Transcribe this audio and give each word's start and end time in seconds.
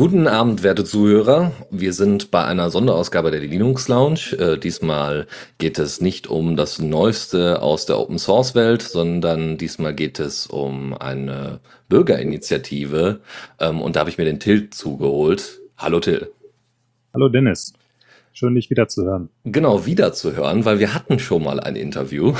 Guten 0.00 0.28
Abend, 0.28 0.62
werte 0.62 0.82
Zuhörer. 0.82 1.52
Wir 1.70 1.92
sind 1.92 2.30
bei 2.30 2.42
einer 2.42 2.70
Sonderausgabe 2.70 3.30
der 3.30 3.40
Linux 3.40 3.86
Lounge. 3.86 4.34
Äh, 4.38 4.56
diesmal 4.56 5.26
geht 5.58 5.78
es 5.78 6.00
nicht 6.00 6.26
um 6.26 6.56
das 6.56 6.78
Neueste 6.78 7.60
aus 7.60 7.84
der 7.84 7.98
Open 8.00 8.18
Source 8.18 8.54
Welt, 8.54 8.80
sondern 8.80 9.58
diesmal 9.58 9.92
geht 9.92 10.18
es 10.18 10.46
um 10.46 10.94
eine 10.94 11.60
Bürgerinitiative. 11.90 13.20
Ähm, 13.58 13.82
und 13.82 13.94
da 13.94 14.00
habe 14.00 14.08
ich 14.08 14.16
mir 14.16 14.24
den 14.24 14.40
Till 14.40 14.70
zugeholt. 14.70 15.60
Hallo 15.76 16.00
Till. 16.00 16.32
Hallo 17.12 17.28
Dennis. 17.28 17.74
Schön, 18.32 18.54
dich 18.54 18.70
wiederzuhören. 18.70 19.28
Genau, 19.44 19.84
wiederzuhören, 19.84 20.64
weil 20.64 20.78
wir 20.78 20.94
hatten 20.94 21.18
schon 21.18 21.44
mal 21.44 21.60
ein 21.60 21.76
Interview. 21.76 22.32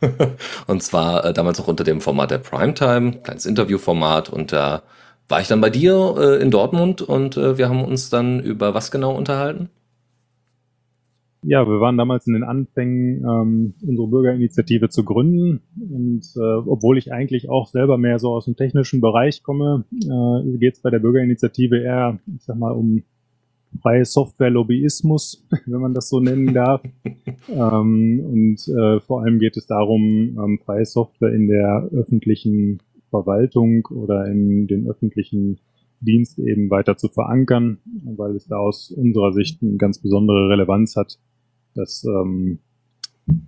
und 0.68 0.84
zwar 0.84 1.24
äh, 1.24 1.32
damals 1.32 1.58
noch 1.58 1.66
unter 1.66 1.82
dem 1.82 2.00
Format 2.00 2.30
der 2.30 2.38
Primetime, 2.38 3.14
kleines 3.24 3.44
Interviewformat. 3.44 4.28
Und 4.28 4.52
da 4.52 4.84
war 5.28 5.40
ich 5.40 5.48
dann 5.48 5.60
bei 5.60 5.70
dir 5.70 6.14
äh, 6.18 6.42
in 6.42 6.50
Dortmund 6.50 7.02
und 7.02 7.36
äh, 7.36 7.58
wir 7.58 7.68
haben 7.68 7.84
uns 7.84 8.10
dann 8.10 8.40
über 8.40 8.74
was 8.74 8.90
genau 8.90 9.14
unterhalten? 9.14 9.68
Ja, 11.42 11.64
wir 11.68 11.80
waren 11.80 11.96
damals 11.96 12.26
in 12.26 12.32
den 12.32 12.42
Anfängen, 12.42 13.24
ähm, 13.24 13.74
unsere 13.86 14.08
Bürgerinitiative 14.08 14.88
zu 14.88 15.04
gründen. 15.04 15.60
Und 15.78 16.24
äh, 16.36 16.40
obwohl 16.66 16.98
ich 16.98 17.12
eigentlich 17.12 17.48
auch 17.48 17.68
selber 17.68 17.96
mehr 17.96 18.18
so 18.18 18.32
aus 18.32 18.46
dem 18.46 18.56
technischen 18.56 19.00
Bereich 19.00 19.44
komme, 19.44 19.84
äh, 19.92 20.58
geht 20.58 20.74
es 20.74 20.80
bei 20.80 20.90
der 20.90 20.98
Bürgerinitiative 20.98 21.80
eher, 21.80 22.18
ich 22.34 22.42
sag 22.42 22.56
mal, 22.58 22.72
um 22.72 23.04
freie 23.82 24.04
Software-Lobbyismus, 24.04 25.46
wenn 25.66 25.80
man 25.80 25.94
das 25.94 26.08
so 26.08 26.18
nennen 26.18 26.54
darf. 26.54 26.82
ähm, 27.48 28.20
und 28.24 28.68
äh, 28.68 29.00
vor 29.00 29.22
allem 29.22 29.38
geht 29.38 29.56
es 29.56 29.66
darum, 29.66 30.02
ähm, 30.02 30.58
freie 30.64 30.86
Software 30.86 31.32
in 31.32 31.46
der 31.46 31.88
öffentlichen 31.92 32.80
Verwaltung 33.10 33.86
oder 33.86 34.26
in 34.26 34.66
den 34.66 34.88
öffentlichen 34.88 35.58
Dienst 36.00 36.38
eben 36.38 36.70
weiter 36.70 36.96
zu 36.96 37.08
verankern, 37.08 37.78
weil 38.16 38.36
es 38.36 38.46
da 38.46 38.56
aus 38.56 38.90
unserer 38.90 39.32
Sicht 39.32 39.62
eine 39.62 39.76
ganz 39.76 40.00
besondere 40.00 40.48
Relevanz 40.48 40.96
hat, 40.96 41.18
dass 41.74 42.04
ähm, 42.04 42.60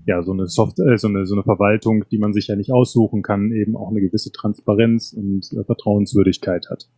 ja 0.06 0.22
so 0.22 0.32
eine 0.32 0.46
Software, 0.46 0.92
äh, 0.92 0.98
so 0.98 1.08
eine 1.08 1.26
so 1.26 1.34
eine 1.34 1.44
Verwaltung, 1.44 2.04
die 2.10 2.18
man 2.18 2.32
sich 2.32 2.48
ja 2.48 2.56
nicht 2.56 2.72
aussuchen 2.72 3.22
kann, 3.22 3.52
eben 3.52 3.76
auch 3.76 3.90
eine 3.90 4.00
gewisse 4.00 4.32
Transparenz 4.32 5.12
und 5.12 5.52
äh, 5.52 5.64
Vertrauenswürdigkeit 5.64 6.68
hat. 6.70 6.88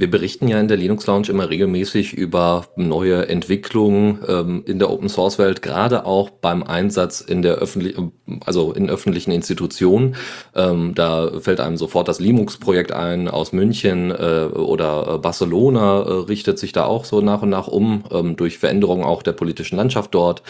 Wir 0.00 0.10
berichten 0.10 0.48
ja 0.48 0.58
in 0.58 0.66
der 0.66 0.78
Linux 0.78 1.06
Lounge 1.06 1.28
immer 1.28 1.50
regelmäßig 1.50 2.14
über 2.14 2.68
neue 2.74 3.28
Entwicklungen 3.28 4.20
ähm, 4.26 4.62
in 4.66 4.78
der 4.78 4.90
Open 4.90 5.10
Source 5.10 5.38
Welt, 5.38 5.60
gerade 5.60 6.06
auch 6.06 6.30
beim 6.30 6.62
Einsatz 6.62 7.20
in 7.20 7.42
der 7.42 7.56
öffentlichen, 7.56 8.12
also 8.46 8.72
in 8.72 8.88
öffentlichen 8.88 9.30
Institutionen. 9.30 10.16
Ähm, 10.54 10.94
da 10.94 11.30
fällt 11.40 11.60
einem 11.60 11.76
sofort 11.76 12.08
das 12.08 12.18
Linux-Projekt 12.18 12.92
ein 12.92 13.28
aus 13.28 13.52
München 13.52 14.10
äh, 14.10 14.48
oder 14.54 15.18
Barcelona 15.18 16.00
äh, 16.00 16.12
richtet 16.12 16.58
sich 16.58 16.72
da 16.72 16.86
auch 16.86 17.04
so 17.04 17.20
nach 17.20 17.42
und 17.42 17.50
nach 17.50 17.68
um 17.68 18.04
ähm, 18.10 18.36
durch 18.36 18.56
Veränderungen 18.56 19.04
auch 19.04 19.22
der 19.22 19.32
politischen 19.32 19.76
Landschaft 19.76 20.14
dort. 20.14 20.42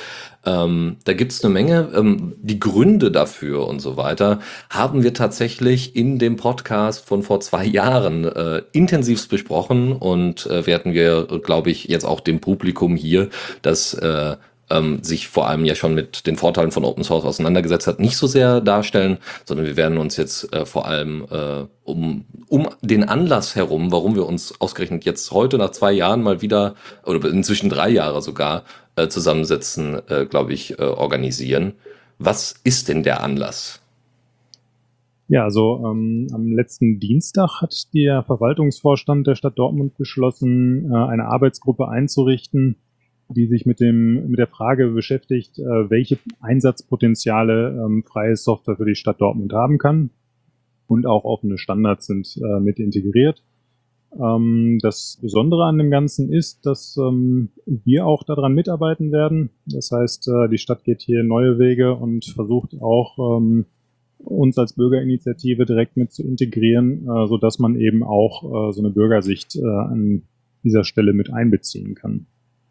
Ähm, 0.47 0.97
da 1.05 1.13
gibt 1.13 1.33
es 1.33 1.45
eine 1.45 1.53
Menge. 1.53 1.89
Ähm, 1.95 2.35
die 2.41 2.61
Gründe 2.61 3.11
dafür 3.11 3.67
und 3.67 3.81
so 3.81 3.97
weiter 3.97 4.41
haben 4.71 5.03
wir 5.03 5.13
tatsächlich 5.13 5.97
in 5.97 6.19
dem 6.19 6.37
Podcast 6.37 7.07
von 7.07 7.23
vor 7.23 7.41
zwei 7.41 7.65
Jahren 7.65 8.25
äh, 8.25 8.63
intensivst 8.91 9.29
besprochen 9.29 9.93
und 9.93 10.47
äh, 10.47 10.67
werden 10.67 10.93
wir, 10.93 11.27
glaube 11.43 11.71
ich, 11.71 11.85
jetzt 11.85 12.05
auch 12.05 12.21
dem 12.21 12.41
Publikum 12.41 12.97
hier, 12.97 13.29
das 13.63 13.95
äh, 13.95 14.37
ähm, 14.69 15.03
sich 15.03 15.29
vor 15.29 15.49
allem 15.49 15.65
ja 15.65 15.75
schon 15.75 15.95
mit 15.95 16.27
den 16.27 16.37
Vorteilen 16.37 16.71
von 16.71 16.85
Open 16.85 17.05
Source 17.05 17.25
auseinandergesetzt 17.25 17.87
hat, 17.87 18.01
nicht 18.01 18.17
so 18.17 18.27
sehr 18.27 18.61
darstellen, 18.61 19.19
sondern 19.45 19.67
wir 19.67 19.77
werden 19.77 19.99
uns 19.99 20.17
jetzt 20.17 20.53
äh, 20.53 20.65
vor 20.65 20.87
allem 20.87 21.27
äh, 21.31 21.67
um, 21.85 22.25
um 22.49 22.69
den 22.81 23.05
Anlass 23.05 23.57
herum, 23.57 23.93
warum 23.93 24.15
wir 24.15 24.27
uns 24.27 24.61
ausgerechnet 24.61 25.05
jetzt 25.05 25.31
heute 25.33 25.59
nach 25.59 25.71
zwei 25.71 25.93
Jahren 25.93 26.23
mal 26.23 26.41
wieder, 26.41 26.75
oder 27.05 27.29
inzwischen 27.29 27.69
drei 27.69 27.91
Jahre 27.91 28.23
sogar, 28.23 28.65
äh, 28.97 29.09
zusammensetzen, 29.09 30.01
äh, 30.09 30.27
glaube 30.27 30.53
ich, 30.53 30.79
äh, 30.79 30.83
organisieren. 30.83 31.75
Was 32.19 32.55
ist 32.65 32.89
denn 32.89 33.03
der 33.03 33.23
Anlass? 33.23 33.80
Ja, 35.31 35.45
also 35.45 35.81
ähm, 35.87 36.27
am 36.33 36.51
letzten 36.51 36.99
Dienstag 36.99 37.61
hat 37.61 37.95
der 37.95 38.25
Verwaltungsvorstand 38.25 39.29
der 39.29 39.37
Stadt 39.37 39.57
Dortmund 39.57 39.97
beschlossen, 39.97 40.91
äh, 40.91 40.97
eine 40.97 41.27
Arbeitsgruppe 41.27 41.87
einzurichten, 41.87 42.75
die 43.29 43.47
sich 43.47 43.65
mit 43.65 43.79
dem 43.79 44.29
mit 44.29 44.41
der 44.41 44.49
Frage 44.49 44.89
beschäftigt, 44.89 45.57
äh, 45.61 45.89
welche 45.89 46.19
Einsatzpotenziale 46.41 47.81
ähm, 47.81 48.03
freie 48.03 48.35
Software 48.35 48.75
für 48.75 48.85
die 48.85 48.97
Stadt 48.97 49.21
Dortmund 49.21 49.53
haben 49.53 49.79
kann 49.79 50.11
und 50.89 51.07
auch 51.07 51.23
offene 51.23 51.59
Standards 51.59 52.07
sind 52.07 52.37
äh, 52.37 52.59
mit 52.59 52.81
integriert. 52.81 53.45
Ähm, 54.21 54.81
das 54.83 55.17
Besondere 55.23 55.67
an 55.67 55.79
dem 55.79 55.93
Ganzen 55.93 56.33
ist, 56.33 56.67
dass 56.67 56.97
ähm, 56.97 57.51
wir 57.67 58.05
auch 58.05 58.25
daran 58.25 58.53
mitarbeiten 58.53 59.13
werden. 59.13 59.51
Das 59.65 59.93
heißt, 59.93 60.27
äh, 60.27 60.49
die 60.49 60.59
Stadt 60.59 60.83
geht 60.83 61.03
hier 61.03 61.23
neue 61.23 61.61
Wege 61.61 61.95
und 61.95 62.25
versucht 62.25 62.75
auch 62.83 63.39
ähm, 63.39 63.67
uns 64.25 64.59
als 64.59 64.75
Bürgerinitiative 64.75 65.67
direkt 65.67 65.97
mit 65.97 66.13
zu 66.13 66.23
integrieren, 66.23 67.03
äh, 67.05 67.27
so 67.27 67.39
dass 67.39 67.59
man 67.59 67.77
eben 67.77 68.03
auch 68.03 68.45
äh, 68.45 68.73
so 68.73 68.81
eine 68.81 68.91
Bürgersicht 68.91 69.57
äh, 69.57 69.65
an 69.65 70.23
dieser 70.63 70.85
Stelle 70.85 71.13
mit 71.13 71.33
einbeziehen 71.33 71.95
kann. 71.95 72.27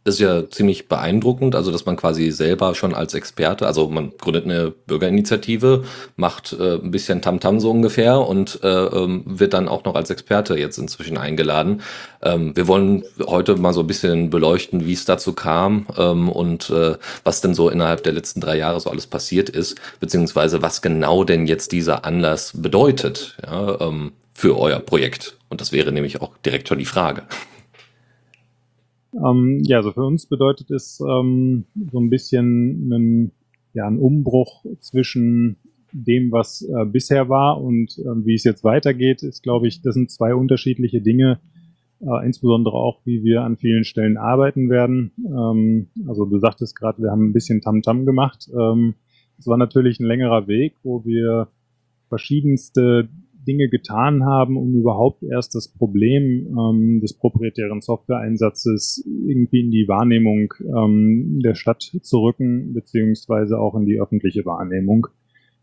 Das 0.05 0.15
ist 0.15 0.21
ja 0.21 0.49
ziemlich 0.49 0.87
beeindruckend, 0.87 1.55
also 1.55 1.71
dass 1.71 1.85
man 1.85 1.97
quasi 1.97 2.31
selber 2.31 2.73
schon 2.73 2.93
als 2.93 3.13
Experte, 3.13 3.67
also 3.67 3.89
man 3.89 4.11
gründet 4.17 4.45
eine 4.45 4.71
Bürgerinitiative, 4.71 5.83
macht 6.15 6.53
äh, 6.53 6.75
ein 6.75 6.89
bisschen 6.89 7.21
Tamtam 7.21 7.59
so 7.59 7.69
ungefähr 7.69 8.19
und 8.19 8.59
äh, 8.63 8.67
ähm, 8.67 9.23
wird 9.25 9.53
dann 9.53 9.67
auch 9.67 9.83
noch 9.83 9.95
als 9.95 10.09
Experte 10.09 10.57
jetzt 10.57 10.77
inzwischen 10.77 11.17
eingeladen. 11.17 11.81
Ähm, 12.23 12.55
wir 12.55 12.67
wollen 12.67 13.03
heute 13.27 13.57
mal 13.57 13.73
so 13.73 13.81
ein 13.81 13.87
bisschen 13.87 14.29
beleuchten, 14.29 14.85
wie 14.85 14.93
es 14.93 15.03
dazu 15.03 15.33
kam 15.33 15.85
ähm, 15.97 16.29
und 16.29 16.69
äh, 16.69 16.95
was 17.25 17.41
denn 17.41 17.53
so 17.53 17.69
innerhalb 17.69 18.01
der 18.03 18.13
letzten 18.13 18.39
drei 18.39 18.57
Jahre 18.57 18.79
so 18.79 18.89
alles 18.89 19.05
passiert 19.05 19.49
ist, 19.49 19.75
beziehungsweise 19.99 20.61
was 20.61 20.81
genau 20.81 21.25
denn 21.25 21.45
jetzt 21.45 21.73
dieser 21.73 22.05
Anlass 22.05 22.53
bedeutet 22.55 23.37
ja, 23.45 23.81
ähm, 23.81 24.13
für 24.33 24.57
euer 24.57 24.79
Projekt. 24.79 25.35
Und 25.49 25.59
das 25.59 25.73
wäre 25.73 25.91
nämlich 25.91 26.21
auch 26.21 26.31
direkt 26.45 26.69
schon 26.69 26.79
die 26.79 26.85
Frage. 26.85 27.23
Ähm, 29.14 29.62
ja, 29.64 29.78
also 29.78 29.92
für 29.92 30.06
uns 30.06 30.28
bedeutet 30.28 30.72
es 30.72 31.00
ähm, 31.00 31.66
so 31.92 32.00
ein 32.00 32.09
bisschen 32.09 32.92
einen, 32.92 33.31
ja, 33.74 33.88
ein 33.88 33.97
Umbruch 33.97 34.66
zwischen 34.80 35.58
dem, 35.92 36.31
was 36.31 36.62
äh, 36.62 36.86
bisher 36.86 37.30
war 37.30 37.62
und 37.62 37.97
äh, 37.97 38.25
wie 38.25 38.36
es 38.36 38.44
jetzt 38.44 38.64
weitergeht, 38.64 39.24
ist, 39.24 39.42
glaube 39.42 39.68
ich, 39.68 39.81
das 39.81 39.96
sind 39.96 40.12
zwei 40.12 40.36
unterschiedliche 40.36 41.02
Dinge, 41.02 41.40
äh, 42.02 42.25
insbesondere 42.25 42.75
auch, 42.75 43.02
wie 43.06 43.24
wir 43.24 43.42
an 43.42 43.58
vielen 43.58 43.84
Stellen 43.84 44.18
arbeiten 44.18 44.70
werden. 44.70 45.12
Ähm, 45.18 45.88
also 46.08 46.26
du 46.26 46.38
sagtest 46.38 46.76
gerade, 46.76 47.02
wir 47.02 47.12
haben 47.12 47.30
ein 47.30 47.34
bisschen 47.34 47.62
Tamtam 47.62 48.02
-Tam 48.02 48.06
gemacht. 48.06 48.50
Ähm, 48.53 48.96
es 49.38 49.47
war 49.47 49.58
natürlich 49.58 50.00
ein 50.00 50.06
längerer 50.06 50.47
Weg, 50.47 50.76
wo 50.84 51.06
wir 51.06 51.47
verschiedenste 52.09 53.09
Dinge 53.47 53.69
getan 53.69 54.25
haben, 54.25 54.57
um 54.57 54.75
überhaupt 54.75 55.23
erst 55.23 55.55
das 55.55 55.67
Problem 55.67 56.47
ähm, 56.57 57.00
des 57.01 57.13
proprietären 57.17 57.81
Software-Einsatzes 57.81 59.03
irgendwie 59.27 59.61
in 59.61 59.72
die 59.72 59.88
Wahrnehmung 59.88 60.53
ähm, 60.59 61.39
der 61.44 61.55
Stadt 61.55 61.81
zu 61.81 62.19
rücken, 62.19 62.73
beziehungsweise 62.73 63.59
auch 63.59 63.75
in 63.75 63.85
die 63.85 63.99
öffentliche 63.99 64.45
Wahrnehmung. 64.45 65.07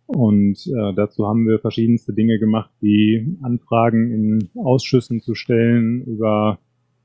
Und 0.07 0.67
äh, 0.69 0.95
dazu 0.95 1.27
haben 1.27 1.47
wir 1.47 1.59
verschiedenste 1.59 2.13
Dinge 2.13 2.39
gemacht, 2.39 2.71
wie 2.81 3.37
Anfragen 3.43 4.13
in 4.13 4.49
Ausschüssen 4.55 5.21
zu 5.21 5.35
stellen 5.35 6.05
über 6.05 6.59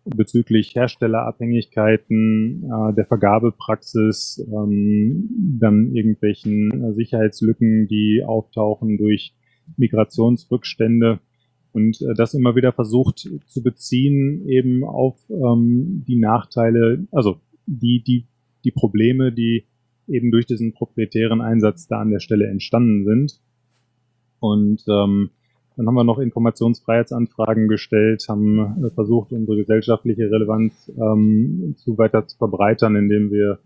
bezüglich 0.04 0.74
Herstellerabhängigkeiten, 0.76 2.64
äh, 2.64 2.94
der 2.94 3.06
Vergabepraxis, 3.06 4.46
ähm, 4.48 5.30
dann 5.60 5.96
irgendwelchen 5.96 6.94
Sicherheitslücken, 6.94 7.88
die 7.88 8.24
auftauchen 8.26 8.98
durch 8.98 9.34
Migrationsrückstände 9.78 11.20
und 11.74 12.02
äh, 12.02 12.14
das 12.16 12.34
immer 12.34 12.56
wieder 12.56 12.72
versucht 12.72 13.30
zu 13.46 13.64
beziehen 13.64 14.48
eben 14.48 14.84
auf 14.84 15.18
ähm, 15.30 16.04
die 16.08 16.18
Nachteile, 16.18 17.06
also 17.12 17.40
die, 17.66 18.04
die, 18.04 18.28
die 18.64 18.72
Probleme, 18.72 19.32
die 19.32 19.66
eben 20.08 20.32
durch 20.32 20.46
diesen 20.46 20.74
proprietären 20.74 21.42
Einsatz 21.42 21.88
da 21.88 22.00
an 22.00 22.12
der 22.12 22.20
Stelle 22.20 22.48
entstanden 22.48 23.06
sind. 23.06 23.40
Und 24.40 24.84
ähm, 24.88 25.30
dann 25.78 25.88
haben 25.88 25.96
wir 25.96 26.04
noch 26.04 26.20
Informationsfreiheitsanfragen 26.20 27.68
gestellt, 27.68 28.26
haben 28.28 28.84
äh, 28.84 28.90
versucht, 28.92 29.32
unsere 29.32 29.58
gesellschaftliche 29.58 30.30
Relevanz 30.30 30.92
ähm, 30.98 31.76
zu 31.78 31.98
weiter 31.98 32.26
zu 32.26 32.38
verbreitern, 32.38 32.96
indem 32.96 33.32
wir 33.32 33.60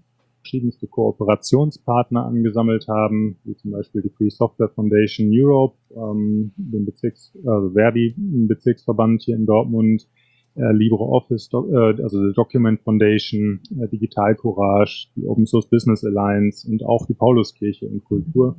verschiedenste 0.46 0.88
Kooperationspartner 0.88 2.24
angesammelt 2.24 2.88
haben, 2.88 3.38
wie 3.46 3.56
zum 3.56 3.72
Beispiel 3.72 4.04
die 4.04 4.10
Free 4.10 4.30
Software 4.30 4.70
Foundation 4.70 5.30
Europe, 5.32 5.76
ähm, 5.96 6.52
den 6.56 6.86
Bezirks, 6.86 7.36
also 7.46 7.72
Verdi, 7.72 8.14
den 8.16 8.48
Bezirksverband 8.48 9.24
hier 9.24 9.36
in 9.36 9.48
Dortmund, 9.48 10.08
äh, 10.56 10.72
LibreOffice, 10.72 11.50
äh, 11.52 12.02
also 12.02 12.28
die 12.28 12.34
Document 12.36 12.80
Foundation, 12.82 13.60
äh, 13.80 13.88
Digital 13.88 14.36
Courage, 14.36 15.08
die 15.16 15.26
Open 15.26 15.48
Source 15.48 15.68
Business 15.68 16.06
Alliance 16.06 16.70
und 16.70 16.86
auch 16.86 17.08
die 17.08 17.16
Pauluskirche 17.16 17.88
und 17.88 18.04
Kultur. 18.04 18.56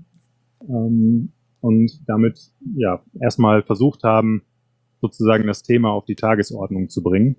Ähm, 0.68 1.30
und 1.60 2.00
damit 2.08 2.50
ja 2.76 3.00
erstmal 3.20 3.62
versucht 3.62 4.02
haben, 4.02 4.42
sozusagen 5.00 5.46
das 5.46 5.62
Thema 5.62 5.90
auf 5.90 6.04
die 6.04 6.16
Tagesordnung 6.16 6.88
zu 6.88 7.02
bringen. 7.02 7.36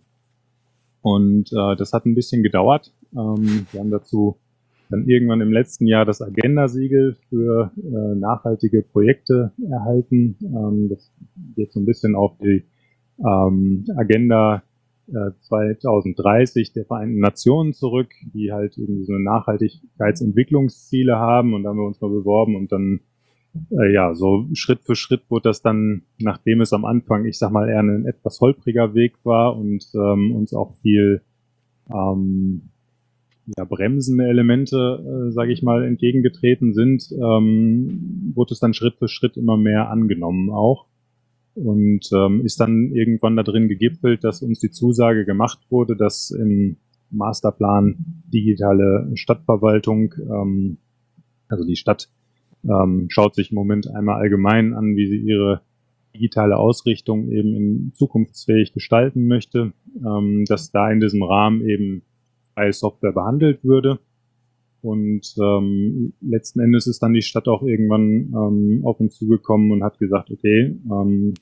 Und 1.01 1.51
äh, 1.53 1.75
das 1.75 1.94
hat 1.94 2.05
ein 2.05 2.15
bisschen 2.15 2.44
gedauert. 2.44 2.94
Ähm, 3.13 3.68
wir 3.71 3.80
haben 3.80 3.92
dazu 3.92 4.38
dann 4.89 5.07
irgendwann 5.07 5.42
im 5.42 5.51
letzten 5.51 5.86
Jahr 5.86 6.06
das 6.06 6.21
Agenda-Siegel 6.21 7.18
für 7.30 7.71
äh, 7.77 8.15
nachhaltige 8.15 8.81
Projekte 8.81 9.51
erhalten. 9.69 10.38
Ähm, 10.42 10.89
das 10.89 11.12
geht 11.56 11.74
so 11.74 11.80
ein 11.80 11.86
bisschen 11.86 12.15
auf 12.15 12.38
die 12.38 12.63
ähm, 13.19 13.86
Agenda 13.98 14.63
äh, 15.07 15.31
2030 15.42 16.74
der 16.74 16.86
Vereinten 16.86 17.19
Nationen 17.19 17.74
zurück, 17.74 18.09
die 18.33 18.51
halt 18.51 18.77
irgendwie 18.77 19.06
so 19.06 19.13
Nachhaltigkeitsentwicklungsziele 19.13 21.15
haben 21.15 21.54
und 21.54 21.63
da 21.63 21.69
haben 21.69 21.77
wir 21.77 21.88
uns 21.88 22.01
mal 22.01 22.09
beworben 22.09 22.56
und 22.56 22.71
dann 22.71 23.01
äh, 23.71 23.94
ja, 23.94 24.13
so 24.13 24.45
Schritt 24.54 24.81
für 24.83 24.95
Schritt 24.95 25.30
wurde 25.30 25.50
das 25.50 25.62
dann, 25.62 26.04
nachdem 26.19 26.62
es 26.62 26.74
am 26.74 26.86
Anfang, 26.86 27.25
ich 27.25 27.39
sag 27.39 27.51
mal, 27.51 27.69
eher 27.69 27.80
ein 27.80 28.06
etwas 28.06 28.39
holpriger 28.39 28.94
Weg 28.94 29.13
war 29.24 29.57
und 29.57 29.83
ähm, 29.95 30.36
uns 30.36 30.54
auch 30.54 30.75
viel 30.75 31.21
ähm, 31.89 32.69
ja, 33.55 33.63
bremsende 33.63 34.25
Elemente, 34.27 34.75
äh, 35.27 35.31
sage 35.31 35.53
ich 35.53 35.63
mal, 35.63 35.85
entgegengetreten 35.85 36.73
sind, 36.73 37.09
ähm, 37.11 38.31
wurde 38.35 38.53
es 38.53 38.59
dann 38.59 38.73
Schritt 38.73 38.95
für 38.95 39.07
Schritt 39.07 39.38
immer 39.38 39.57
mehr 39.57 39.89
angenommen 39.89 40.49
auch. 40.49 40.85
Und 41.55 42.09
ähm, 42.13 42.45
ist 42.45 42.59
dann 42.59 42.91
irgendwann 42.94 43.35
da 43.35 43.44
drin 43.44 43.67
gegipfelt, 43.67 44.23
dass 44.23 44.44
uns 44.44 44.59
die 44.59 44.69
Zusage 44.69 45.25
gemacht 45.25 45.59
wurde, 45.69 45.95
dass 45.95 46.29
im 46.29 46.77
Masterplan 47.09 47.95
digitale 48.31 49.09
Stadtverwaltung, 49.15 50.13
ähm, 50.19 50.77
also 51.47 51.65
die 51.65 51.77
Stadt 51.77 52.09
ähm, 52.63 53.07
schaut 53.09 53.33
sich 53.33 53.51
im 53.51 53.55
Moment 53.55 53.88
einmal 53.89 54.19
allgemein 54.19 54.73
an, 54.73 54.95
wie 54.95 55.07
sie 55.07 55.17
ihre 55.17 55.61
digitale 56.13 56.57
Ausrichtung 56.57 57.31
eben 57.31 57.55
in 57.55 57.91
zukunftsfähig 57.94 58.73
gestalten 58.73 59.27
möchte, 59.27 59.73
ähm, 60.05 60.44
dass 60.47 60.71
da 60.71 60.91
in 60.91 60.99
diesem 60.99 61.23
Rahmen 61.23 61.67
eben 61.67 62.03
freie 62.57 62.74
Software 62.74 63.13
behandelt 63.13 63.63
würde. 63.63 64.00
Und 64.81 65.36
ähm, 65.39 66.13
letzten 66.21 66.59
Endes 66.59 66.88
ist 66.88 67.04
dann 67.04 67.13
die 67.13 67.21
Stadt 67.21 67.48
auch 67.48 67.63
irgendwann 67.63 68.33
ähm, 68.33 68.81
auf 68.83 69.00
uns 69.00 69.15
zugekommen 69.18 69.71
und 69.71 69.83
hat 69.83 70.00
gesagt, 70.00 70.31
okay, 70.31 70.75
ähm, 70.92 71.33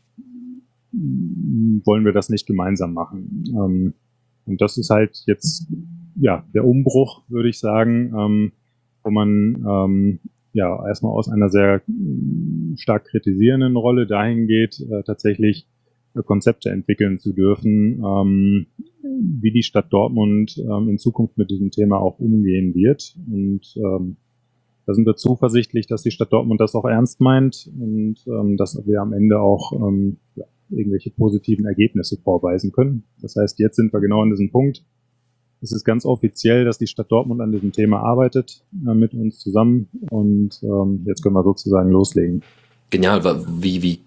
wollen 0.92 2.06
wir 2.06 2.14
das 2.14 2.30
nicht 2.30 2.46
gemeinsam 2.46 2.94
machen. 2.94 3.44
Ähm, 3.50 3.94
und 4.46 4.62
das 4.62 4.78
ist 4.78 4.90
halt 4.90 5.24
jetzt 5.26 5.68
ja 6.16 6.46
der 6.54 6.66
Umbruch, 6.66 7.24
würde 7.28 7.50
ich 7.50 7.60
sagen, 7.60 8.14
ähm, 8.18 8.52
wo 9.04 9.12
man 9.12 9.66
ähm, 9.68 10.20
ja 10.54 10.88
erstmal 10.88 11.14
aus 11.14 11.30
einer 11.30 11.50
sehr 11.50 11.82
mm, 11.88 12.76
stark 12.78 13.06
kritisierenden 13.06 13.76
Rolle 13.76 14.08
dahin 14.08 14.48
geht, 14.48 14.80
äh, 14.80 15.04
tatsächlich 15.04 15.68
äh, 16.16 16.24
Konzepte 16.24 16.70
entwickeln 16.70 17.20
zu 17.20 17.34
dürfen, 17.34 18.02
ähm, 18.04 18.68
wie 19.42 19.52
die 19.52 19.64
Stadt 19.64 19.92
Dortmund 19.92 20.58
ähm, 20.58 20.90
in 20.90 20.98
Zukunft 20.98 21.38
mit 21.38 21.50
diesem 21.50 21.72
Thema 21.72 22.00
auch 22.00 22.20
umgehen 22.20 22.74
wird. 22.74 23.16
Und 23.28 23.76
ähm, 23.78 24.18
da 24.86 24.94
sind 24.94 25.06
wir 25.06 25.16
zuversichtlich, 25.16 25.88
dass 25.88 26.04
die 26.04 26.12
Stadt 26.12 26.32
Dortmund 26.32 26.62
das 26.62 26.76
auch 26.76 26.86
ernst 26.86 27.22
meint 27.22 27.70
und 27.80 28.18
ähm, 28.28 28.58
dass 28.58 28.82
wir 28.86 29.02
am 29.02 29.14
Ende 29.14 29.40
auch 29.40 29.74
ähm, 29.74 30.18
ja, 30.36 30.46
irgendwelche 30.70 31.12
positiven 31.12 31.66
Ergebnisse 31.66 32.18
vorweisen 32.18 32.72
können. 32.72 33.04
Das 33.22 33.36
heißt, 33.36 33.60
jetzt 33.60 33.76
sind 33.76 33.94
wir 33.94 34.00
genau 34.00 34.22
an 34.22 34.30
diesem 34.30 34.52
Punkt, 34.52 34.84
es 35.62 35.72
ist 35.72 35.84
ganz 35.84 36.06
offiziell, 36.06 36.66
dass 36.66 36.78
die 36.78 36.88
Stadt 36.88 37.12
Dortmund 37.12 37.42
an 37.42 37.52
diesem 37.52 37.72
Thema 37.72 38.00
arbeitet, 38.00 38.64
äh, 38.88 38.94
mit 38.94 39.14
uns 39.14 39.40
zusammen. 39.40 39.88
Und 40.12 40.60
ähm, 40.64 41.04
jetzt 41.06 41.24
können 41.24 41.36
wir 41.36 41.44
sozusagen 41.44 41.90
loslegen. 41.90 42.44
Genial, 42.92 43.24
wie, 43.48 43.82
wie, 43.82 44.02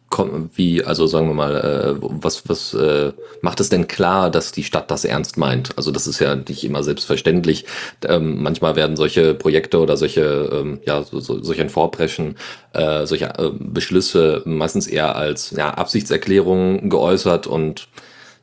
wie, 0.54 0.84
also 0.84 1.06
sagen 1.06 1.26
wir 1.28 1.34
mal, 1.34 1.56
äh, 1.56 1.94
was, 2.00 2.48
was 2.48 2.74
äh, 2.74 3.12
macht 3.42 3.60
es 3.60 3.68
denn 3.68 3.88
klar, 3.88 4.30
dass 4.30 4.52
die 4.52 4.62
Stadt 4.62 4.90
das 4.90 5.04
ernst 5.04 5.36
meint? 5.36 5.76
Also 5.76 5.90
das 5.90 6.06
ist 6.06 6.20
ja 6.20 6.36
nicht 6.36 6.64
immer 6.64 6.82
selbstverständlich. 6.82 7.66
Ähm, 8.06 8.42
manchmal 8.42 8.76
werden 8.76 8.96
solche 8.96 9.34
Projekte 9.34 9.80
oder 9.80 9.96
solche, 9.96 10.22
ähm, 10.52 10.80
ja, 10.86 11.02
so, 11.02 11.20
so, 11.20 11.42
solch 11.42 11.58
Vorpreschen, 11.70 12.36
äh, 12.72 13.04
solche 13.04 13.26
äh, 13.26 13.50
Beschlüsse 13.58 14.42
meistens 14.44 14.86
eher 14.86 15.16
als 15.16 15.50
ja, 15.50 15.70
Absichtserklärungen 15.74 16.88
geäußert 16.88 17.46
und 17.46 17.88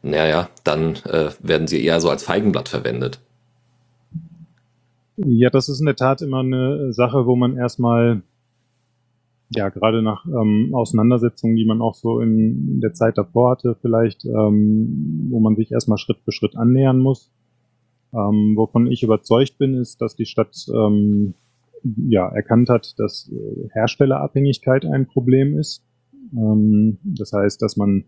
naja, 0.06 0.50
dann 0.64 0.98
äh, 1.06 1.30
werden 1.40 1.68
sie 1.68 1.84
eher 1.84 2.00
so 2.00 2.10
als 2.10 2.24
Feigenblatt 2.24 2.70
verwendet. 2.70 3.20
Ja, 5.18 5.50
das 5.50 5.70
ist 5.70 5.80
in 5.80 5.86
der 5.86 5.96
Tat 5.96 6.22
immer 6.22 6.40
eine 6.40 6.94
Sache, 6.94 7.26
wo 7.26 7.36
man 7.36 7.58
erstmal, 7.58 8.22
ja, 9.50 9.69
gerade 9.69 10.01
nach 10.01 10.25
ähm, 10.25 10.71
Auseinandersetzungen, 10.74 11.56
die 11.56 11.65
man 11.65 11.81
auch 11.81 11.94
so 11.94 12.19
in 12.19 12.80
der 12.81 12.94
Zeit 12.94 13.18
davor 13.18 13.51
hatte, 13.51 13.77
vielleicht, 13.81 14.25
ähm, 14.25 15.27
wo 15.30 15.39
man 15.39 15.56
sich 15.56 15.71
erstmal 15.71 15.97
Schritt 15.97 16.18
für 16.24 16.31
Schritt 16.31 16.56
annähern 16.56 17.00
muss. 17.00 17.31
Ähm, 18.13 18.53
wovon 18.56 18.88
ich 18.88 19.03
überzeugt 19.03 19.57
bin, 19.57 19.75
ist, 19.75 20.01
dass 20.01 20.15
die 20.15 20.25
Stadt 20.25 20.56
ähm, 20.74 21.33
ja, 22.07 22.27
erkannt 22.27 22.69
hat, 22.69 22.95
dass 22.97 23.31
äh, 23.31 23.69
Herstellerabhängigkeit 23.74 24.86
ein 24.86 25.06
Problem 25.06 25.57
ist. 25.57 25.83
Ähm, 26.33 26.97
das 27.03 27.33
heißt, 27.33 27.62
dass 27.62 27.77
man 27.77 28.06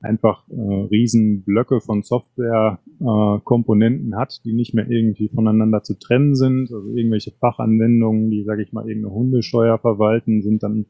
einfach 0.00 0.48
äh, 0.48 0.86
riesen 0.90 1.42
Blöcke 1.42 1.80
von 1.80 2.02
Software-Komponenten 2.02 4.12
äh, 4.12 4.16
hat, 4.16 4.44
die 4.44 4.52
nicht 4.52 4.72
mehr 4.74 4.88
irgendwie 4.88 5.28
voneinander 5.28 5.82
zu 5.82 5.98
trennen 5.98 6.36
sind. 6.36 6.72
Also 6.72 6.94
irgendwelche 6.94 7.32
Fachanwendungen, 7.32 8.30
die, 8.30 8.44
sage 8.44 8.62
ich 8.62 8.72
mal, 8.72 8.88
irgendeine 8.88 9.14
Hundesteuer 9.14 9.78
verwalten, 9.78 10.42
sind 10.42 10.62
dann, 10.62 10.86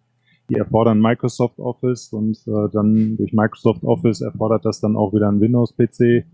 die 0.50 0.56
erfordern 0.56 1.00
Microsoft 1.00 1.58
Office 1.58 2.12
und 2.12 2.37
äh, 2.46 2.69
dann 2.72 3.16
durch 3.16 3.32
Microsoft 3.32 3.84
Office 3.84 4.20
erfordert 4.22 4.64
das 4.64 4.81
dann 4.81 4.96
auch 4.96 5.14
wieder 5.14 5.31
ein 5.31 5.40
Windows-PC. 5.40 6.00
Äh, 6.00 6.25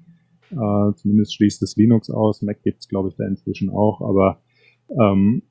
zumindest 0.96 1.34
schließt 1.34 1.62
es 1.62 1.76
Linux 1.76 2.10
aus. 2.10 2.42
Mac 2.42 2.62
gibt's 2.62 2.88
glaube 2.88 3.08
ich, 3.08 3.16
da 3.16 3.26
inzwischen 3.26 3.70
auch. 3.70 4.00
Aber 4.00 4.40
ähm, 5.00 5.42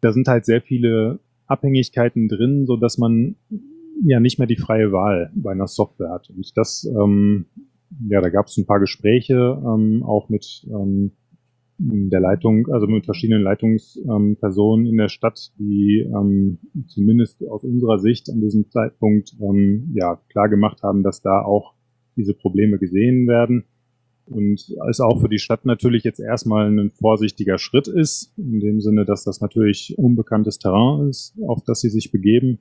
da 0.00 0.12
sind 0.12 0.26
halt 0.28 0.44
sehr 0.44 0.60
viele 0.60 1.20
Abhängigkeiten 1.46 2.28
drin, 2.28 2.66
so 2.66 2.76
dass 2.76 2.98
man 2.98 3.36
ja 4.02 4.20
nicht 4.20 4.38
mehr 4.38 4.48
die 4.48 4.56
freie 4.56 4.92
Wahl 4.92 5.30
bei 5.34 5.52
einer 5.52 5.66
Software 5.66 6.10
hat. 6.10 6.30
Und 6.30 6.56
das, 6.56 6.84
ähm, 6.84 7.46
ja, 8.08 8.20
da 8.20 8.28
gab 8.28 8.46
es 8.46 8.56
ein 8.56 8.66
paar 8.66 8.80
Gespräche, 8.80 9.60
ähm, 9.64 10.02
auch 10.04 10.28
mit 10.28 10.66
ähm, 10.68 11.12
der 11.78 12.20
Leitung, 12.20 12.68
also 12.68 12.86
mit 12.86 13.04
verschiedenen 13.04 13.42
Leitungspersonen 13.42 14.86
ähm, 14.86 14.92
in 14.92 14.96
der 14.96 15.08
Stadt, 15.08 15.52
die 15.58 16.06
ähm, 16.06 16.58
zumindest 16.86 17.44
aus 17.48 17.64
unserer 17.64 17.98
Sicht 17.98 18.30
an 18.30 18.40
diesem 18.40 18.70
Zeitpunkt 18.70 19.34
ähm, 19.40 19.92
ja 19.94 20.20
klar 20.30 20.48
gemacht 20.48 20.82
haben, 20.82 21.02
dass 21.02 21.20
da 21.20 21.42
auch 21.42 21.74
diese 22.16 22.34
Probleme 22.34 22.78
gesehen 22.78 23.26
werden. 23.26 23.64
Und 24.26 24.72
es 24.88 25.00
auch 25.00 25.20
für 25.20 25.28
die 25.28 25.38
Stadt 25.38 25.66
natürlich 25.66 26.04
jetzt 26.04 26.20
erstmal 26.20 26.70
ein 26.70 26.90
vorsichtiger 26.90 27.58
Schritt 27.58 27.88
ist, 27.88 28.32
in 28.38 28.60
dem 28.60 28.80
Sinne, 28.80 29.04
dass 29.04 29.24
das 29.24 29.42
natürlich 29.42 29.94
unbekanntes 29.98 30.58
Terrain 30.58 31.08
ist, 31.08 31.34
auf 31.46 31.62
das 31.64 31.80
sie 31.80 31.90
sich 31.90 32.10
begeben 32.10 32.60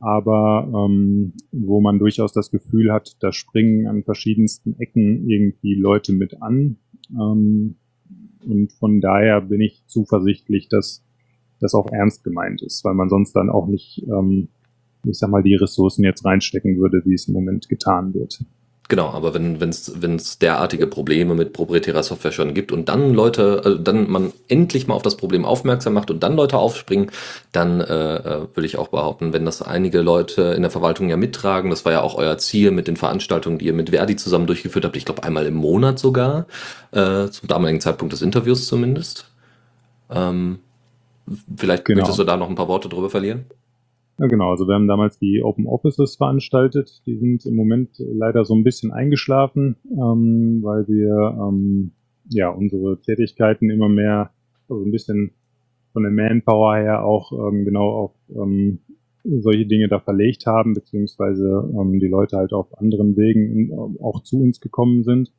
aber 0.00 0.68
ähm, 0.74 1.34
wo 1.52 1.80
man 1.80 1.98
durchaus 1.98 2.32
das 2.32 2.50
Gefühl 2.50 2.92
hat, 2.92 3.16
da 3.20 3.32
springen 3.32 3.86
an 3.86 4.02
verschiedensten 4.02 4.78
Ecken 4.78 5.28
irgendwie 5.28 5.74
Leute 5.74 6.12
mit 6.12 6.42
an. 6.42 6.76
Ähm, 7.10 7.76
und 8.46 8.72
von 8.72 9.00
daher 9.00 9.40
bin 9.40 9.60
ich 9.60 9.84
zuversichtlich, 9.86 10.68
dass 10.68 11.04
das 11.60 11.74
auch 11.74 11.90
ernst 11.92 12.24
gemeint 12.24 12.62
ist, 12.62 12.84
weil 12.84 12.94
man 12.94 13.08
sonst 13.08 13.32
dann 13.32 13.50
auch 13.50 13.66
nicht, 13.66 14.02
ähm, 14.08 14.48
ich 15.04 15.18
sag 15.18 15.30
mal, 15.30 15.42
die 15.42 15.54
Ressourcen 15.54 16.04
jetzt 16.04 16.24
reinstecken 16.24 16.78
würde, 16.78 17.02
wie 17.04 17.14
es 17.14 17.28
im 17.28 17.34
Moment 17.34 17.68
getan 17.68 18.14
wird. 18.14 18.44
Genau, 18.90 19.10
aber 19.10 19.34
wenn 19.34 19.62
es 19.62 20.02
wenn 20.02 20.16
es 20.16 20.40
derartige 20.40 20.88
Probleme 20.88 21.36
mit 21.36 21.52
proprietärer 21.52 22.02
Software 22.02 22.32
schon 22.32 22.54
gibt 22.54 22.72
und 22.72 22.88
dann 22.88 23.14
Leute, 23.14 23.62
also 23.64 23.78
dann 23.78 24.10
man 24.10 24.32
endlich 24.48 24.88
mal 24.88 24.94
auf 24.94 25.02
das 25.02 25.16
Problem 25.16 25.44
aufmerksam 25.44 25.92
macht 25.92 26.10
und 26.10 26.24
dann 26.24 26.34
Leute 26.34 26.58
aufspringen, 26.58 27.12
dann 27.52 27.80
äh, 27.80 28.16
äh, 28.16 28.46
würde 28.52 28.66
ich 28.66 28.78
auch 28.78 28.88
behaupten, 28.88 29.32
wenn 29.32 29.44
das 29.44 29.62
einige 29.62 30.00
Leute 30.00 30.42
in 30.56 30.62
der 30.62 30.72
Verwaltung 30.72 31.08
ja 31.08 31.16
mittragen, 31.16 31.70
das 31.70 31.84
war 31.84 31.92
ja 31.92 32.00
auch 32.00 32.16
euer 32.16 32.36
Ziel 32.38 32.72
mit 32.72 32.88
den 32.88 32.96
Veranstaltungen, 32.96 33.58
die 33.58 33.66
ihr 33.66 33.74
mit 33.74 33.90
Verdi 33.90 34.16
zusammen 34.16 34.48
durchgeführt 34.48 34.84
habt, 34.84 34.96
ich 34.96 35.04
glaube 35.04 35.22
einmal 35.22 35.46
im 35.46 35.54
Monat 35.54 36.00
sogar, 36.00 36.46
äh, 36.90 37.28
zum 37.28 37.46
damaligen 37.46 37.80
Zeitpunkt 37.80 38.12
des 38.12 38.22
Interviews 38.22 38.66
zumindest. 38.66 39.30
Ähm, 40.10 40.58
vielleicht 41.56 41.84
genau. 41.84 42.00
möchtest 42.00 42.18
du 42.18 42.24
da 42.24 42.36
noch 42.36 42.48
ein 42.48 42.56
paar 42.56 42.66
Worte 42.66 42.88
drüber 42.88 43.08
verlieren? 43.08 43.44
Ja, 44.20 44.26
genau. 44.26 44.50
Also 44.50 44.68
wir 44.68 44.74
haben 44.74 44.86
damals 44.86 45.18
die 45.18 45.42
Open 45.42 45.66
Offices 45.66 46.16
veranstaltet. 46.16 47.00
Die 47.06 47.16
sind 47.16 47.46
im 47.46 47.54
Moment 47.56 47.92
leider 47.98 48.44
so 48.44 48.54
ein 48.54 48.64
bisschen 48.64 48.92
eingeschlafen, 48.92 49.76
ähm, 49.90 50.60
weil 50.62 50.86
wir 50.88 51.38
ähm, 51.40 51.92
ja 52.28 52.50
unsere 52.50 53.00
Tätigkeiten 53.00 53.70
immer 53.70 53.88
mehr, 53.88 54.30
also 54.68 54.84
ein 54.84 54.90
bisschen 54.90 55.30
von 55.94 56.02
der 56.02 56.12
Manpower 56.12 56.76
her 56.76 57.02
auch 57.02 57.32
ähm, 57.32 57.64
genau 57.64 57.88
auf 57.88 58.12
ähm, 58.28 58.80
solche 59.24 59.64
Dinge 59.64 59.88
da 59.88 60.00
verlegt 60.00 60.44
haben, 60.44 60.74
beziehungsweise 60.74 61.70
ähm, 61.74 61.98
die 61.98 62.08
Leute 62.08 62.36
halt 62.36 62.52
auf 62.52 62.76
anderen 62.78 63.16
Wegen 63.16 63.50
in, 63.50 63.72
auch 64.02 64.22
zu 64.22 64.42
uns 64.42 64.60
gekommen 64.60 65.02
sind. 65.02 65.32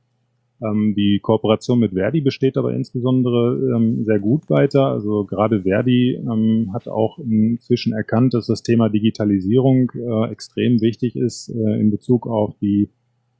Ähm, 0.63 0.93
die 0.95 1.19
Kooperation 1.21 1.79
mit 1.79 1.93
Verdi 1.93 2.21
besteht 2.21 2.57
aber 2.57 2.73
insbesondere 2.73 3.75
ähm, 3.75 4.03
sehr 4.03 4.19
gut 4.19 4.49
weiter. 4.49 4.87
Also 4.87 5.25
gerade 5.25 5.63
Verdi 5.63 6.15
ähm, 6.15 6.71
hat 6.73 6.87
auch 6.87 7.17
inzwischen 7.19 7.93
erkannt, 7.93 8.33
dass 8.33 8.47
das 8.47 8.61
Thema 8.61 8.89
Digitalisierung 8.89 9.91
äh, 9.95 10.31
extrem 10.31 10.81
wichtig 10.81 11.15
ist 11.15 11.49
äh, 11.49 11.79
in 11.79 11.91
Bezug 11.91 12.27
auf 12.27 12.57
die 12.59 12.89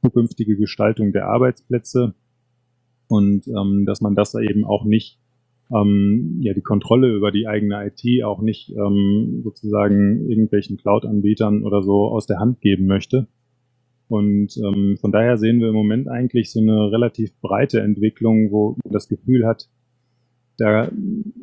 zukünftige 0.02 0.58
Gestaltung 0.58 1.12
der 1.12 1.28
Arbeitsplätze 1.28 2.16
und 3.08 3.48
ähm, 3.48 3.86
dass 3.86 4.02
man 4.02 4.16
das 4.16 4.34
eben 4.36 4.66
auch 4.66 4.86
nicht 4.86 5.20
ähm, 5.72 6.40
ja 6.42 6.54
die 6.54 6.62
Kontrolle 6.62 7.14
über 7.14 7.32
die 7.32 7.48
eigene 7.48 7.86
IT 7.86 8.24
auch 8.24 8.42
nicht 8.42 8.72
ähm, 8.72 9.42
sozusagen 9.44 10.28
irgendwelchen 10.30 10.78
Cloud-Anbietern 10.78 11.64
oder 11.64 11.84
so 11.84 12.08
aus 12.08 12.26
der 12.26 12.40
Hand 12.40 12.62
geben 12.62 12.88
möchte. 12.88 13.28
Und 14.12 14.58
ähm, 14.58 14.98
von 15.00 15.14
daher 15.14 15.38
sehen 15.38 15.62
wir 15.62 15.70
im 15.70 15.74
Moment 15.74 16.10
eigentlich 16.10 16.52
so 16.52 16.60
eine 16.60 16.92
relativ 16.92 17.32
breite 17.40 17.80
Entwicklung, 17.80 18.52
wo 18.52 18.76
man 18.84 18.92
das 18.92 19.08
Gefühl 19.08 19.48
hat, 19.48 19.70
da 20.58 20.92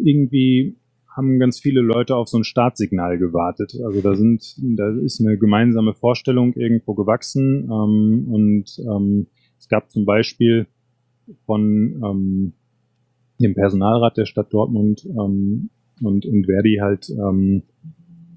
irgendwie 0.04 0.76
haben 1.16 1.38
ganz 1.38 1.58
viele 1.58 1.80
Leute 1.80 2.14
auf 2.14 2.28
so 2.28 2.36
ein 2.36 2.44
Startsignal 2.44 3.16
gewartet. 3.16 3.72
Also 3.82 4.02
da 4.02 4.14
sind, 4.14 4.54
da 4.58 4.90
ist 4.98 5.18
eine 5.18 5.38
gemeinsame 5.38 5.94
Vorstellung 5.94 6.52
irgendwo 6.52 6.92
gewachsen 6.92 7.70
ähm, 7.72 8.28
und 8.30 8.78
ähm, 8.80 9.28
es 9.58 9.68
gab 9.68 9.88
zum 9.88 10.04
Beispiel 10.04 10.66
von 11.46 12.02
ähm, 12.04 12.52
dem 13.40 13.54
Personalrat 13.54 14.18
der 14.18 14.26
Stadt 14.26 14.52
Dortmund 14.52 15.06
ähm, 15.06 15.70
und, 16.02 16.26
und 16.26 16.44
Verdi 16.44 16.80
halt 16.82 17.08
ähm, 17.08 17.62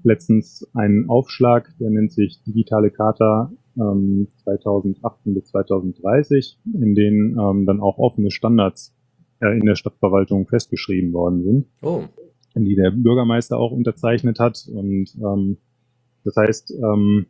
letztens 0.04 0.66
einen 0.72 1.10
Aufschlag, 1.10 1.70
der 1.78 1.90
nennt 1.90 2.12
sich 2.12 2.42
Digitale 2.44 2.90
Charta 2.90 3.52
ähm, 3.76 4.28
2018 4.44 5.34
bis 5.34 5.46
2030, 5.46 6.58
in 6.74 6.94
denen 6.94 7.38
ähm, 7.38 7.66
dann 7.66 7.80
auch 7.80 7.98
offene 7.98 8.30
Standards 8.30 8.94
äh, 9.40 9.58
in 9.58 9.66
der 9.66 9.76
Stadtverwaltung 9.76 10.46
festgeschrieben 10.46 11.12
worden 11.12 11.42
sind, 11.42 11.66
oh. 11.82 12.04
die 12.54 12.74
der 12.74 12.90
Bürgermeister 12.90 13.58
auch 13.58 13.72
unterzeichnet 13.72 14.38
hat. 14.38 14.68
Und 14.72 15.14
ähm, 15.16 15.58
das 16.24 16.36
heißt, 16.36 16.72
ähm, 16.72 17.26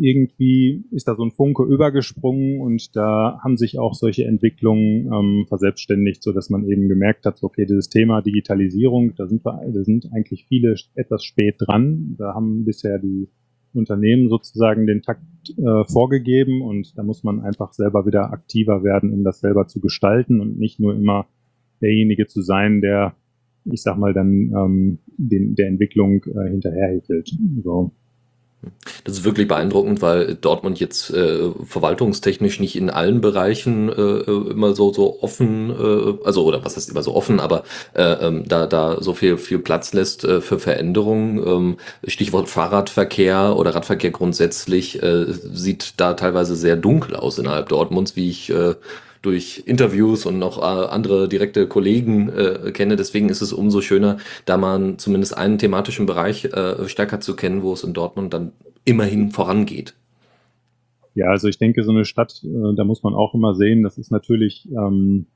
irgendwie 0.00 0.84
ist 0.90 1.08
da 1.08 1.14
so 1.14 1.24
ein 1.24 1.30
Funke 1.30 1.62
übergesprungen 1.64 2.60
und 2.60 2.96
da 2.96 3.38
haben 3.42 3.56
sich 3.56 3.78
auch 3.78 3.94
solche 3.94 4.24
Entwicklungen 4.24 5.12
ähm, 5.12 5.46
verselbstständigt, 5.48 6.22
so 6.22 6.32
dass 6.32 6.50
man 6.50 6.64
eben 6.64 6.88
gemerkt 6.88 7.26
hat, 7.26 7.42
okay, 7.42 7.66
dieses 7.66 7.88
Thema 7.88 8.22
Digitalisierung, 8.22 9.14
da 9.16 9.26
sind 9.26 9.44
wir, 9.44 9.60
da 9.72 9.84
sind 9.84 10.10
eigentlich 10.12 10.46
viele 10.46 10.76
etwas 10.94 11.24
spät 11.24 11.56
dran. 11.58 12.14
Da 12.18 12.34
haben 12.34 12.64
bisher 12.64 12.98
die 12.98 13.28
Unternehmen 13.76 14.28
sozusagen 14.28 14.86
den 14.86 15.02
Takt 15.02 15.22
äh, 15.50 15.84
vorgegeben 15.90 16.62
und 16.62 16.96
da 16.96 17.02
muss 17.02 17.22
man 17.22 17.40
einfach 17.40 17.72
selber 17.72 18.06
wieder 18.06 18.32
aktiver 18.32 18.82
werden, 18.82 19.12
um 19.12 19.24
das 19.24 19.40
selber 19.40 19.66
zu 19.66 19.80
gestalten 19.80 20.40
und 20.40 20.58
nicht 20.58 20.80
nur 20.80 20.94
immer 20.94 21.26
derjenige 21.80 22.26
zu 22.26 22.42
sein, 22.42 22.80
der, 22.80 23.14
ich 23.64 23.82
sag 23.82 23.98
mal, 23.98 24.12
dann 24.12 24.52
ähm, 24.56 24.98
den, 25.16 25.54
der 25.54 25.68
Entwicklung 25.68 26.22
äh, 26.24 26.50
hinterherhickelt. 26.50 27.30
So. 27.62 27.92
Das 29.04 29.18
ist 29.18 29.24
wirklich 29.24 29.46
beeindruckend, 29.46 30.02
weil 30.02 30.34
Dortmund 30.34 30.80
jetzt 30.80 31.10
äh, 31.10 31.50
verwaltungstechnisch 31.64 32.58
nicht 32.58 32.76
in 32.76 32.90
allen 32.90 33.20
Bereichen 33.20 33.88
äh, 33.88 33.92
äh, 33.92 34.50
immer 34.50 34.74
so 34.74 34.92
so 34.92 35.22
offen, 35.22 35.70
äh, 35.70 36.24
also 36.24 36.44
oder 36.44 36.64
was 36.64 36.76
heißt 36.76 36.90
immer 36.90 37.02
so 37.02 37.14
offen, 37.14 37.38
aber 37.38 37.62
äh, 37.94 38.02
ähm, 38.02 38.44
da 38.48 38.66
da 38.66 39.00
so 39.00 39.14
viel 39.14 39.36
viel 39.38 39.60
Platz 39.60 39.92
lässt 39.92 40.24
äh, 40.24 40.40
für 40.40 40.58
Veränderungen. 40.58 41.46
Ähm, 41.46 41.76
Stichwort 42.06 42.48
Fahrradverkehr 42.48 43.56
oder 43.56 43.74
Radverkehr 43.74 44.10
grundsätzlich 44.10 45.02
äh, 45.02 45.26
sieht 45.28 45.94
da 45.98 46.14
teilweise 46.14 46.56
sehr 46.56 46.76
dunkel 46.76 47.14
aus 47.14 47.38
innerhalb 47.38 47.68
Dortmunds, 47.68 48.16
wie 48.16 48.30
ich 48.30 48.50
äh, 48.50 48.74
durch 49.22 49.62
Interviews 49.66 50.26
und 50.26 50.38
noch 50.38 50.58
äh, 50.58 50.86
andere 50.86 51.28
direkte 51.28 51.66
Kollegen 51.66 52.28
äh, 52.28 52.72
kenne. 52.72 52.96
Deswegen 52.96 53.28
ist 53.28 53.42
es 53.42 53.52
umso 53.52 53.80
schöner, 53.80 54.18
da 54.44 54.56
man 54.56 54.98
zumindest 54.98 55.36
einen 55.36 55.58
thematischen 55.58 56.06
Bereich 56.06 56.44
äh, 56.46 56.88
stärker 56.88 57.20
zu 57.20 57.36
kennen, 57.36 57.62
wo 57.62 57.72
es 57.72 57.84
in 57.84 57.92
Dortmund 57.92 58.32
dann 58.34 58.52
immerhin 58.84 59.30
vorangeht. 59.30 59.94
Ja, 61.14 61.28
also 61.28 61.48
ich 61.48 61.58
denke, 61.58 61.82
so 61.82 61.92
eine 61.92 62.04
Stadt, 62.04 62.42
äh, 62.44 62.74
da 62.76 62.84
muss 62.84 63.02
man 63.02 63.14
auch 63.14 63.34
immer 63.34 63.54
sehen, 63.54 63.82
das 63.82 63.96
ist 63.96 64.12
natürlich, 64.12 64.68
ähm, 64.70 65.26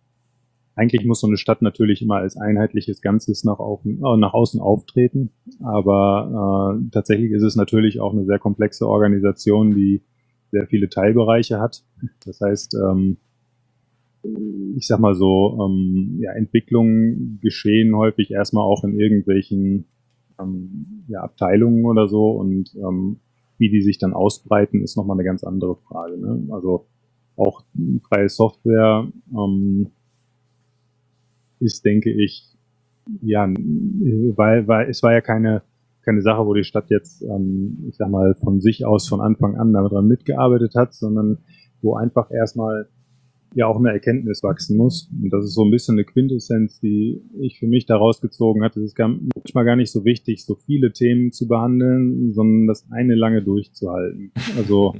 eigentlich 0.74 1.06
muss 1.06 1.20
so 1.20 1.26
eine 1.26 1.38
Stadt 1.38 1.62
natürlich 1.62 2.02
immer 2.02 2.16
als 2.16 2.36
einheitliches 2.36 3.00
Ganzes 3.00 3.44
nach, 3.44 3.58
auf, 3.58 3.84
äh, 3.84 4.16
nach 4.18 4.34
außen 4.34 4.60
auftreten. 4.60 5.30
Aber 5.62 6.76
äh, 6.78 6.90
tatsächlich 6.90 7.32
ist 7.32 7.42
es 7.42 7.56
natürlich 7.56 7.98
auch 7.98 8.12
eine 8.12 8.26
sehr 8.26 8.38
komplexe 8.38 8.86
Organisation, 8.86 9.74
die 9.74 10.02
sehr 10.52 10.66
viele 10.66 10.90
Teilbereiche 10.90 11.60
hat. 11.60 11.82
Das 12.26 12.40
heißt, 12.40 12.74
ähm, 12.74 13.16
ich 14.76 14.86
sag 14.86 15.00
mal 15.00 15.14
so, 15.14 15.58
ähm, 15.60 16.18
ja, 16.20 16.32
Entwicklungen 16.32 17.38
geschehen 17.42 17.94
häufig 17.96 18.30
erstmal 18.30 18.64
auch 18.64 18.84
in 18.84 18.98
irgendwelchen 18.98 19.86
ähm, 20.38 21.04
ja, 21.08 21.20
Abteilungen 21.22 21.84
oder 21.86 22.08
so 22.08 22.32
und 22.32 22.74
ähm, 22.76 23.16
wie 23.58 23.70
die 23.70 23.82
sich 23.82 23.98
dann 23.98 24.14
ausbreiten, 24.14 24.82
ist 24.82 24.96
nochmal 24.96 25.16
eine 25.16 25.24
ganz 25.24 25.44
andere 25.44 25.76
Frage. 25.76 26.18
Ne? 26.18 26.48
Also 26.50 26.86
auch 27.36 27.62
freie 28.08 28.28
Software 28.28 29.06
ähm, 29.32 29.88
ist, 31.60 31.84
denke 31.84 32.10
ich, 32.10 32.46
ja, 33.22 33.46
weil, 33.46 34.66
weil 34.68 34.88
es 34.88 35.02
war 35.02 35.12
ja 35.12 35.20
keine, 35.20 35.62
keine 36.02 36.22
Sache, 36.22 36.46
wo 36.46 36.54
die 36.54 36.64
Stadt 36.64 36.90
jetzt, 36.90 37.22
ähm, 37.22 37.84
ich 37.88 37.96
sag 37.96 38.10
mal, 38.10 38.34
von 38.34 38.60
sich 38.60 38.86
aus 38.86 39.08
von 39.08 39.20
Anfang 39.20 39.56
an 39.56 39.72
daran 39.72 40.06
mitgearbeitet 40.06 40.74
hat, 40.74 40.94
sondern 40.94 41.38
wo 41.82 41.96
einfach 41.96 42.30
erstmal 42.30 42.88
ja 43.54 43.66
auch 43.66 43.78
eine 43.78 43.90
Erkenntnis 43.90 44.42
wachsen 44.42 44.76
muss. 44.76 45.10
Und 45.22 45.30
das 45.32 45.44
ist 45.44 45.54
so 45.54 45.64
ein 45.64 45.70
bisschen 45.70 45.96
eine 45.96 46.04
Quintessenz, 46.04 46.80
die 46.80 47.20
ich 47.40 47.58
für 47.58 47.66
mich 47.66 47.86
daraus 47.86 48.20
gezogen 48.20 48.62
hatte. 48.62 48.80
Es 48.80 48.92
ist 48.92 48.98
manchmal 48.98 49.64
gar 49.64 49.76
nicht 49.76 49.90
so 49.90 50.04
wichtig, 50.04 50.44
so 50.44 50.54
viele 50.54 50.92
Themen 50.92 51.32
zu 51.32 51.48
behandeln, 51.48 52.32
sondern 52.32 52.66
das 52.66 52.86
eine 52.90 53.14
lange 53.14 53.42
durchzuhalten. 53.42 54.32
Also 54.56 54.94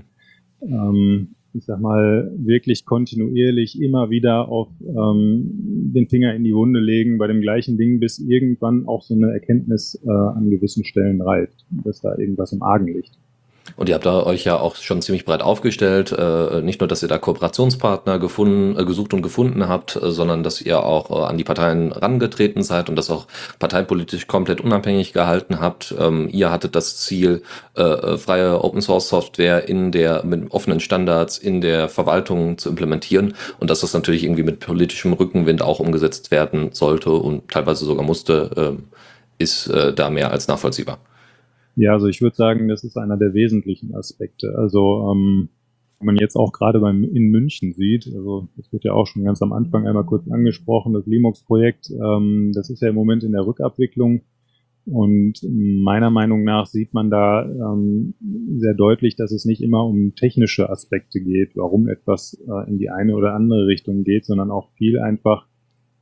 ähm, 0.63 1.35
ich 1.53 1.65
sag 1.65 1.81
mal, 1.81 2.33
wirklich 2.37 2.85
kontinuierlich 2.85 3.81
immer 3.81 4.11
wieder 4.11 4.49
auf 4.49 4.69
ähm, 4.81 5.91
den 5.95 6.09
Finger 6.09 6.35
in 6.35 6.45
die 6.45 6.55
Wunde 6.55 6.81
legen 6.81 7.19
bei 7.19 7.27
dem 7.27 7.41
gleichen 7.41 7.77
Ding, 7.77 7.99
bis 7.99 8.19
irgendwann 8.19 8.87
auch 8.87 9.03
so 9.03 9.15
eine 9.15 9.33
Erkenntnis 9.33 10.01
äh, 10.05 10.11
an 10.11 10.51
gewissen 10.51 10.85
Stellen 10.85 11.21
reift, 11.21 11.67
dass 11.85 12.01
da 12.01 12.17
irgendwas 12.17 12.53
im 12.53 12.63
Argen 12.63 12.87
liegt. 12.87 13.19
Und 13.77 13.89
ihr 13.89 13.95
habt 13.95 14.07
da 14.07 14.23
euch 14.25 14.45
ja 14.45 14.59
auch 14.59 14.77
schon 14.77 15.03
ziemlich 15.03 15.25
breit 15.25 15.43
aufgestellt. 15.43 16.13
Äh, 16.13 16.63
nicht 16.63 16.81
nur, 16.81 16.89
dass 16.89 17.03
ihr 17.03 17.09
da 17.09 17.19
Kooperationspartner 17.19 18.19
gefunden, 18.19 18.79
äh, 18.79 18.85
gesucht 18.85 19.15
und 19.15 19.23
gefunden 19.23 19.69
habt, 19.69 19.97
äh, 19.97 20.11
sondern 20.11 20.43
dass 20.43 20.61
ihr 20.61 20.83
auch 20.83 21.11
äh, 21.11 21.25
an 21.25 21.39
die 21.39 21.45
Parteien 21.45 21.93
rangetreten 21.93 22.63
seid 22.63 22.89
und 22.89 22.97
das 22.97 23.11
auch 23.11 23.27
parteipolitisch 23.59 24.27
komplett 24.27 24.61
unabhängig 24.61 25.13
gehalten 25.13 25.61
habt. 25.61 25.95
Ähm, 25.99 26.29
ihr 26.31 26.51
hattet 26.51 26.75
das 26.75 26.99
Ziel, 26.99 27.43
äh, 27.75 28.17
freie 28.17 28.63
Open 28.63 28.83
Source 28.83 29.09
Software 29.09 29.69
in 29.69 29.93
der 29.93 30.25
mit 30.25 30.51
offenen 30.51 30.81
Standards 30.81 31.39
in 31.39 31.61
der 31.61 31.89
Verwaltung 31.89 32.59
zu 32.59 32.69
implementieren 32.69 33.35
und 33.59 33.71
dass 33.71 33.81
das 33.81 33.95
natürlich 33.95 34.25
irgendwie 34.25 34.43
mit 34.43 34.61
politischem 34.61 35.13
Rückenwind 35.13 35.63
auch 35.63 35.81
umgesetzt 35.81 36.31
werden 36.31 36.71
sollte 36.73 37.11
und 37.11 37.49
teilweise 37.51 37.85
sogar 37.85 38.05
musste, 38.05 38.51
ähm, 38.57 38.85
ist 39.39 39.71
da 39.97 40.11
mehr 40.11 40.33
als 40.33 40.49
nachvollziehbar. 40.49 40.99
Ja, 41.77 41.93
also 41.93 42.09
ich 42.09 42.21
würde 42.21 42.37
sagen, 42.37 42.69
das 42.69 42.85
ist 42.85 42.97
einer 42.97 43.17
der 43.17 43.35
wesentlichen 43.35 43.95
Aspekte. 43.95 44.55
Also 44.57 45.13
ähm, 45.13 45.49
wenn 45.99 46.07
man 46.07 46.17
jetzt 46.17 46.37
auch 46.37 46.53
gerade 46.53 46.81
beim 46.81 47.05
in 47.05 47.31
München 47.31 47.73
sieht, 47.73 48.07
also 48.07 48.49
das 48.57 48.73
wird 48.73 48.85
ja 48.85 48.93
auch 48.93 49.07
schon 49.07 49.25
ganz 49.25 49.43
am 49.43 49.53
Anfang 49.53 49.87
einmal 49.87 50.05
kurz 50.05 50.29
angesprochen, 50.31 50.95
das 50.95 51.07
Linux-Projekt, 51.07 51.91
ähm, 51.91 52.53
das 52.55 52.71
ist 52.71 52.81
ja 52.81 52.89
im 52.89 52.95
Moment 52.95 53.23
in 53.23 53.33
der 53.33 53.47
Rückabwicklung. 53.47 54.23
Und 54.87 55.41
meiner 55.43 56.11
Meinung 56.11 56.43
nach 56.43 56.67
sieht 56.67 56.95
man 56.95 57.11
da 57.11 57.45
ähm, 57.45 58.15
sehr 58.57 58.75
deutlich, 58.75 59.15
dass 59.15 59.31
es 59.31 59.45
nicht 59.45 59.63
immer 59.63 59.85
um 59.85 60.15
technische 60.15 60.71
Aspekte 60.71 61.21
geht, 61.21 61.55
warum 61.55 61.87
etwas 61.87 62.43
äh, 62.49 62.69
in 62.69 62.79
die 62.79 62.89
eine 62.89 63.15
oder 63.15 63.35
andere 63.35 63.67
Richtung 63.67 64.03
geht, 64.03 64.25
sondern 64.25 64.51
auch 64.51 64.71
viel 64.73 64.99
einfach 64.99 65.47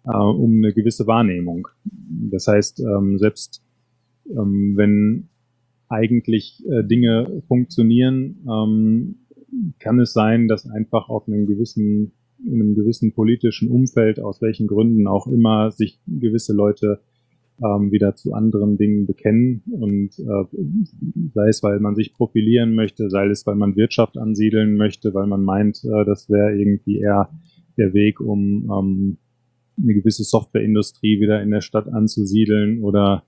äh, 0.04 0.16
um 0.16 0.58
eine 0.58 0.72
gewisse 0.72 1.06
Wahrnehmung. 1.08 1.68
Das 2.30 2.46
heißt, 2.46 2.80
ähm, 2.80 3.18
selbst 3.18 3.64
ähm, 4.30 4.74
wenn 4.76 5.28
eigentlich 5.88 6.62
äh, 6.68 6.84
Dinge 6.84 7.42
funktionieren, 7.48 8.36
ähm, 8.48 9.16
kann 9.78 9.98
es 9.98 10.12
sein, 10.12 10.48
dass 10.48 10.68
einfach 10.68 11.08
auf 11.08 11.26
einem 11.26 11.46
gewissen, 11.46 12.12
in 12.44 12.54
einem 12.54 12.74
gewissen 12.74 13.12
politischen 13.12 13.70
Umfeld, 13.70 14.20
aus 14.20 14.42
welchen 14.42 14.66
Gründen 14.66 15.06
auch 15.06 15.26
immer, 15.26 15.70
sich 15.70 15.98
gewisse 16.06 16.52
Leute 16.52 17.00
ähm, 17.62 17.90
wieder 17.90 18.14
zu 18.14 18.34
anderen 18.34 18.76
Dingen 18.76 19.06
bekennen 19.06 19.62
und 19.70 20.18
äh, 20.18 20.44
sei 21.34 21.48
es, 21.48 21.62
weil 21.62 21.80
man 21.80 21.96
sich 21.96 22.14
profilieren 22.14 22.74
möchte, 22.74 23.10
sei 23.10 23.26
es, 23.26 23.46
weil 23.46 23.56
man 23.56 23.76
Wirtschaft 23.76 24.16
ansiedeln 24.16 24.76
möchte, 24.76 25.14
weil 25.14 25.26
man 25.26 25.42
meint, 25.42 25.82
äh, 25.84 26.04
das 26.04 26.30
wäre 26.30 26.56
irgendwie 26.56 26.98
eher 26.98 27.30
der 27.76 27.94
Weg, 27.94 28.20
um 28.20 28.70
ähm, 28.70 29.16
eine 29.80 29.94
gewisse 29.94 30.24
Softwareindustrie 30.24 31.20
wieder 31.20 31.42
in 31.42 31.50
der 31.50 31.60
Stadt 31.60 31.88
anzusiedeln 31.88 32.82
oder 32.82 33.24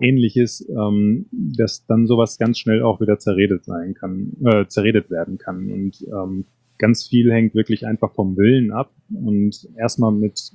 ähnliches, 0.00 0.66
ähm, 0.68 1.26
dass 1.30 1.86
dann 1.86 2.06
sowas 2.06 2.38
ganz 2.38 2.58
schnell 2.58 2.82
auch 2.82 3.00
wieder 3.00 3.18
zerredet 3.18 3.64
sein 3.64 3.94
kann, 3.94 4.32
äh, 4.44 4.66
zerredet 4.66 5.10
werden 5.10 5.38
kann. 5.38 5.70
Und 5.70 6.04
ähm, 6.08 6.44
ganz 6.78 7.06
viel 7.06 7.32
hängt 7.32 7.54
wirklich 7.54 7.86
einfach 7.86 8.12
vom 8.12 8.36
Willen 8.36 8.72
ab. 8.72 8.90
Und 9.12 9.68
erstmal 9.76 10.12
mit, 10.12 10.52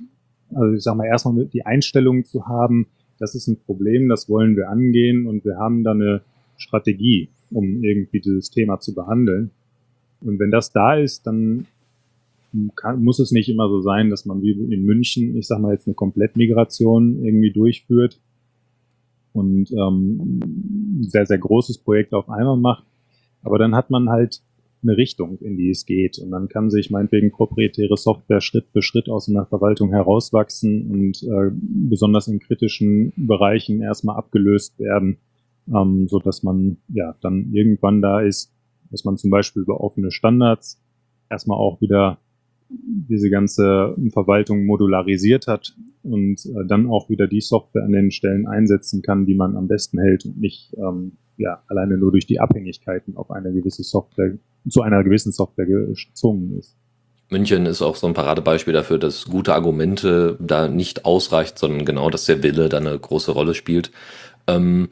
also 0.54 0.74
ich 0.74 0.82
sag 0.82 0.96
mal, 0.96 1.06
erstmal 1.06 1.34
mit 1.34 1.54
die 1.54 1.64
Einstellung 1.64 2.24
zu 2.24 2.46
haben, 2.46 2.86
das 3.18 3.34
ist 3.34 3.48
ein 3.48 3.58
Problem, 3.58 4.08
das 4.08 4.28
wollen 4.28 4.56
wir 4.56 4.68
angehen 4.68 5.26
und 5.26 5.44
wir 5.44 5.56
haben 5.56 5.84
da 5.84 5.92
eine 5.92 6.22
Strategie, 6.56 7.28
um 7.50 7.82
irgendwie 7.84 8.20
dieses 8.20 8.50
Thema 8.50 8.80
zu 8.80 8.94
behandeln. 8.94 9.50
Und 10.20 10.38
wenn 10.38 10.50
das 10.50 10.72
da 10.72 10.96
ist, 10.96 11.26
dann 11.26 11.66
kann, 12.76 13.02
muss 13.02 13.18
es 13.20 13.30
nicht 13.30 13.48
immer 13.48 13.68
so 13.68 13.80
sein, 13.80 14.10
dass 14.10 14.26
man 14.26 14.42
wie 14.42 14.52
in 14.52 14.84
München, 14.84 15.36
ich 15.36 15.46
sag 15.46 15.60
mal 15.60 15.72
jetzt 15.72 15.86
eine 15.86 15.94
Komplettmigration 15.94 17.24
irgendwie 17.24 17.52
durchführt 17.52 18.20
und 19.32 19.70
ähm, 19.72 21.02
sehr, 21.02 21.26
sehr 21.26 21.38
großes 21.38 21.78
Projekt 21.78 22.12
auf 22.14 22.28
einmal 22.28 22.56
macht. 22.56 22.84
Aber 23.42 23.58
dann 23.58 23.74
hat 23.74 23.90
man 23.90 24.10
halt 24.10 24.42
eine 24.82 24.96
Richtung, 24.96 25.38
in 25.38 25.56
die 25.56 25.70
es 25.70 25.86
geht. 25.86 26.18
Und 26.18 26.30
dann 26.30 26.48
kann 26.48 26.70
sich 26.70 26.90
meinetwegen 26.90 27.30
proprietäre 27.30 27.96
Software 27.96 28.40
Schritt 28.40 28.66
für 28.72 28.82
Schritt 28.82 29.08
aus 29.08 29.28
einer 29.28 29.46
Verwaltung 29.46 29.90
herauswachsen 29.90 30.90
und 30.90 31.22
äh, 31.22 31.50
besonders 31.52 32.28
in 32.28 32.38
kritischen 32.38 33.12
Bereichen 33.16 33.82
erstmal 33.82 34.16
abgelöst 34.16 34.78
werden, 34.78 35.18
ähm, 35.74 36.08
so 36.08 36.18
dass 36.18 36.42
man 36.42 36.78
ja 36.88 37.14
dann 37.20 37.52
irgendwann 37.52 38.00
da 38.00 38.20
ist, 38.20 38.52
dass 38.90 39.04
man 39.04 39.18
zum 39.18 39.30
Beispiel 39.30 39.62
über 39.62 39.80
offene 39.80 40.10
Standards 40.10 40.80
erstmal 41.28 41.58
auch 41.58 41.80
wieder 41.80 42.18
diese 42.68 43.30
ganze 43.30 43.96
Verwaltung 44.12 44.64
modularisiert 44.64 45.46
hat 45.46 45.74
und 46.02 46.44
äh, 46.46 46.66
dann 46.66 46.88
auch 46.88 47.08
wieder 47.08 47.26
die 47.26 47.40
Software 47.40 47.84
an 47.84 47.92
den 47.92 48.10
Stellen 48.10 48.46
einsetzen 48.46 49.02
kann, 49.02 49.26
die 49.26 49.34
man 49.34 49.56
am 49.56 49.68
besten 49.68 49.98
hält 49.98 50.24
und 50.24 50.40
nicht 50.40 50.74
ähm, 50.76 51.12
ja, 51.36 51.62
alleine 51.68 51.96
nur 51.96 52.12
durch 52.12 52.26
die 52.26 52.38
Abhängigkeiten 52.38 53.16
auf 53.16 53.30
eine 53.30 53.52
gewisse 53.52 53.82
Software, 53.82 54.36
zu 54.68 54.82
einer 54.82 55.02
gewissen 55.02 55.32
Software 55.32 55.66
gezwungen 55.66 56.58
ist. 56.58 56.76
München 57.30 57.64
ist 57.66 57.80
auch 57.80 57.96
so 57.96 58.06
ein 58.06 58.14
Paradebeispiel 58.14 58.74
dafür, 58.74 58.98
dass 58.98 59.24
gute 59.24 59.54
Argumente 59.54 60.36
da 60.40 60.68
nicht 60.68 61.04
ausreicht, 61.04 61.58
sondern 61.58 61.84
genau, 61.84 62.10
dass 62.10 62.26
der 62.26 62.42
Wille 62.42 62.68
da 62.68 62.78
eine 62.78 62.98
große 62.98 63.30
Rolle 63.30 63.54
spielt. 63.54 63.92
Ähm, 64.46 64.88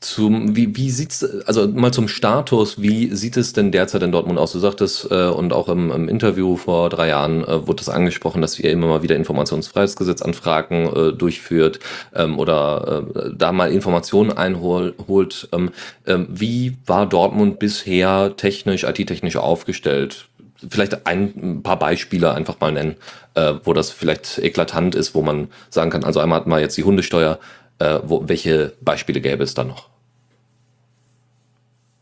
zum, 0.00 0.54
wie, 0.54 0.76
wie 0.76 0.90
sieht's, 0.90 1.24
also 1.46 1.66
mal 1.66 1.92
zum 1.92 2.06
Status, 2.06 2.80
wie 2.80 3.14
sieht 3.16 3.36
es 3.36 3.52
denn 3.52 3.72
derzeit 3.72 4.02
in 4.04 4.12
Dortmund 4.12 4.38
aus? 4.38 4.52
Du 4.52 4.60
sagtest, 4.60 5.10
äh, 5.10 5.26
und 5.26 5.52
auch 5.52 5.68
im, 5.68 5.90
im 5.90 6.08
Interview 6.08 6.56
vor 6.56 6.88
drei 6.88 7.08
Jahren 7.08 7.42
äh, 7.42 7.66
wurde 7.66 7.80
es 7.80 7.88
angesprochen, 7.88 8.40
dass 8.40 8.58
ihr 8.60 8.70
immer 8.70 8.86
mal 8.86 9.02
wieder 9.02 9.16
Informationsfreiheitsgesetzanfragen 9.16 10.86
äh, 10.86 11.12
durchführt 11.14 11.80
ähm, 12.14 12.38
oder 12.38 13.06
äh, 13.12 13.30
da 13.36 13.50
mal 13.50 13.72
Informationen 13.72 14.30
einholt. 14.30 15.48
Ähm, 15.52 15.70
ähm, 16.06 16.28
wie 16.30 16.76
war 16.86 17.06
Dortmund 17.06 17.58
bisher 17.58 18.36
technisch, 18.36 18.84
IT-technisch 18.84 19.36
aufgestellt? 19.36 20.28
Vielleicht 20.68 21.08
ein, 21.08 21.32
ein 21.36 21.62
paar 21.64 21.78
Beispiele 21.78 22.32
einfach 22.34 22.60
mal 22.60 22.70
nennen, 22.70 22.94
äh, 23.34 23.54
wo 23.64 23.72
das 23.72 23.90
vielleicht 23.90 24.38
eklatant 24.38 24.94
ist, 24.94 25.16
wo 25.16 25.22
man 25.22 25.48
sagen 25.70 25.90
kann, 25.90 26.04
also 26.04 26.20
einmal 26.20 26.38
hat 26.38 26.46
man 26.46 26.60
jetzt 26.60 26.76
die 26.76 26.84
Hundesteuer, 26.84 27.40
äh, 27.78 28.00
wo, 28.04 28.28
welche 28.28 28.74
Beispiele 28.80 29.20
gäbe 29.20 29.44
es 29.44 29.54
da 29.54 29.64
noch? 29.64 29.88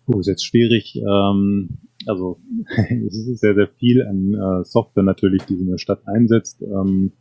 Oh, 0.06 0.20
ist 0.20 0.28
jetzt 0.28 0.44
schwierig. 0.44 0.96
Ähm, 0.96 1.78
also 2.06 2.38
es 3.06 3.16
ist 3.16 3.40
sehr, 3.40 3.54
sehr 3.54 3.68
viel 3.68 4.06
an 4.06 4.34
äh, 4.34 4.64
Software 4.64 5.02
natürlich, 5.02 5.42
die 5.44 5.54
in 5.54 5.70
der 5.70 5.78
Stadt 5.78 6.06
einsetzt. 6.06 6.62
Ähm, 6.62 7.12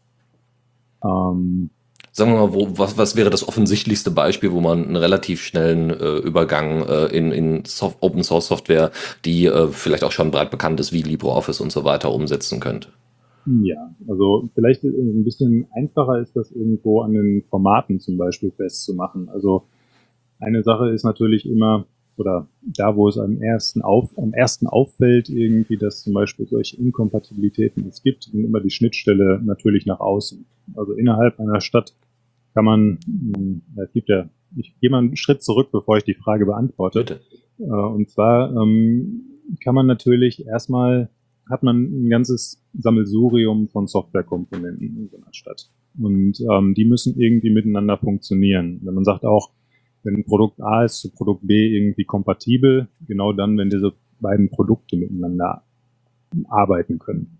ähm, 1.04 1.70
Sagen 2.12 2.32
wir 2.32 2.48
mal, 2.48 2.54
wo, 2.54 2.70
was, 2.78 2.98
was 2.98 3.18
wäre 3.18 3.30
das 3.30 3.46
offensichtlichste 3.46 4.10
Beispiel, 4.10 4.54
wo 4.54 4.62
man 4.62 4.86
einen 4.86 4.96
relativ 4.96 5.44
schnellen 5.44 5.90
äh, 5.90 6.16
Übergang 6.20 6.88
äh, 6.88 7.08
in, 7.08 7.34
in 7.34 7.66
Soft 7.66 7.98
Open 8.00 8.24
Source 8.24 8.48
Software, 8.48 8.92
die 9.26 9.48
äh, 9.48 9.68
vielleicht 9.68 10.06
auch 10.06 10.14
schon 10.14 10.32
breit 10.32 10.50
bekannt 10.50 10.80
ist, 10.80 10.94
wie 10.94 11.02
LibreOffice 11.02 11.60
und 11.60 11.74
so 11.74 11.84
weiter, 11.84 12.14
umsetzen 12.14 12.62
könnte? 12.62 12.88
Ja, 13.46 13.94
also 14.08 14.50
vielleicht 14.56 14.84
ein 14.84 15.24
bisschen 15.24 15.68
einfacher 15.72 16.20
ist 16.20 16.36
das 16.36 16.52
irgendwo 16.52 17.02
an 17.02 17.14
den 17.14 17.44
Formaten 17.50 18.00
zum 18.00 18.18
Beispiel 18.18 18.52
festzumachen. 18.52 19.30
Also 19.30 19.64
eine 20.40 20.64
Sache 20.64 20.90
ist 20.90 21.04
natürlich 21.04 21.46
immer, 21.46 21.86
oder 22.18 22.48
da, 22.62 22.96
wo 22.96 23.08
es 23.08 23.18
am 23.18 23.42
ersten, 23.42 23.82
auf, 23.82 24.18
am 24.18 24.34
ersten 24.34 24.68
auffällt, 24.68 25.30
irgendwie, 25.30 25.78
dass 25.78 26.02
zum 26.02 26.14
Beispiel 26.14 26.48
solche 26.48 26.78
Inkompatibilitäten 26.78 27.88
es 27.88 28.02
gibt, 28.02 28.24
sind 28.24 28.44
immer 28.44 28.62
die 28.62 28.72
Schnittstelle 28.72 29.42
natürlich 29.44 29.86
nach 29.86 30.00
außen. 30.00 30.46
Also 30.76 30.94
innerhalb 30.94 31.40
einer 31.40 31.62
Stadt 31.62 31.94
kann 32.54 32.66
man, 32.66 33.00
hm, 33.06 33.62
es 33.76 33.92
gibt 33.94 34.10
ja, 34.10 34.30
ich 34.56 34.74
gehe 34.80 34.90
mal 34.90 35.00
einen 35.00 35.18
Schritt 35.18 35.44
zurück, 35.44 35.70
bevor 35.72 35.98
ich 35.98 36.04
die 36.04 36.14
Frage 36.14 36.46
beantworte. 36.46 37.00
Bitte. 37.00 37.20
Äh, 37.60 37.64
und 37.66 38.10
zwar 38.10 38.52
ähm, 38.56 39.22
kann 39.64 39.76
man 39.76 39.86
natürlich 39.86 40.48
erstmal 40.48 41.10
hat 41.50 41.64
man 41.64 41.84
ein 41.84 42.10
ganzes 42.10 42.64
Sammelsurium 42.74 43.68
von 43.70 43.88
Softwarekomponenten 43.88 44.98
in 44.98 45.10
so 45.10 45.18
einer 45.18 45.34
Stadt. 45.34 45.70
Und 45.98 46.40
ähm, 46.52 46.74
die 46.74 46.86
müssen 46.86 47.20
irgendwie 47.20 47.52
miteinander 47.52 47.98
funktionieren. 47.98 48.80
Wenn 48.84 48.96
man 48.96 49.06
sagt 49.06 49.24
auch, 49.26 49.52
wenn 50.04 50.24
Produkt 50.24 50.62
A 50.62 50.84
ist 50.84 51.00
zu 51.00 51.12
Produkt 51.12 51.48
B 51.48 51.76
irgendwie 51.76 52.04
kompatibel, 52.04 52.88
genau 53.08 53.34
dann, 53.34 53.58
wenn 53.58 53.70
diese 53.70 53.94
beiden 54.20 54.50
Produkte 54.50 54.98
miteinander 54.98 55.64
arbeiten 56.48 57.00
können. 57.00 57.38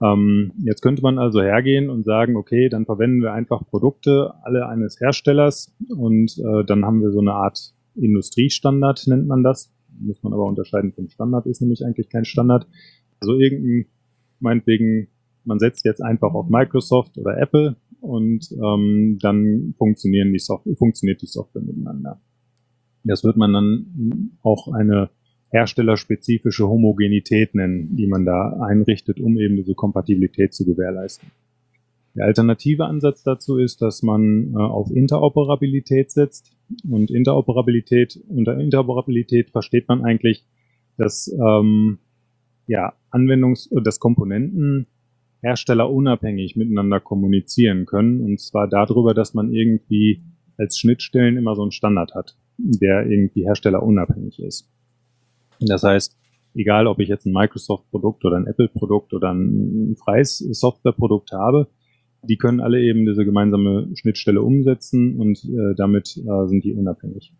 Ähm, 0.00 0.52
jetzt 0.64 0.82
könnte 0.82 1.02
man 1.02 1.18
also 1.18 1.40
hergehen 1.40 1.90
und 1.90 2.04
sagen, 2.04 2.36
okay, 2.36 2.68
dann 2.68 2.84
verwenden 2.84 3.20
wir 3.20 3.32
einfach 3.32 3.66
Produkte 3.66 4.34
alle 4.42 4.66
eines 4.68 5.00
Herstellers 5.00 5.74
und 5.88 6.38
äh, 6.38 6.64
dann 6.64 6.84
haben 6.84 7.02
wir 7.02 7.10
so 7.10 7.20
eine 7.20 7.32
Art 7.32 7.74
Industriestandard, 7.96 9.06
nennt 9.08 9.26
man 9.26 9.42
das. 9.42 9.72
Muss 10.00 10.22
man 10.22 10.32
aber 10.32 10.44
unterscheiden 10.44 10.92
vom 10.92 11.08
Standard, 11.08 11.46
ist 11.46 11.60
nämlich 11.60 11.84
eigentlich 11.84 12.08
kein 12.08 12.24
Standard. 12.24 12.68
Also 13.20 13.38
irgendein, 13.38 13.86
meinetwegen, 14.40 15.08
man 15.44 15.58
setzt 15.58 15.84
jetzt 15.84 16.02
einfach 16.02 16.34
auf 16.34 16.48
Microsoft 16.48 17.16
oder 17.18 17.38
Apple 17.38 17.76
und 18.00 18.50
ähm, 18.52 19.18
dann 19.20 19.74
funktionieren 19.78 20.32
die 20.32 20.38
Software, 20.38 20.76
funktioniert 20.76 21.22
die 21.22 21.26
Software 21.26 21.62
miteinander. 21.62 22.20
Das 23.04 23.24
wird 23.24 23.36
man 23.36 23.52
dann 23.52 24.30
auch 24.42 24.72
eine 24.72 25.10
herstellerspezifische 25.50 26.68
Homogenität 26.68 27.54
nennen, 27.54 27.96
die 27.96 28.06
man 28.06 28.24
da 28.26 28.60
einrichtet, 28.60 29.18
um 29.20 29.38
eben 29.38 29.56
diese 29.56 29.74
Kompatibilität 29.74 30.52
zu 30.52 30.66
gewährleisten. 30.66 31.30
Der 32.14 32.26
alternative 32.26 32.84
Ansatz 32.84 33.22
dazu 33.22 33.58
ist, 33.58 33.80
dass 33.80 34.02
man 34.02 34.52
äh, 34.52 34.56
auf 34.56 34.90
Interoperabilität 34.90 36.10
setzt. 36.10 36.52
Und 36.90 37.10
Interoperabilität, 37.10 38.20
unter 38.28 38.58
Interoperabilität 38.58 39.50
versteht 39.50 39.88
man 39.88 40.04
eigentlich, 40.04 40.44
dass 40.96 41.32
ähm, 41.32 41.98
ja, 42.66 42.92
Anwendungs- 43.10 43.68
dass 43.82 44.00
Komponenten 44.00 44.86
Hersteller 45.40 45.90
unabhängig 45.90 46.56
miteinander 46.56 47.00
kommunizieren 47.00 47.86
können. 47.86 48.20
Und 48.20 48.40
zwar 48.40 48.68
darüber, 48.68 49.14
dass 49.14 49.34
man 49.34 49.52
irgendwie 49.52 50.22
als 50.56 50.78
Schnittstellen 50.78 51.36
immer 51.36 51.54
so 51.54 51.62
einen 51.62 51.70
Standard 51.70 52.14
hat, 52.14 52.36
der 52.58 53.06
irgendwie 53.06 53.44
Hersteller 53.44 53.82
unabhängig 53.82 54.40
ist. 54.40 54.68
Das 55.60 55.82
heißt, 55.82 56.16
egal 56.54 56.86
ob 56.86 56.98
ich 56.98 57.08
jetzt 57.08 57.26
ein 57.26 57.32
Microsoft-Produkt 57.32 58.24
oder 58.24 58.36
ein 58.36 58.46
Apple-Produkt 58.46 59.14
oder 59.14 59.32
ein 59.32 59.96
freies 59.96 60.38
Software-Produkt 60.38 61.32
habe, 61.32 61.68
die 62.22 62.36
können 62.36 62.60
alle 62.60 62.82
eben 62.82 63.06
diese 63.06 63.24
gemeinsame 63.24 63.88
Schnittstelle 63.94 64.42
umsetzen 64.42 65.20
und 65.20 65.44
äh, 65.44 65.74
damit 65.76 66.16
äh, 66.16 66.48
sind 66.48 66.64
die 66.64 66.74
unabhängig. 66.74 67.32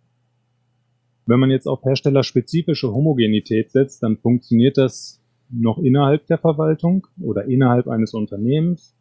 Wenn 1.27 1.41
man 1.41 1.51
jetzt 1.51 1.67
auf 1.67 1.83
herstellerspezifische 1.85 2.93
Homogenität 2.93 3.71
setzt, 3.71 4.03
dann 4.03 4.17
funktioniert 4.19 4.79
das 4.79 5.18
noch 5.51 5.79
innerhalb 5.79 6.27
der 6.27 6.39
Verwaltung 6.39 7.07
oder 7.21 7.47
innerhalb 7.47 7.89
eines 7.89 8.15
Unternehmens. 8.15 8.95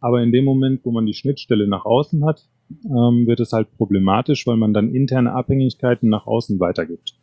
Aber 0.00 0.22
in 0.22 0.32
dem 0.32 0.44
Moment, 0.44 0.84
wo 0.84 0.90
man 0.90 1.06
die 1.06 1.14
Schnittstelle 1.14 1.68
nach 1.68 1.84
außen 1.84 2.24
hat, 2.24 2.48
ähm, 2.84 3.26
wird 3.26 3.40
es 3.40 3.52
halt 3.52 3.72
problematisch, 3.76 4.46
weil 4.46 4.56
man 4.56 4.72
dann 4.72 4.94
interne 4.94 5.32
Abhängigkeiten 5.32 6.08
nach 6.08 6.26
außen 6.26 6.58
weitergibt. 6.60 7.18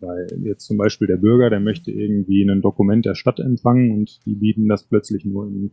Weil 0.00 0.26
jetzt 0.42 0.66
zum 0.66 0.78
Beispiel 0.78 1.06
der 1.06 1.16
Bürger, 1.16 1.50
der 1.50 1.60
möchte 1.60 1.90
irgendwie 1.90 2.42
ein 2.42 2.62
Dokument 2.62 3.04
der 3.04 3.14
Stadt 3.14 3.38
empfangen 3.38 3.92
und 3.92 4.24
die 4.26 4.34
bieten 4.34 4.68
das 4.68 4.84
plötzlich 4.84 5.24
nur 5.24 5.46
im 5.46 5.70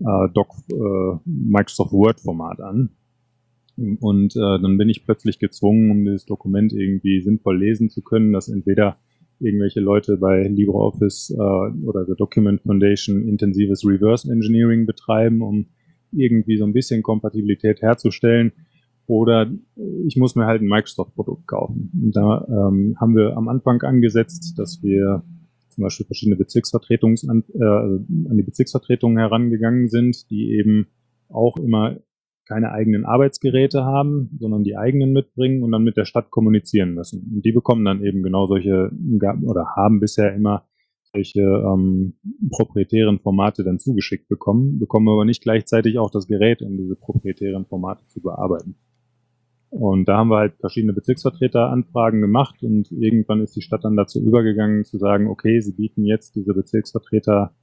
äh, 0.00 0.28
Doc, 0.32 0.48
äh, 0.70 1.18
Microsoft 1.24 1.92
Word 1.92 2.20
Format 2.20 2.60
an. 2.60 2.90
Und 3.76 4.36
äh, 4.36 4.60
dann 4.60 4.76
bin 4.76 4.88
ich 4.88 5.04
plötzlich 5.04 5.38
gezwungen, 5.38 5.90
um 5.90 6.04
dieses 6.04 6.26
Dokument 6.26 6.72
irgendwie 6.72 7.20
sinnvoll 7.20 7.58
lesen 7.58 7.88
zu 7.88 8.02
können, 8.02 8.32
dass 8.32 8.48
entweder 8.48 8.96
irgendwelche 9.42 9.80
Leute 9.80 10.16
bei 10.16 10.42
LibreOffice 10.42 11.30
äh, 11.30 11.84
oder 11.84 12.04
der 12.04 12.14
Document 12.14 12.60
Foundation 12.62 13.28
intensives 13.28 13.84
Reverse 13.84 14.30
Engineering 14.30 14.86
betreiben, 14.86 15.42
um 15.42 15.66
irgendwie 16.12 16.56
so 16.56 16.64
ein 16.64 16.72
bisschen 16.72 17.02
Kompatibilität 17.02 17.82
herzustellen. 17.82 18.52
Oder 19.06 19.50
ich 20.06 20.16
muss 20.16 20.36
mir 20.36 20.46
halt 20.46 20.62
ein 20.62 20.68
Microsoft-Produkt 20.68 21.46
kaufen. 21.46 21.90
Und 22.02 22.16
da 22.16 22.46
ähm, 22.48 22.96
haben 23.00 23.16
wir 23.16 23.36
am 23.36 23.48
Anfang 23.48 23.82
angesetzt, 23.82 24.54
dass 24.56 24.82
wir 24.82 25.24
zum 25.70 25.82
Beispiel 25.82 26.06
verschiedene 26.06 26.36
Bezirksvertretungs 26.36 27.28
an, 27.28 27.44
äh, 27.54 27.64
an 27.64 28.36
die 28.36 28.42
Bezirksvertretungen 28.42 29.18
herangegangen 29.18 29.88
sind, 29.88 30.30
die 30.30 30.52
eben 30.52 30.86
auch 31.28 31.56
immer 31.56 31.96
keine 32.52 32.72
eigenen 32.72 33.06
Arbeitsgeräte 33.06 33.84
haben, 33.84 34.30
sondern 34.38 34.62
die 34.62 34.76
eigenen 34.76 35.12
mitbringen 35.12 35.62
und 35.62 35.72
dann 35.72 35.84
mit 35.84 35.96
der 35.96 36.04
Stadt 36.04 36.30
kommunizieren 36.30 36.92
müssen. 36.92 37.32
Und 37.34 37.44
die 37.44 37.52
bekommen 37.52 37.84
dann 37.84 38.04
eben 38.04 38.22
genau 38.22 38.46
solche 38.46 38.90
oder 39.46 39.66
haben 39.74 40.00
bisher 40.00 40.34
immer 40.34 40.64
solche 41.14 41.40
ähm, 41.40 42.14
proprietären 42.50 43.20
Formate 43.20 43.64
dann 43.64 43.78
zugeschickt 43.78 44.28
bekommen, 44.28 44.78
bekommen 44.78 45.08
aber 45.08 45.24
nicht 45.24 45.42
gleichzeitig 45.42 45.98
auch 45.98 46.10
das 46.10 46.26
Gerät, 46.26 46.60
um 46.62 46.76
diese 46.76 46.96
proprietären 46.96 47.66
Formate 47.66 48.06
zu 48.08 48.20
bearbeiten. 48.20 48.76
Und 49.70 50.06
da 50.06 50.18
haben 50.18 50.28
wir 50.28 50.36
halt 50.36 50.54
verschiedene 50.60 50.92
Bezirksvertreteranfragen 50.92 52.20
gemacht 52.20 52.62
und 52.62 52.92
irgendwann 52.92 53.40
ist 53.40 53.56
die 53.56 53.62
Stadt 53.62 53.84
dann 53.84 53.96
dazu 53.96 54.20
übergegangen 54.22 54.84
zu 54.84 54.98
sagen, 54.98 55.28
okay, 55.28 55.60
sie 55.60 55.72
bieten 55.72 56.04
jetzt 56.04 56.36
diese 56.36 56.52
Bezirksvertreter 56.52 57.54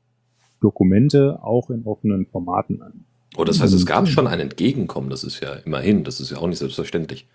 Dokumente 0.60 1.39
auch 1.43 1.69
in 1.69 1.86
offenen 1.86 2.25
Formaten 2.25 2.82
an. 2.82 3.06
Oh, 3.39 3.45
das 3.45 3.62
heißt, 3.62 3.73
es 3.73 3.86
gab 3.86 4.10
schon 4.10 4.28
ein 4.28 4.41
Entgegenkommen, 4.41 5.10
das 5.10 5.23
ist 5.23 5.39
ja 5.39 5.54
immerhin, 5.54 6.04
das 6.04 6.19
ist 6.19 6.30
ja 6.30 6.39
auch 6.39 6.47
nicht 6.47 6.58
selbstverständlich. 6.58 7.25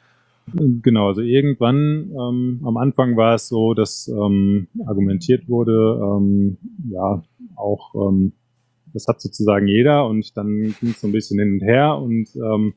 Genau, 0.52 1.06
also 1.06 1.22
irgendwann 1.22 2.10
ähm, 2.10 2.60
am 2.62 2.76
Anfang 2.76 3.16
war 3.16 3.36
es 3.36 3.48
so, 3.48 3.72
dass 3.72 4.08
ähm, 4.08 4.68
argumentiert 4.84 5.48
wurde, 5.48 5.72
ähm, 5.72 6.58
ja, 6.90 7.22
auch 7.56 7.94
ähm, 7.94 8.32
das 8.92 9.08
hat 9.08 9.22
sozusagen 9.22 9.66
jeder 9.66 10.06
und 10.06 10.36
dann 10.36 10.74
ging 10.78 10.90
es 10.90 11.00
so 11.00 11.06
ein 11.06 11.12
bisschen 11.12 11.38
hin 11.38 11.54
und 11.54 11.62
her 11.62 11.96
und 11.96 12.28
ähm, 12.36 12.74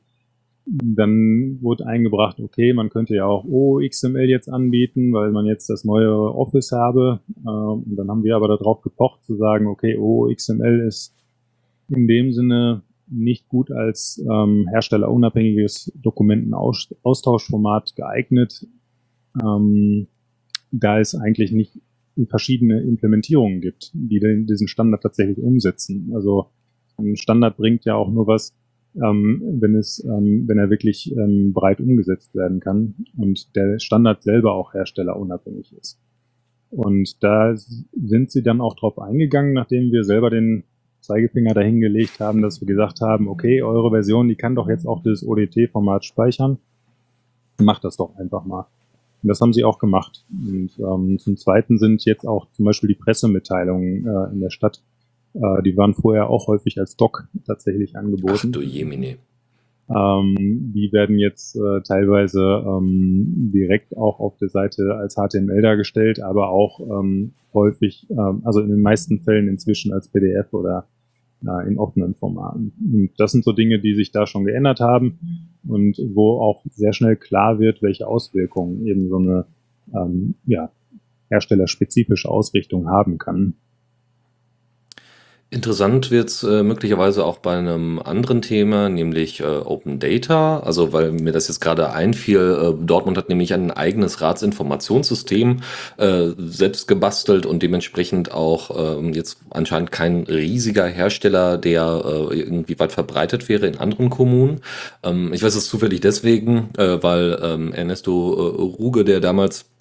dann 0.64 1.58
wurde 1.60 1.86
eingebracht, 1.86 2.40
okay, 2.40 2.72
man 2.72 2.88
könnte 2.88 3.14
ja 3.14 3.26
auch 3.26 3.44
OXML 3.44 4.24
jetzt 4.24 4.48
anbieten, 4.48 5.12
weil 5.12 5.32
man 5.32 5.44
jetzt 5.44 5.68
das 5.68 5.84
neue 5.84 6.14
Office 6.14 6.72
habe. 6.72 7.20
Äh, 7.44 7.48
und 7.50 7.94
dann 7.94 8.08
haben 8.08 8.24
wir 8.24 8.36
aber 8.36 8.48
darauf 8.48 8.80
gepocht 8.80 9.22
zu 9.24 9.36
sagen, 9.36 9.66
okay, 9.66 9.98
OXML 9.98 10.86
ist 10.86 11.14
in 11.90 12.06
dem 12.06 12.32
Sinne 12.32 12.82
nicht 13.10 13.48
gut 13.48 13.70
als 13.70 14.22
ähm, 14.30 14.66
herstellerunabhängiges 14.70 15.92
Dokumentenaustauschformat 15.96 17.96
geeignet, 17.96 18.66
ähm, 19.42 20.08
da 20.70 21.00
es 21.00 21.14
eigentlich 21.14 21.52
nicht 21.52 21.80
verschiedene 22.28 22.82
Implementierungen 22.82 23.60
gibt, 23.60 23.90
die 23.94 24.20
diesen 24.46 24.68
Standard 24.68 25.02
tatsächlich 25.02 25.38
umsetzen. 25.38 26.10
Also 26.14 26.50
ein 26.96 27.16
Standard 27.16 27.56
bringt 27.56 27.84
ja 27.84 27.94
auch 27.94 28.10
nur 28.10 28.26
was, 28.26 28.54
ähm, 28.96 29.58
wenn 29.60 29.76
es, 29.76 30.04
ähm, 30.04 30.44
wenn 30.48 30.58
er 30.58 30.70
wirklich 30.70 31.14
ähm, 31.16 31.52
breit 31.52 31.80
umgesetzt 31.80 32.34
werden 32.34 32.60
kann 32.60 32.94
und 33.16 33.54
der 33.54 33.78
Standard 33.78 34.22
selber 34.22 34.54
auch 34.54 34.74
herstellerunabhängig 34.74 35.72
ist. 35.78 36.00
Und 36.70 37.22
da 37.22 37.54
sind 37.56 38.30
sie 38.30 38.42
dann 38.42 38.60
auch 38.60 38.74
drauf 38.74 38.98
eingegangen, 38.98 39.54
nachdem 39.54 39.92
wir 39.92 40.04
selber 40.04 40.30
den 40.30 40.64
Zeigefinger 41.00 41.54
dahingelegt 41.54 42.20
haben, 42.20 42.42
dass 42.42 42.60
wir 42.60 42.66
gesagt 42.66 43.00
haben, 43.00 43.28
okay, 43.28 43.62
eure 43.62 43.90
Version, 43.90 44.28
die 44.28 44.36
kann 44.36 44.54
doch 44.54 44.68
jetzt 44.68 44.86
auch 44.86 45.02
das 45.02 45.26
ODT-Format 45.26 46.04
speichern. 46.04 46.58
Macht 47.60 47.84
das 47.84 47.96
doch 47.96 48.16
einfach 48.16 48.44
mal. 48.44 48.66
Und 49.22 49.28
das 49.28 49.40
haben 49.40 49.52
sie 49.52 49.64
auch 49.64 49.78
gemacht. 49.78 50.24
Und 50.30 50.70
ähm, 50.78 51.18
zum 51.18 51.36
Zweiten 51.36 51.78
sind 51.78 52.04
jetzt 52.04 52.26
auch 52.26 52.46
zum 52.52 52.64
Beispiel 52.64 52.88
die 52.88 52.94
Pressemitteilungen 52.94 54.06
äh, 54.06 54.32
in 54.32 54.40
der 54.40 54.50
Stadt 54.50 54.82
äh, 55.34 55.62
die 55.62 55.76
waren 55.76 55.94
vorher 55.94 56.30
auch 56.30 56.46
häufig 56.46 56.78
als 56.78 56.96
Doc 56.96 57.28
tatsächlich 57.46 57.96
angeboten. 57.96 58.48
Ach 58.48 58.52
du 58.52 58.60
Jemine. 58.60 59.18
Ähm, 59.90 60.72
die 60.74 60.92
werden 60.92 61.18
jetzt 61.18 61.56
äh, 61.56 61.80
teilweise 61.82 62.62
ähm, 62.66 63.50
direkt 63.54 63.96
auch 63.96 64.20
auf 64.20 64.36
der 64.36 64.50
Seite 64.50 64.96
als 64.96 65.14
HTML 65.14 65.62
dargestellt, 65.62 66.20
aber 66.20 66.50
auch 66.50 66.80
ähm, 66.80 67.32
häufig, 67.54 68.06
ähm, 68.10 68.42
also 68.44 68.60
in 68.60 68.68
den 68.68 68.82
meisten 68.82 69.20
Fällen 69.20 69.48
inzwischen 69.48 69.92
als 69.92 70.08
PDF 70.08 70.52
oder 70.52 70.86
äh, 71.46 71.68
in 71.68 71.78
offenen 71.78 72.14
Formaten. 72.14 72.72
Und 72.80 73.10
das 73.16 73.32
sind 73.32 73.44
so 73.44 73.52
Dinge, 73.52 73.78
die 73.78 73.94
sich 73.94 74.12
da 74.12 74.26
schon 74.26 74.44
geändert 74.44 74.80
haben 74.80 75.48
und 75.66 75.96
wo 76.14 76.40
auch 76.40 76.62
sehr 76.70 76.92
schnell 76.92 77.16
klar 77.16 77.58
wird, 77.58 77.80
welche 77.80 78.06
Auswirkungen 78.06 78.86
eben 78.86 79.08
so 79.08 79.16
eine 79.16 79.46
ähm, 79.94 80.34
ja, 80.44 80.70
herstellerspezifische 81.30 82.28
Ausrichtung 82.28 82.88
haben 82.88 83.16
kann. 83.18 83.54
Interessant 85.50 86.10
wird's 86.10 86.42
äh, 86.42 86.62
möglicherweise 86.62 87.24
auch 87.24 87.38
bei 87.38 87.56
einem 87.56 87.98
anderen 88.00 88.42
Thema, 88.42 88.90
nämlich 88.90 89.40
äh, 89.40 89.44
Open 89.44 89.98
Data. 89.98 90.60
Also 90.60 90.92
weil 90.92 91.10
mir 91.10 91.32
das 91.32 91.48
jetzt 91.48 91.60
gerade 91.60 91.90
einfiel, 91.90 92.74
äh, 92.76 92.84
Dortmund 92.84 93.16
hat 93.16 93.30
nämlich 93.30 93.54
ein 93.54 93.70
eigenes 93.70 94.20
Ratsinformationssystem 94.20 95.60
äh, 95.96 96.26
selbst 96.36 96.86
gebastelt 96.86 97.46
und 97.46 97.62
dementsprechend 97.62 98.30
auch 98.30 99.00
äh, 99.00 99.10
jetzt 99.12 99.38
anscheinend 99.48 99.90
kein 99.90 100.24
riesiger 100.24 100.84
Hersteller, 100.84 101.56
der 101.56 102.02
äh, 102.04 102.38
irgendwie 102.38 102.78
weit 102.78 102.92
verbreitet 102.92 103.48
wäre 103.48 103.66
in 103.66 103.78
anderen 103.78 104.10
Kommunen. 104.10 104.60
Ähm, 105.02 105.32
ich 105.32 105.42
weiß 105.42 105.54
es 105.54 105.66
zufällig 105.66 106.00
deswegen, 106.00 106.68
äh, 106.76 107.02
weil 107.02 107.38
ähm, 107.42 107.72
Ernesto 107.72 108.34
äh, 108.34 108.60
Ruge, 108.60 109.02
der 109.02 109.20
damals 109.20 109.62
ähm, 109.62 109.77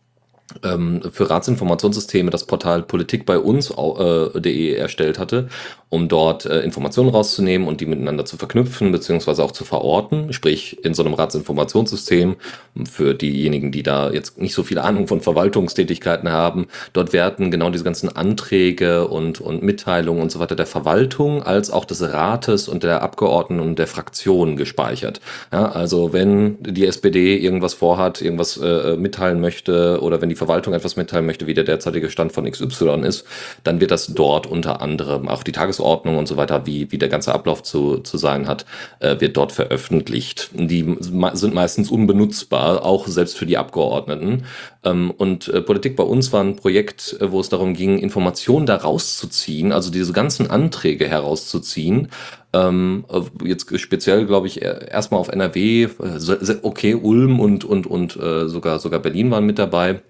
für 0.61 1.29
Ratsinformationssysteme 1.29 2.31
das 2.31 2.45
Portal 2.45 2.83
Politik 2.83 3.25
bei 3.25 3.37
uns.de 3.37 4.71
äh, 4.71 4.75
erstellt 4.75 5.19
hatte 5.19 5.49
um 5.89 6.09
dort 6.09 6.45
äh, 6.45 6.61
Informationen 6.61 7.09
rauszunehmen 7.09 7.67
und 7.67 7.79
die 7.79 7.85
miteinander 7.85 8.25
zu 8.25 8.35
verknüpfen 8.37 8.91
beziehungsweise 8.91 9.43
auch 9.43 9.53
zu 9.53 9.63
verorten. 9.63 10.33
Sprich, 10.33 10.83
in 10.83 10.93
so 10.93 11.03
einem 11.03 11.13
Ratsinformationssystem, 11.13 12.35
für 12.91 13.13
diejenigen, 13.13 13.71
die 13.71 13.83
da 13.83 14.11
jetzt 14.11 14.37
nicht 14.37 14.53
so 14.53 14.63
viel 14.63 14.79
Ahnung 14.79 15.07
von 15.07 15.21
Verwaltungstätigkeiten 15.21 16.29
haben, 16.29 16.67
dort 16.91 17.13
werden 17.13 17.51
genau 17.51 17.69
diese 17.69 17.85
ganzen 17.85 18.13
Anträge 18.13 19.07
und, 19.07 19.39
und 19.39 19.63
Mitteilungen 19.63 20.21
und 20.21 20.31
so 20.31 20.39
weiter 20.39 20.55
der 20.55 20.65
Verwaltung 20.65 21.41
als 21.41 21.71
auch 21.71 21.85
des 21.85 22.01
Rates 22.01 22.67
und 22.67 22.83
der 22.83 23.01
Abgeordneten 23.01 23.63
und 23.63 23.79
der 23.79 23.87
Fraktionen 23.87 24.57
gespeichert. 24.57 25.21
Ja, 25.53 25.71
also 25.71 26.11
wenn 26.11 26.61
die 26.61 26.85
SPD 26.85 27.37
irgendwas 27.37 27.73
vorhat, 27.73 28.21
irgendwas 28.21 28.57
äh, 28.57 28.97
mitteilen 28.97 29.39
möchte 29.39 30.01
oder 30.01 30.21
wenn 30.21 30.29
die 30.29 30.35
Verwaltung 30.37 30.73
etwas 30.73 30.95
mitteilen 30.95 31.25
möchte, 31.25 31.47
wie 31.47 31.53
der 31.53 31.63
derzeitige 31.63 32.09
Stand 32.09 32.31
von 32.31 32.49
XY 32.49 33.01
ist, 33.05 33.25
dann 33.63 33.79
wird 33.79 33.91
das 33.91 34.07
dort 34.07 34.47
unter 34.47 34.81
anderem 34.81 35.27
auch 35.27 35.43
die 35.43 35.51
Tages 35.51 35.67
Tagesordnung 35.67 36.17
und 36.17 36.27
so 36.27 36.37
weiter, 36.37 36.65
wie, 36.65 36.91
wie 36.91 36.97
der 36.97 37.09
ganze 37.09 37.33
Ablauf 37.33 37.61
zu, 37.63 37.97
zu 37.97 38.17
sein 38.17 38.47
hat, 38.47 38.65
äh, 38.99 39.19
wird 39.19 39.37
dort 39.37 39.51
veröffentlicht. 39.51 40.49
Die 40.53 40.97
sind 41.33 41.53
meistens 41.53 41.91
unbenutzbar, 41.91 42.83
auch 42.85 43.07
selbst 43.07 43.37
für 43.37 43.45
die 43.45 43.57
Abgeordneten. 43.57 44.45
Ähm, 44.83 45.11
und 45.11 45.47
äh, 45.49 45.61
Politik 45.61 45.95
bei 45.95 46.03
uns 46.03 46.31
war 46.33 46.43
ein 46.43 46.55
Projekt, 46.55 47.17
äh, 47.19 47.31
wo 47.31 47.39
es 47.39 47.49
darum 47.49 47.73
ging, 47.73 47.99
Informationen 47.99 48.65
da 48.65 48.77
rauszuziehen, 48.77 49.71
also 49.71 49.91
diese 49.91 50.13
ganzen 50.13 50.49
Anträge 50.49 51.07
herauszuziehen. 51.07 52.09
Ähm, 52.53 53.05
äh, 53.09 53.47
jetzt 53.47 53.67
speziell, 53.79 54.25
glaube 54.25 54.47
ich, 54.47 54.61
erstmal 54.61 55.19
auf 55.19 55.27
NRW, 55.27 55.83
äh, 55.83 55.89
okay, 56.61 56.95
Ulm 56.95 57.39
und, 57.39 57.65
und, 57.65 57.87
und 57.87 58.13
sogar, 58.13 58.79
sogar 58.79 58.99
Berlin 58.99 59.31
waren 59.31 59.45
mit 59.45 59.59
dabei 59.59 60.01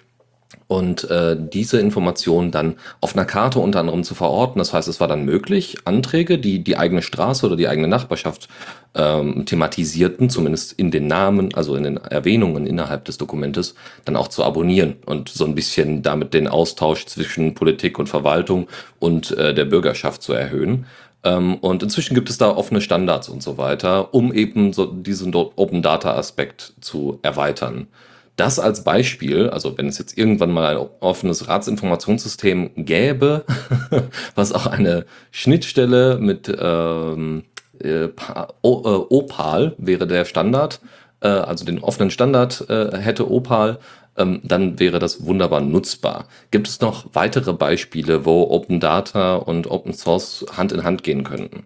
und 0.67 1.09
äh, 1.09 1.35
diese 1.37 1.79
Informationen 1.79 2.51
dann 2.51 2.75
auf 3.01 3.15
einer 3.15 3.25
Karte 3.25 3.59
unter 3.59 3.79
anderem 3.79 4.03
zu 4.03 4.15
verorten. 4.15 4.59
Das 4.59 4.73
heißt, 4.73 4.87
es 4.87 4.99
war 4.99 5.07
dann 5.07 5.23
möglich, 5.23 5.77
Anträge, 5.85 6.39
die 6.39 6.63
die 6.63 6.77
eigene 6.77 7.01
Straße 7.01 7.45
oder 7.45 7.55
die 7.55 7.67
eigene 7.67 7.87
Nachbarschaft 7.87 8.49
ähm, 8.95 9.45
thematisierten, 9.45 10.29
zumindest 10.29 10.73
in 10.73 10.91
den 10.91 11.07
Namen, 11.07 11.53
also 11.53 11.75
in 11.75 11.83
den 11.83 11.97
Erwähnungen 11.97 12.65
innerhalb 12.65 13.05
des 13.05 13.17
Dokumentes, 13.17 13.75
dann 14.05 14.15
auch 14.15 14.27
zu 14.27 14.43
abonnieren 14.43 14.95
und 15.05 15.29
so 15.29 15.45
ein 15.45 15.55
bisschen 15.55 16.01
damit 16.01 16.33
den 16.33 16.47
Austausch 16.47 17.05
zwischen 17.05 17.53
Politik 17.53 17.97
und 17.97 18.07
Verwaltung 18.07 18.67
und 18.99 19.31
äh, 19.37 19.53
der 19.53 19.65
Bürgerschaft 19.65 20.21
zu 20.21 20.33
erhöhen. 20.33 20.85
Ähm, 21.23 21.55
und 21.55 21.83
inzwischen 21.83 22.13
gibt 22.13 22.29
es 22.29 22.37
da 22.37 22.49
offene 22.49 22.81
Standards 22.81 23.29
und 23.29 23.41
so 23.41 23.57
weiter, 23.57 24.13
um 24.13 24.33
eben 24.33 24.73
so 24.73 24.85
diesen 24.85 25.33
Open 25.33 25.81
Data 25.81 26.15
Aspekt 26.15 26.73
zu 26.81 27.19
erweitern. 27.21 27.87
Das 28.37 28.59
als 28.59 28.83
Beispiel, 28.83 29.49
also 29.49 29.77
wenn 29.79 29.87
es 29.87 29.97
jetzt 29.97 30.15
irgendwann 30.15 30.51
mal 30.51 30.77
ein 30.77 30.87
offenes 30.99 31.47
Ratsinformationssystem 31.47 32.69
gäbe, 32.75 33.43
was 34.35 34.53
auch 34.53 34.67
eine 34.67 35.05
Schnittstelle 35.31 36.19
mit 36.19 36.55
ähm, 36.59 37.43
äh, 37.79 38.09
Opal 38.61 39.75
wäre 39.79 40.05
der 40.05 40.25
Standard, 40.25 40.81
äh, 41.21 41.27
also 41.27 41.65
den 41.65 41.79
offenen 41.79 42.11
Standard 42.11 42.69
äh, 42.69 42.95
hätte 42.97 43.29
Opal, 43.29 43.79
ähm, 44.17 44.41
dann 44.43 44.79
wäre 44.79 44.99
das 44.99 45.25
wunderbar 45.25 45.61
nutzbar. 45.61 46.27
Gibt 46.51 46.67
es 46.67 46.79
noch 46.79 47.07
weitere 47.13 47.53
Beispiele, 47.53 48.23
wo 48.25 48.43
Open 48.51 48.79
Data 48.79 49.35
und 49.35 49.65
Open 49.69 49.93
Source 49.93 50.45
Hand 50.55 50.71
in 50.71 50.83
Hand 50.83 51.03
gehen 51.03 51.23
könnten? 51.23 51.63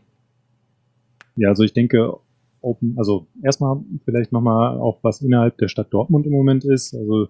Ja, 1.35 1.49
also 1.49 1.63
ich 1.63 1.73
denke, 1.73 2.17
Open, 2.61 2.95
also 2.97 3.27
erstmal 3.43 3.83
vielleicht 4.05 4.31
nochmal 4.31 4.77
auch, 4.77 4.99
was 5.03 5.21
innerhalb 5.21 5.57
der 5.57 5.67
Stadt 5.67 5.87
Dortmund 5.91 6.25
im 6.25 6.31
Moment 6.31 6.63
ist. 6.63 6.93
Also 6.93 7.27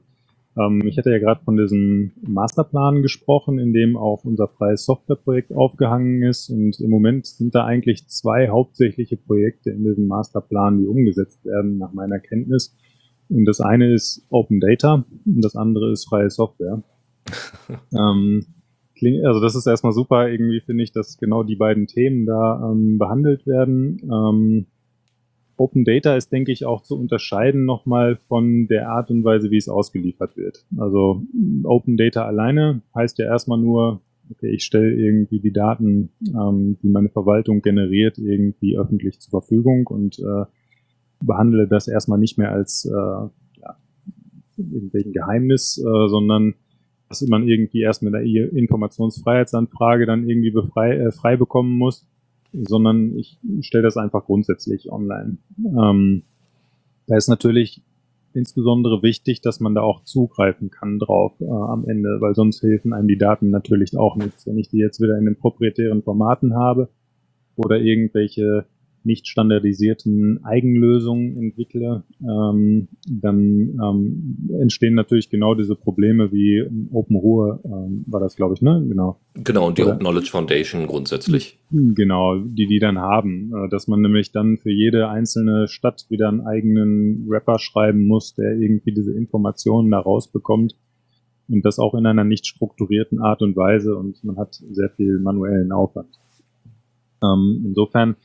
ähm, 0.58 0.82
ich 0.86 0.98
hatte 0.98 1.12
ja 1.12 1.20
gerade 1.20 1.44
von 1.44 1.58
diesem 1.58 2.12
Masterplan 2.22 3.02
gesprochen, 3.02 3.58
in 3.60 3.74
dem 3.74 3.96
auch 3.98 4.26
unser 4.26 4.48
freies 4.48 4.86
Softwareprojekt 4.86 5.54
aufgehangen 5.54 6.24
ist. 6.24 6.50
Und 6.50 6.80
im 6.80 6.90
Moment 6.90 7.26
sind 7.26 7.56
da 7.56 7.66
eigentlich 7.66 8.08
zwei 8.08 8.50
hauptsächliche 8.50 9.18
Projekte 9.18 9.72
in 9.72 9.84
diesem 9.84 10.08
Masterplan, 10.08 10.80
die 10.80 10.88
umgesetzt 10.88 11.46
werden, 11.46 11.78
nach 11.78 11.94
meiner 11.94 12.20
Kenntnis. 12.20 12.76
Und 13.30 13.46
das 13.46 13.62
eine 13.62 13.94
ist 13.94 14.26
Open 14.30 14.60
Data 14.60 15.06
und 15.26 15.42
das 15.42 15.56
andere 15.56 15.92
ist 15.92 16.10
freie 16.10 16.30
Software. 16.30 16.84
ähm, 17.98 18.46
also 19.24 19.40
das 19.40 19.56
ist 19.56 19.66
erstmal 19.66 19.94
super, 19.94 20.30
irgendwie 20.30 20.60
finde 20.60 20.84
ich, 20.84 20.92
dass 20.92 21.18
genau 21.18 21.42
die 21.44 21.56
beiden 21.56 21.88
Themen 21.88 22.26
da 22.26 22.72
ähm, 22.72 23.00
behandelt 23.00 23.48
werden. 23.48 24.00
Ähm, 24.04 24.66
Open 25.62 25.86
Data 25.86 26.16
ist, 26.16 26.32
denke 26.32 26.52
ich, 26.52 26.66
auch 26.66 26.82
zu 26.82 26.98
unterscheiden 26.98 27.66
nochmal 27.66 28.16
von 28.28 28.68
der 28.68 28.90
Art 28.90 29.12
und 29.12 29.24
Weise, 29.24 29.52
wie 29.52 29.58
es 29.58 29.70
ausgeliefert 29.70 30.36
wird. 30.36 30.66
Also 30.78 31.22
Open 31.64 31.98
Data 31.98 32.26
alleine 32.26 32.82
heißt 32.96 33.20
ja 33.20 33.26
erstmal 33.26 33.60
nur, 33.60 34.02
okay, 34.32 34.50
ich 34.50 34.64
stelle 34.64 34.92
irgendwie 34.92 35.40
die 35.40 35.54
Daten, 35.54 36.10
ähm, 36.28 36.78
die 36.82 36.90
meine 36.90 37.10
Verwaltung 37.10 37.62
generiert, 37.62 38.18
irgendwie 38.18 38.76
öffentlich 38.76 39.20
zur 39.20 39.42
Verfügung 39.42 39.86
und 39.86 40.18
äh, 40.20 40.46
behandle 41.24 41.68
das 41.68 41.88
erstmal 41.88 42.18
nicht 42.18 42.40
mehr 42.40 42.52
als 42.52 42.86
äh, 42.86 42.92
ja, 42.92 43.78
irgendwelchen 44.58 45.14
Geheimnis, 45.14 45.78
äh, 45.78 46.08
sondern 46.08 46.56
dass 47.08 47.22
man 47.28 47.48
irgendwie 47.48 47.82
erst 47.82 48.02
mit 48.02 48.16
einer 48.16 48.24
Informationsfreiheitsanfrage 48.26 50.06
dann 50.06 50.28
irgendwie 50.28 50.52
befrei, 50.52 50.96
äh, 50.96 51.12
frei 51.12 51.38
bekommen 51.38 51.78
muss, 51.78 52.08
sondern 52.54 53.18
ich 53.18 53.40
stelle 53.62 53.84
das 53.84 53.98
einfach 53.98 54.26
grundsätzlich 54.26 54.92
online. 54.92 55.38
Ähm, 55.58 56.24
da 57.08 57.18
ist 57.18 57.28
natürlich 57.28 57.82
insbesondere 58.34 59.04
wichtig, 59.04 59.42
dass 59.42 59.60
man 59.60 59.76
da 59.76 59.82
auch 59.82 60.04
zugreifen 60.04 60.70
kann 60.70 61.00
drauf 61.00 61.34
äh, 61.42 61.46
am 61.46 61.86
Ende, 61.86 62.18
weil 62.20 62.36
sonst 62.36 62.62
helfen 62.62 62.94
einem 62.94 63.08
die 63.08 63.18
Daten 63.18 63.50
natürlich 63.50 63.98
auch 63.98 64.16
nichts. 64.16 64.48
Wenn 64.48 64.58
ich 64.58 64.70
die 64.70 64.78
jetzt 64.78 65.02
wieder 65.02 65.18
in 65.18 65.26
den 65.26 65.38
proprietären 65.38 66.04
Formaten 66.04 66.56
habe 66.56 66.90
oder 67.56 67.80
irgendwelche 67.80 68.66
nicht 69.04 69.28
standardisierten 69.28 70.44
Eigenlösungen 70.44 71.38
entwickle, 71.38 72.04
ähm, 72.22 72.88
dann 73.08 73.80
ähm, 73.82 74.50
entstehen 74.60 74.94
natürlich 74.94 75.30
genau 75.30 75.56
diese 75.56 75.76
Probleme 75.76 76.32
wie 76.32 76.64
OpenRuhe 76.92 77.60
ähm, 77.66 78.04
war 78.08 78.20
das, 78.20 78.36
glaube 78.36 78.54
ich, 78.54 78.62
ne? 78.62 78.84
Genau. 78.88 79.20
Genau, 79.34 79.68
und 79.68 79.78
die 79.78 79.84
Oder, 79.84 79.94
Open 79.94 80.02
Knowledge 80.02 80.30
Foundation 80.30 80.88
grundsätzlich. 80.88 81.58
Genau, 81.72 82.38
die 82.38 82.68
die 82.68 82.80
dann 82.80 83.00
haben, 83.00 83.52
äh, 83.56 83.70
dass 83.70 83.88
man 83.88 84.02
nämlich 84.02 84.32
dann 84.32 84.58
für 84.58 84.72
jede 84.72 85.10
einzelne 85.10 85.68
Stadt 85.68 86.06
wieder 86.10 86.28
einen 86.28 86.42
eigenen 86.42 87.28
Rapper 87.30 87.60
schreiben 87.60 88.06
muss, 88.06 88.36
der 88.36 88.58
irgendwie 88.58 88.94
diese 88.94 89.14
Informationen 89.14 89.92
da 89.92 90.00
rausbekommt 90.00 90.76
und 91.50 91.66
das 91.66 91.80
auch 91.80 91.94
in 91.96 92.06
einer 92.06 92.24
nicht 92.24 92.46
strukturierten 92.48 93.20
Art 93.20 93.42
und 93.42 93.56
Weise 93.56 93.96
und 93.96 94.24
man 94.24 94.38
hat 94.38 94.56
sehr 94.72 94.90
viel 94.90 95.20
manuellen 95.20 95.72
Aufwand. 95.72 96.20
Ähm, 97.24 97.64
insofern 97.66 98.16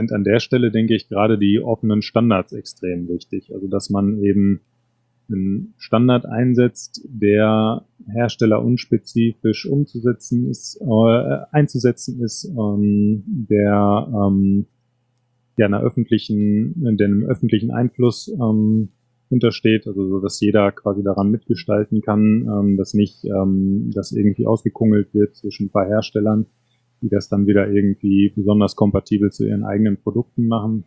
sind 0.00 0.12
an 0.12 0.24
der 0.24 0.40
Stelle, 0.40 0.70
denke 0.70 0.94
ich, 0.94 1.08
gerade 1.08 1.38
die 1.38 1.60
offenen 1.60 2.02
Standards 2.02 2.52
extrem 2.52 3.08
wichtig. 3.08 3.52
Also, 3.52 3.68
dass 3.68 3.90
man 3.90 4.22
eben 4.22 4.60
einen 5.28 5.74
Standard 5.76 6.26
einsetzt, 6.26 7.02
der 7.04 7.84
herstellerunspezifisch 8.12 9.66
umzusetzen 9.66 10.48
ist, 10.48 10.80
äh, 10.80 11.38
einzusetzen 11.52 12.20
ist, 12.20 12.46
ähm, 12.46 13.22
der 13.26 14.08
ähm, 14.12 14.66
ja 15.56 15.66
einer 15.66 15.82
öffentlichen, 15.82 16.96
der 16.96 17.06
einem 17.06 17.24
öffentlichen 17.24 17.70
Einfluss 17.70 18.28
ähm, 18.28 18.88
untersteht, 19.28 19.86
also 19.86 20.08
so, 20.08 20.20
dass 20.20 20.40
jeder 20.40 20.72
quasi 20.72 21.04
daran 21.04 21.30
mitgestalten 21.30 22.00
kann, 22.00 22.48
ähm, 22.50 22.76
dass 22.76 22.94
nicht, 22.94 23.24
ähm, 23.24 23.90
dass 23.94 24.10
irgendwie 24.10 24.46
ausgekungelt 24.46 25.14
wird 25.14 25.36
zwischen 25.36 25.66
ein 25.66 25.70
paar 25.70 25.86
Herstellern 25.86 26.46
die 27.02 27.08
das 27.08 27.28
dann 27.28 27.46
wieder 27.46 27.68
irgendwie 27.68 28.32
besonders 28.34 28.76
kompatibel 28.76 29.30
zu 29.30 29.46
ihren 29.46 29.64
eigenen 29.64 29.96
Produkten 29.96 30.48
machen. 30.48 30.84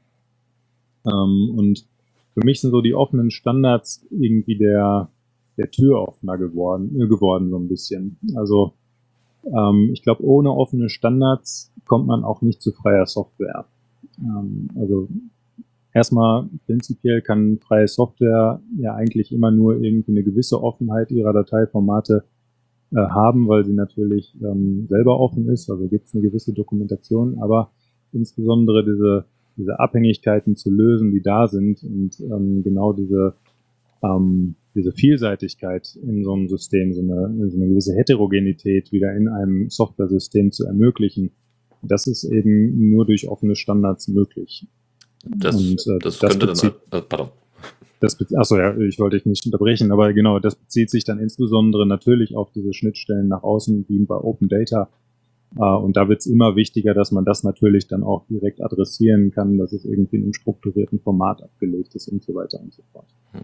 Ähm, 1.06 1.54
und 1.56 1.86
für 2.34 2.46
mich 2.46 2.62
sind 2.62 2.72
so 2.72 2.82
die 2.82 2.96
offenen 2.96 3.32
Standards 3.32 4.06
irgendwie 4.10 4.58
der, 4.58 5.10
der 5.58 5.70
Türöffner 5.70 6.38
geworden, 6.38 7.00
äh, 7.00 7.08
geworden 7.08 7.50
so 7.50 7.58
ein 7.58 7.68
bisschen. 7.68 8.18
Also 8.36 8.74
ähm, 9.46 9.92
ich 9.94 10.04
glaube, 10.04 10.24
ohne 10.24 10.52
offene 10.52 10.90
Standards 10.90 11.72
kommt 11.86 12.08
man 12.08 12.24
auch 12.24 12.42
nicht 12.42 12.62
zu 12.62 12.72
freier 12.72 13.06
Software. 13.06 13.66
Ähm, 14.20 14.70
also 14.76 15.08
erstmal 15.94 16.48
prinzipiell 16.66 17.22
kann 17.22 17.60
freie 17.60 17.88
Software 17.88 18.62
ja 18.78 18.96
eigentlich 18.96 19.32
immer 19.32 19.52
nur 19.52 19.82
irgendwie 19.82 20.12
eine 20.12 20.24
gewisse 20.24 20.62
Offenheit 20.62 21.12
ihrer 21.12 21.34
Dateiformate 21.34 22.24
äh, 22.94 22.98
haben, 22.98 23.48
weil 23.48 23.66
sie 23.66 23.74
natürlich 23.74 24.36
ähm, 24.42 24.88
selber 24.88 25.20
offen 25.20 25.50
ist, 25.50 25.70
also 25.70 25.88
gibt 25.88 26.06
es 26.06 26.14
eine 26.14 26.24
gewisse 26.24 26.54
Dokumentation, 26.54 27.40
aber 27.42 27.72
insbesondere 28.12 28.84
diese, 28.86 29.26
diese 29.58 29.80
Abhängigkeiten 29.80 30.56
zu 30.56 30.70
lösen, 30.70 31.12
die 31.12 31.22
da 31.22 31.48
sind 31.48 31.84
und 31.84 32.20
ähm, 32.20 32.64
genau 32.64 32.94
diese, 32.94 33.36
ähm, 34.04 34.56
diese 34.76 34.92
Vielseitigkeit 34.92 35.98
in 36.04 36.24
so 36.24 36.34
einem 36.34 36.48
System, 36.48 36.94
so 36.94 37.02
eine, 37.02 37.50
so 37.50 37.58
eine 37.58 37.68
gewisse 37.68 37.96
Heterogenität 37.96 38.92
wieder 38.92 39.16
in 39.16 39.28
einem 39.28 39.70
Software-System 39.70 40.52
zu 40.52 40.66
ermöglichen, 40.66 41.32
das 41.82 42.08
ist 42.08 42.24
eben 42.24 42.90
nur 42.90 43.06
durch 43.06 43.28
offene 43.28 43.56
Standards 43.56 44.08
möglich. 44.08 44.68
Das, 45.26 45.56
und, 45.56 45.82
äh, 45.88 46.00
das, 46.00 46.20
das 46.20 46.32
könnte 46.32 46.48
dann, 46.48 46.72
äh, 46.92 47.02
pardon. 47.02 47.30
Das, 48.04 48.18
achso, 48.36 48.58
ja, 48.58 48.78
ich 48.80 49.00
wollte 49.00 49.16
dich 49.16 49.26
nicht 49.26 49.46
unterbrechen, 49.46 49.94
aber 49.94 50.12
genau, 50.12 50.38
das 50.40 50.58
bezieht 50.58 50.90
sich 50.90 51.06
dann 51.06 51.20
insbesondere 51.20 51.88
natürlich 51.88 52.36
auf 52.36 52.52
diese 52.52 52.74
Schnittstellen 52.74 53.30
nach 53.30 53.44
außen, 53.44 53.86
wie 53.88 53.98
bei 54.00 54.16
Open 54.16 54.50
Data. 54.50 54.90
Äh, 55.56 55.64
und 55.64 55.96
da 55.96 56.10
wird 56.10 56.20
es 56.20 56.26
immer 56.26 56.58
wichtiger, 56.58 56.94
dass 56.94 57.14
man 57.14 57.24
das 57.24 57.46
natürlich 57.46 57.88
dann 57.88 58.04
auch 58.04 58.26
direkt 58.28 58.62
adressieren 58.62 59.32
kann, 59.32 59.58
dass 59.58 59.72
es 59.72 59.86
irgendwie 59.86 60.18
in 60.18 60.24
einem 60.24 60.34
strukturierten 60.34 61.00
Format 61.00 61.42
abgelegt 61.42 61.96
ist 61.96 62.10
und 62.10 62.22
so 62.22 62.36
weiter 62.36 62.60
und 62.60 62.74
so 62.74 62.84
fort. 62.92 63.08
Hm. 63.32 63.44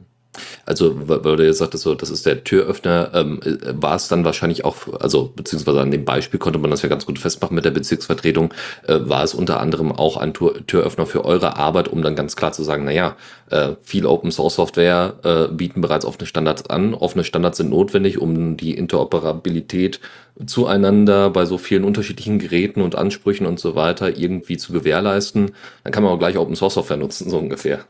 Also, 0.69 0.93
weil 1.07 1.35
du 1.35 1.43
jetzt 1.43 1.57
sagtest, 1.57 1.83
so, 1.83 1.95
das 1.95 2.11
ist 2.11 2.27
der 2.27 2.43
Türöffner, 2.43 3.09
ähm, 3.15 3.39
äh, 3.43 3.57
war 3.73 3.95
es 3.95 4.07
dann 4.07 4.23
wahrscheinlich 4.23 4.65
auch, 4.65 4.75
also 4.99 5.33
beziehungsweise 5.35 5.81
an 5.81 5.89
dem 5.89 6.05
Beispiel 6.05 6.39
konnte 6.39 6.59
man 6.59 6.69
das 6.69 6.83
ja 6.83 6.89
ganz 6.89 7.07
gut 7.07 7.17
festmachen 7.17 7.55
mit 7.55 7.65
der 7.65 7.71
Bezirksvertretung, 7.71 8.53
äh, 8.85 8.99
war 8.99 9.23
es 9.23 9.33
unter 9.33 9.59
anderem 9.61 9.91
auch 9.91 10.15
ein 10.17 10.31
Tür 10.35 10.53
Türöffner 10.67 11.07
für 11.07 11.25
eure 11.25 11.57
Arbeit, 11.57 11.87
um 11.87 12.03
dann 12.03 12.15
ganz 12.15 12.35
klar 12.35 12.51
zu 12.51 12.61
sagen, 12.61 12.85
naja, 12.85 13.15
äh, 13.49 13.69
viel 13.81 14.05
Open 14.05 14.29
Source 14.29 14.55
Software 14.57 15.15
äh, 15.23 15.51
bieten 15.51 15.81
bereits 15.81 16.05
offene 16.05 16.27
Standards 16.27 16.69
an. 16.69 16.93
Offene 16.93 17.23
Standards 17.23 17.57
sind 17.57 17.71
notwendig, 17.71 18.19
um 18.21 18.55
die 18.55 18.75
Interoperabilität 18.75 19.99
zueinander 20.45 21.31
bei 21.31 21.45
so 21.45 21.57
vielen 21.57 21.83
unterschiedlichen 21.83 22.37
Geräten 22.37 22.83
und 22.83 22.95
Ansprüchen 22.95 23.47
und 23.47 23.59
so 23.59 23.73
weiter 23.73 24.19
irgendwie 24.19 24.57
zu 24.57 24.71
gewährleisten. 24.71 25.55
Dann 25.83 25.93
kann 25.93 26.03
man 26.03 26.11
auch 26.11 26.19
gleich 26.19 26.37
Open 26.37 26.55
Source 26.55 26.75
Software 26.75 26.97
nutzen, 26.97 27.27
so 27.27 27.39
ungefähr. 27.39 27.85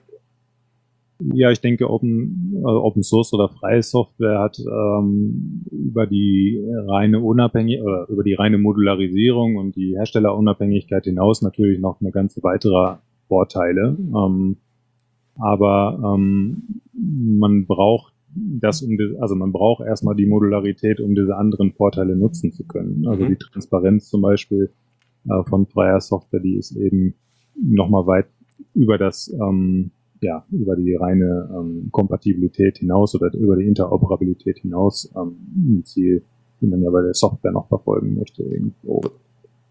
Ja, 1.21 1.51
ich 1.51 1.59
denke, 1.59 1.89
Open, 1.89 2.63
also 2.63 2.81
Open 2.81 3.03
Source 3.03 3.33
oder 3.33 3.49
freie 3.49 3.83
Software 3.83 4.39
hat 4.39 4.57
ähm, 4.59 5.65
über 5.69 6.07
die 6.07 6.63
reine 6.87 7.19
Unabhängig 7.19 7.81
oder 7.81 8.07
über 8.07 8.23
die 8.23 8.35
reine 8.35 8.57
Modularisierung 8.57 9.57
und 9.57 9.75
die 9.75 9.95
Herstellerunabhängigkeit 9.97 11.03
hinaus 11.03 11.41
natürlich 11.41 11.79
noch 11.79 11.99
eine 11.99 12.11
ganze 12.11 12.41
weitere 12.43 12.95
Vorteile. 13.27 13.97
Ähm, 13.99 14.57
aber 15.35 15.99
ähm, 16.17 16.81
man 16.93 17.65
braucht 17.65 18.13
das, 18.33 18.81
um 18.81 18.97
also 19.19 19.35
man 19.35 19.51
braucht 19.51 19.85
erstmal 19.85 20.15
die 20.15 20.25
Modularität, 20.27 21.01
um 21.01 21.15
diese 21.15 21.35
anderen 21.35 21.73
Vorteile 21.73 22.15
nutzen 22.15 22.53
zu 22.53 22.65
können. 22.65 23.05
Also 23.07 23.25
mhm. 23.25 23.29
die 23.29 23.35
Transparenz 23.37 24.09
zum 24.09 24.21
Beispiel 24.21 24.71
äh, 25.27 25.43
von 25.49 25.65
freier 25.65 25.99
Software, 25.99 26.39
die 26.39 26.55
ist 26.55 26.75
eben 26.77 27.15
nochmal 27.61 28.07
weit 28.07 28.27
über 28.73 28.97
das 28.97 29.33
ähm, 29.33 29.91
ja, 30.21 30.45
über 30.51 30.75
die 30.75 30.95
reine 30.95 31.49
ähm, 31.55 31.89
Kompatibilität 31.91 32.77
hinaus 32.77 33.15
oder 33.15 33.33
über 33.33 33.55
die 33.55 33.67
Interoperabilität 33.67 34.59
hinaus 34.59 35.11
ähm, 35.15 35.35
ein 35.55 35.83
Ziel, 35.85 36.23
die 36.61 36.67
man 36.67 36.81
ja 36.81 36.89
bei 36.89 37.01
der 37.01 37.13
Software 37.13 37.51
noch 37.51 37.67
verfolgen 37.67 38.15
möchte 38.15 38.43
irgendwo 38.43 39.01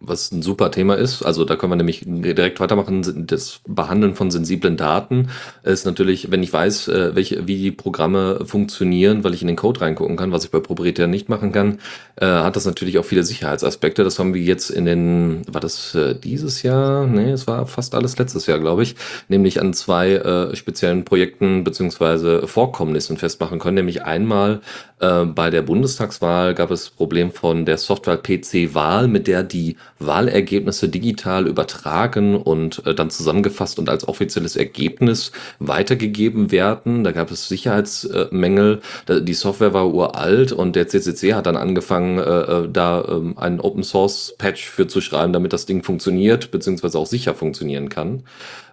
was 0.00 0.30
ein 0.30 0.42
super 0.42 0.70
Thema 0.70 0.94
ist. 0.94 1.22
Also 1.22 1.44
da 1.44 1.56
können 1.56 1.72
wir 1.72 1.76
nämlich 1.76 2.04
direkt 2.06 2.60
weitermachen. 2.60 3.26
Das 3.26 3.60
Behandeln 3.66 4.14
von 4.14 4.30
sensiblen 4.30 4.76
Daten 4.76 5.28
ist 5.64 5.86
natürlich, 5.86 6.30
wenn 6.30 6.42
ich 6.42 6.52
weiß, 6.52 6.88
äh, 6.88 7.14
welche, 7.16 7.48
wie 7.48 7.56
die 7.56 7.72
Programme 7.72 8.44
funktionieren, 8.44 9.24
weil 9.24 9.34
ich 9.34 9.42
in 9.42 9.48
den 9.48 9.56
Code 9.56 9.80
reingucken 9.80 10.16
kann, 10.16 10.30
was 10.30 10.44
ich 10.44 10.50
bei 10.50 10.60
proprietär 10.60 11.08
nicht 11.08 11.28
machen 11.28 11.50
kann, 11.50 11.78
äh, 12.16 12.26
hat 12.26 12.54
das 12.54 12.64
natürlich 12.64 12.98
auch 12.98 13.04
viele 13.04 13.24
Sicherheitsaspekte. 13.24 14.04
Das 14.04 14.18
haben 14.18 14.34
wir 14.34 14.42
jetzt 14.42 14.70
in 14.70 14.84
den, 14.84 15.42
war 15.52 15.60
das 15.60 15.94
äh, 15.94 16.14
dieses 16.14 16.62
Jahr? 16.62 17.06
Nee, 17.06 17.32
es 17.32 17.46
war 17.46 17.66
fast 17.66 17.94
alles 17.94 18.18
letztes 18.18 18.46
Jahr, 18.46 18.60
glaube 18.60 18.84
ich, 18.84 18.94
nämlich 19.28 19.60
an 19.60 19.74
zwei 19.74 20.12
äh, 20.12 20.54
speziellen 20.54 21.04
Projekten 21.04 21.64
beziehungsweise 21.64 22.46
Vorkommnissen 22.46 23.16
festmachen 23.16 23.58
können. 23.58 23.76
Nämlich 23.76 24.04
einmal 24.04 24.60
äh, 25.00 25.24
bei 25.24 25.50
der 25.50 25.62
Bundestagswahl 25.62 26.54
gab 26.54 26.70
es 26.70 26.84
das 26.84 26.90
Problem 26.90 27.32
von 27.32 27.64
der 27.64 27.78
Software 27.78 28.18
PC 28.18 28.74
Wahl, 28.74 29.08
mit 29.08 29.26
der 29.26 29.42
die 29.42 29.76
Wahlergebnisse 29.98 30.88
digital 30.88 31.46
übertragen 31.46 32.36
und 32.36 32.86
äh, 32.86 32.94
dann 32.94 33.10
zusammengefasst 33.10 33.78
und 33.78 33.88
als 33.88 34.06
offizielles 34.06 34.56
Ergebnis 34.56 35.32
weitergegeben 35.58 36.50
werden. 36.50 37.04
Da 37.04 37.12
gab 37.12 37.30
es 37.30 37.48
Sicherheitsmängel. 37.48 38.80
Die 39.08 39.34
Software 39.34 39.74
war 39.74 39.92
uralt 39.92 40.52
und 40.52 40.76
der 40.76 40.88
CCC 40.88 41.34
hat 41.34 41.46
dann 41.46 41.56
angefangen, 41.56 42.18
äh, 42.18 42.22
äh, 42.22 42.68
da 42.70 43.04
ähm, 43.08 43.36
einen 43.38 43.60
Open 43.60 43.82
Source 43.82 44.34
Patch 44.38 44.68
für 44.68 44.86
zu 44.86 45.00
schreiben, 45.00 45.32
damit 45.32 45.52
das 45.52 45.66
Ding 45.66 45.82
funktioniert, 45.82 46.50
beziehungsweise 46.50 46.98
auch 46.98 47.06
sicher 47.06 47.34
funktionieren 47.34 47.88
kann. 47.88 48.24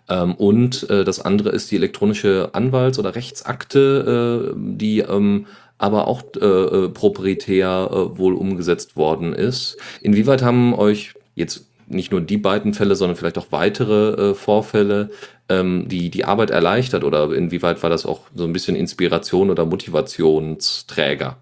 Ähm, 0.08 0.36
und 0.36 0.90
äh, 0.90 1.04
das 1.04 1.20
andere 1.22 1.50
ist 1.50 1.72
die 1.72 1.78
elektronische 1.78 2.50
Anwalts- 2.54 3.00
oder 3.00 3.16
Rechtsakte, 3.16 4.54
äh, 4.54 4.56
die 4.58 5.00
ähm, 5.00 5.48
aber 5.78 6.08
auch 6.08 6.24
äh, 6.40 6.46
äh, 6.46 6.90
proprietär 6.90 7.90
äh, 7.92 8.18
wohl 8.18 8.34
umgesetzt 8.34 8.96
worden 8.96 9.34
ist. 9.34 9.78
Inwieweit 10.02 10.42
haben 10.42 10.74
euch 10.74 11.14
jetzt 11.36 11.70
nicht 11.88 12.12
nur 12.12 12.22
die 12.22 12.38
beiden 12.38 12.74
Fälle, 12.74 12.96
sondern 12.96 13.16
vielleicht 13.16 13.38
auch 13.38 13.52
weitere 13.52 14.32
äh, 14.32 14.34
Vorfälle 14.34 15.12
ähm, 15.50 15.88
die, 15.88 16.10
die 16.10 16.26
Arbeit 16.26 16.50
erleichtert 16.50 17.04
oder 17.04 17.32
inwieweit 17.34 17.84
war 17.84 17.90
das 17.90 18.06
auch 18.06 18.22
so 18.34 18.46
ein 18.46 18.54
bisschen 18.54 18.76
Inspiration 18.76 19.50
oder 19.50 19.66
Motivationsträger? 19.66 21.38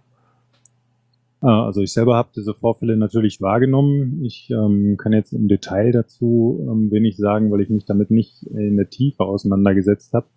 Also 1.46 1.82
ich 1.82 1.92
selber 1.92 2.16
habe 2.16 2.30
diese 2.34 2.54
Vorfälle 2.54 2.96
natürlich 2.96 3.42
wahrgenommen. 3.42 4.24
Ich 4.24 4.50
ähm, 4.50 4.96
kann 4.98 5.12
jetzt 5.12 5.34
im 5.34 5.50
Detail 5.50 5.92
dazu 5.92 6.66
ähm, 6.72 6.90
wenig 6.90 7.18
sagen, 7.18 7.52
weil 7.52 7.60
ich 7.60 7.70
mich 7.70 7.84
damit 7.84 8.12
nicht 8.12 8.44
in 8.44 8.78
der 8.78 8.90
Tiefe 8.90 9.26
auseinandergesetzt 9.26 10.14
habe. 10.14 10.28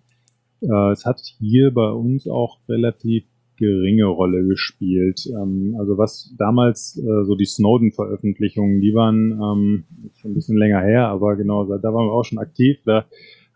Äh, 0.62 0.90
es 0.90 1.06
hat 1.06 1.20
hier 1.38 1.72
bei 1.72 1.88
uns 1.90 2.26
auch 2.26 2.58
relativ 2.68 3.24
geringe 3.56 4.06
Rolle 4.06 4.46
gespielt. 4.46 5.26
Ähm, 5.26 5.76
also 5.78 5.98
was 5.98 6.34
damals 6.38 6.98
äh, 6.98 7.24
so 7.24 7.34
die 7.34 7.44
Snowden-Veröffentlichungen, 7.44 8.80
die 8.80 8.94
waren 8.94 9.32
ähm, 9.32 9.84
schon 10.14 10.32
ein 10.32 10.34
bisschen 10.34 10.56
länger 10.56 10.80
her, 10.80 11.08
aber 11.08 11.36
genau, 11.36 11.64
da 11.64 11.82
waren 11.92 12.06
wir 12.06 12.12
auch 12.12 12.24
schon 12.24 12.38
aktiv. 12.38 12.78
Da 12.84 13.06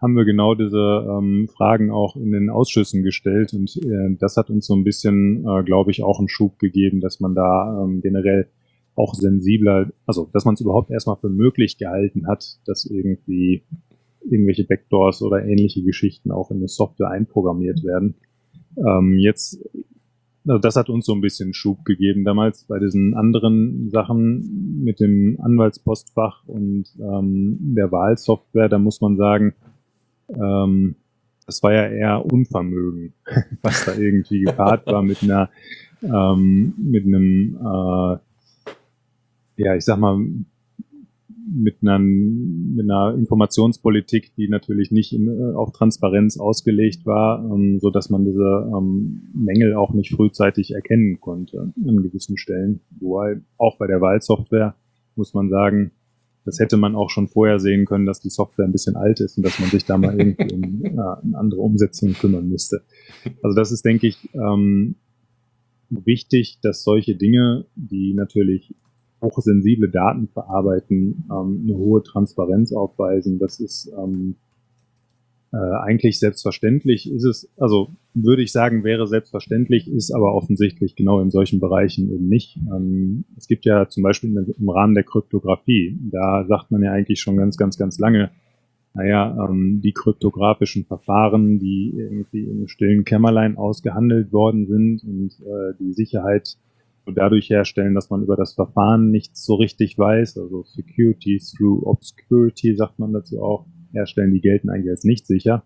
haben 0.01 0.15
wir 0.15 0.25
genau 0.25 0.55
diese 0.55 0.79
ähm, 0.79 1.49
Fragen 1.49 1.91
auch 1.91 2.17
in 2.17 2.33
den 2.33 2.49
Ausschüssen 2.49 3.03
gestellt 3.03 3.53
und 3.53 3.77
äh, 3.77 4.17
das 4.19 4.37
hat 4.37 4.49
uns 4.49 4.67
so 4.67 4.75
ein 4.75 4.85
bisschen, 4.85 5.45
äh, 5.47 5.63
glaube 5.63 5.91
ich, 5.91 6.03
auch 6.03 6.19
einen 6.19 6.29
Schub 6.29 6.59
gegeben, 6.59 7.01
dass 7.01 7.21
man 7.21 7.35
da 7.35 7.85
ähm, 7.85 8.01
generell 8.01 8.49
auch 8.97 9.15
sensibler, 9.15 9.91
also 10.07 10.29
dass 10.33 10.45
man 10.45 10.55
es 10.55 10.61
überhaupt 10.61 10.91
erstmal 10.91 11.17
für 11.17 11.29
möglich 11.29 11.79
gehalten 11.79 12.27
hat, 12.27 12.59
dass 12.67 12.87
irgendwie 12.87 13.63
irgendwelche 14.29 14.65
Backdoors 14.65 15.23
oder 15.23 15.45
ähnliche 15.45 15.83
Geschichten 15.83 16.31
auch 16.31 16.51
in 16.51 16.59
eine 16.59 16.69
Software 16.69 17.09
einprogrammiert 17.09 17.85
werden. 17.85 18.15
Ähm, 18.77 19.19
jetzt, 19.19 19.59
also 20.47 20.59
das 20.59 20.77
hat 20.77 20.89
uns 20.89 21.07
so 21.07 21.15
ein 21.15 21.21
bisschen 21.21 21.55
Schub 21.55 21.85
gegeben. 21.85 22.25
Damals 22.25 22.65
bei 22.65 22.79
diesen 22.79 23.15
anderen 23.15 23.91
Sachen 23.91 24.83
mit 24.83 25.01
dem 25.01 25.39
Anwaltspostfach 25.41 26.45
und 26.47 26.87
ähm, 26.99 27.59
der 27.75 27.93
Wahlsoftware, 27.93 28.69
da 28.69 28.79
muss 28.79 29.01
man 29.01 29.17
sagen, 29.17 29.55
ähm, 30.29 30.97
das 31.47 31.63
war 31.63 31.73
ja 31.73 31.89
eher 31.89 32.25
Unvermögen, 32.25 33.13
was 33.63 33.85
da 33.85 33.95
irgendwie 33.95 34.41
gepaart 34.43 34.87
war 34.87 35.03
mit 35.03 35.23
einer, 35.23 35.51
ähm, 36.03 36.75
mit 36.79 37.05
einem, 37.05 37.57
äh, 37.57 38.19
ja, 39.57 39.75
ich 39.75 39.85
sag 39.85 39.99
mal, 39.99 40.25
mit 41.49 41.79
einer, 41.83 41.99
mit 41.99 42.91
einer 42.91 43.15
Informationspolitik, 43.15 44.35
die 44.37 44.49
natürlich 44.49 44.91
nicht 44.91 45.13
in, 45.13 45.29
äh, 45.29 45.55
auf 45.55 45.73
Transparenz 45.73 46.39
ausgelegt 46.39 47.07
war, 47.07 47.45
ähm, 47.45 47.79
so 47.81 47.91
dass 47.91 48.11
man 48.11 48.25
diese 48.25 48.71
ähm, 48.77 49.31
Mängel 49.35 49.75
auch 49.75 49.93
nicht 49.95 50.13
frühzeitig 50.15 50.75
erkennen 50.75 51.21
konnte 51.21 51.73
an 51.87 52.03
gewissen 52.03 52.37
Stellen. 52.37 52.81
Wobei 52.99 53.41
auch 53.59 53.79
bei 53.79 53.87
der 53.87 54.01
Wahlsoftware 54.01 54.75
muss 55.17 55.35
man 55.35 55.49
sagen, 55.51 55.93
das 56.45 56.59
hätte 56.59 56.77
man 56.77 56.95
auch 56.97 57.11
schon 57.11 57.29
vorher 57.29 57.59
sehen 57.59 57.85
können, 57.85 58.07
dass 58.07 58.21
die 58.21 58.31
Software 58.31 58.65
ein 58.65 58.73
bisschen 58.73 58.97
alt 58.97 59.21
ist 59.21 59.37
und 59.37 59.45
dass 59.45 59.59
man 59.59 59.71
sich 59.71 59.85
da 59.85 59.99
mal 59.99 60.19
irgendwie 60.19 60.55
um 60.55 60.83
eine 60.85 61.39
andere 61.39 61.61
Umsetzung 61.61 62.13
kümmern 62.15 62.49
müsste. 62.49 62.83
Also 63.43 63.55
das 63.55 63.73
ist, 63.73 63.85
denke 63.85 64.07
ich, 64.07 64.29
ähm, 64.35 64.97
wichtig, 65.91 66.59
dass 66.63 66.83
solche 66.83 67.17
Dinge, 67.17 67.67
die 67.75 68.15
natürlich 68.15 68.75
hochsensible 69.23 69.91
Daten 69.91 70.29
verarbeiten, 70.29 71.25
ähm, 71.31 71.63
eine 71.65 71.77
hohe 71.77 72.03
Transparenz 72.03 72.73
aufweisen. 72.73 73.39
Das 73.39 73.61
ist 73.61 73.93
ähm, 73.97 74.37
äh, 75.53 75.57
eigentlich 75.57 76.21
selbstverständlich 76.21 77.11
ist 77.11 77.25
es, 77.25 77.51
also 77.57 77.89
würde 78.15 78.43
ich 78.43 78.53
sagen, 78.53 78.85
wäre 78.85 79.09
selbstverständlich, 79.09 79.91
ist 79.91 80.13
aber 80.13 80.35
offensichtlich 80.35 80.95
genau 80.95 81.21
in 81.21 81.31
solchen 81.31 81.59
Bereichen 81.59 82.13
eben 82.13 82.29
nicht. 82.29 82.57
Ähm, 82.73 83.25
es 83.37 83.49
gibt 83.49 83.65
ja 83.65 83.89
zum 83.89 84.05
Beispiel 84.05 84.33
im 84.57 84.69
Rahmen 84.69 84.95
der 84.95 85.03
Kryptographie, 85.03 85.99
da 86.13 86.45
sagt 86.47 86.71
man 86.71 86.83
ja 86.83 86.93
eigentlich 86.93 87.21
schon 87.21 87.37
ganz, 87.37 87.57
ganz, 87.57 87.77
ganz 87.77 87.99
lange, 87.99 88.31
naja, 88.95 89.49
ähm, 89.49 89.81
die 89.83 89.93
kryptografischen 89.93 90.85
Verfahren, 90.85 91.59
die 91.59 91.95
irgendwie 91.97 92.45
im 92.45 92.69
stillen 92.69 93.05
Kämmerlein 93.05 93.57
ausgehandelt 93.57 94.33
worden 94.33 94.67
sind 94.67 95.03
und 95.03 95.33
äh, 95.41 95.75
die 95.81 95.93
Sicherheit 95.93 96.57
dadurch 97.07 97.51
herstellen, 97.51 97.95
dass 97.95 98.11
man 98.11 98.23
über 98.23 98.37
das 98.37 98.55
Verfahren 98.55 99.11
nichts 99.11 99.45
so 99.45 99.55
richtig 99.55 99.99
weiß, 99.99 100.39
also 100.39 100.65
Security 100.65 101.39
through 101.39 101.87
Obscurity 101.87 102.77
sagt 102.77 102.99
man 102.99 103.13
dazu 103.13 103.43
auch, 103.43 103.67
herstellen, 103.93 104.33
die 104.33 104.41
gelten 104.41 104.71
eigentlich 104.71 104.91
als 104.91 105.05
nicht 105.05 105.27
sicher. 105.27 105.65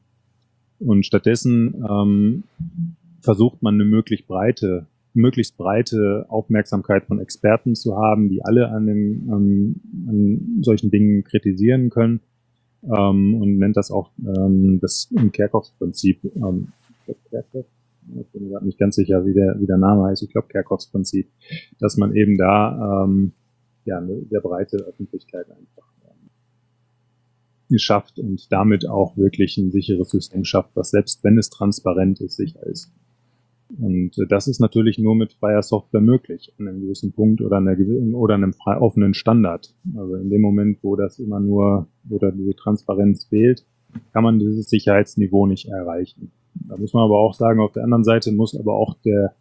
Und 0.79 1.05
stattdessen 1.07 1.85
ähm, 1.89 2.45
versucht 3.21 3.63
man 3.63 3.75
eine 3.75 3.85
möglichst 3.85 4.27
breite, 4.27 4.87
möglichst 5.13 5.57
breite 5.57 6.27
Aufmerksamkeit 6.29 7.07
von 7.07 7.21
Experten 7.21 7.75
zu 7.75 7.97
haben, 7.97 8.29
die 8.29 8.45
alle 8.45 8.69
an, 8.69 8.87
dem, 8.87 9.29
ähm, 9.31 9.81
an 10.09 10.63
solchen 10.63 10.91
Dingen 10.91 11.25
kritisieren 11.25 11.91
können 11.91 12.21
ähm, 12.85 13.35
und 13.41 13.59
nennt 13.59 13.77
das 13.77 13.91
auch 13.91 14.11
ähm, 14.19 14.79
das 14.81 15.13
Kerkhoffs-Prinzip. 15.33 16.25
Ähm? 16.37 16.69
Ich 18.21 18.31
bin 18.31 18.45
mir 18.45 18.51
gerade 18.51 18.67
nicht 18.67 18.79
ganz 18.79 18.97
sicher, 18.97 19.25
wie 19.25 19.35
der, 19.35 19.61
wie 19.61 19.67
der 19.67 19.79
Name 19.79 20.05
heißt. 20.05 20.23
Ich 20.23 20.31
glaube 20.31 20.49
Kerkhoffs 20.49 20.89
Prinzip, 20.89 21.29
dass 21.79 21.97
man 21.97 22.15
eben 22.15 22.37
da 22.37 23.05
ähm, 23.05 23.33
ja 23.85 24.03
sehr 24.31 24.41
breite 24.41 24.77
Öffentlichkeit 24.79 25.51
einfach 25.51 25.95
schafft 27.79 28.19
und 28.19 28.53
damit 28.53 28.89
auch 28.89 29.17
wirklich 29.17 29.57
ein 29.57 29.71
sicheres 29.71 30.11
System 30.11 30.45
schafft, 30.45 30.71
was 30.75 30.91
selbst 30.91 31.25
wenn 31.25 31.39
es 31.39 31.51
transparent 31.51 32.21
ist, 32.21 32.37
sicher 32.37 32.65
ist. 32.67 32.93
Und 33.81 34.13
das 34.29 34.47
ist 34.47 34.61
natürlich 34.61 34.99
nur 34.99 35.17
mit 35.17 35.33
freier 35.33 35.63
Software 35.63 36.03
möglich, 36.03 36.53
an 36.59 36.69
einem 36.69 36.83
gewissen 36.83 37.13
Punkt 37.13 37.41
oder, 37.41 37.57
einer, 37.57 37.77
oder 38.15 38.35
einem 38.35 38.53
frei 38.53 38.77
offenen 38.77 39.15
Standard. 39.15 39.75
Also 39.97 40.17
in 40.17 40.31
dem 40.31 40.43
Moment, 40.43 40.79
wo 40.83 40.97
das 40.97 41.19
immer 41.19 41.41
nur, 41.41 41.89
wo 42.05 42.19
da 42.19 42.31
diese 42.31 42.55
Transparenz 42.55 43.25
fehlt, 43.25 43.65
kann 44.13 44.23
man 44.23 44.39
dieses 44.39 44.69
Sicherheitsniveau 44.69 45.47
nicht 45.47 45.69
erreichen. 45.69 46.31
Da 46.55 46.77
muss 46.77 46.93
man 46.93 47.05
aber 47.05 47.19
auch 47.19 47.35
sagen, 47.35 47.61
auf 47.61 47.73
der 47.73 47.85
anderen 47.85 48.05
Seite 48.05 48.33
muss 48.33 48.59
aber 48.59 48.75
auch 48.75 48.95
der, 49.05 49.35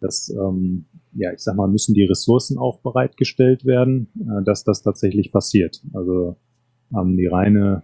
das, 0.00 0.28
ähm, 0.30 0.86
ja, 1.14 1.32
ich 1.32 1.40
sag 1.40 1.56
mal, 1.56 1.68
müssen 1.68 1.94
die 1.94 2.04
Ressourcen 2.04 2.58
auch 2.58 2.80
bereitgestellt 2.80 3.64
werden, 3.64 4.08
äh, 4.18 4.42
dass 4.44 4.64
das 4.64 4.82
tatsächlich 4.82 5.32
passiert. 5.32 5.82
Also 5.92 6.36
ähm, 6.94 7.16
die 7.16 7.26
reine 7.26 7.82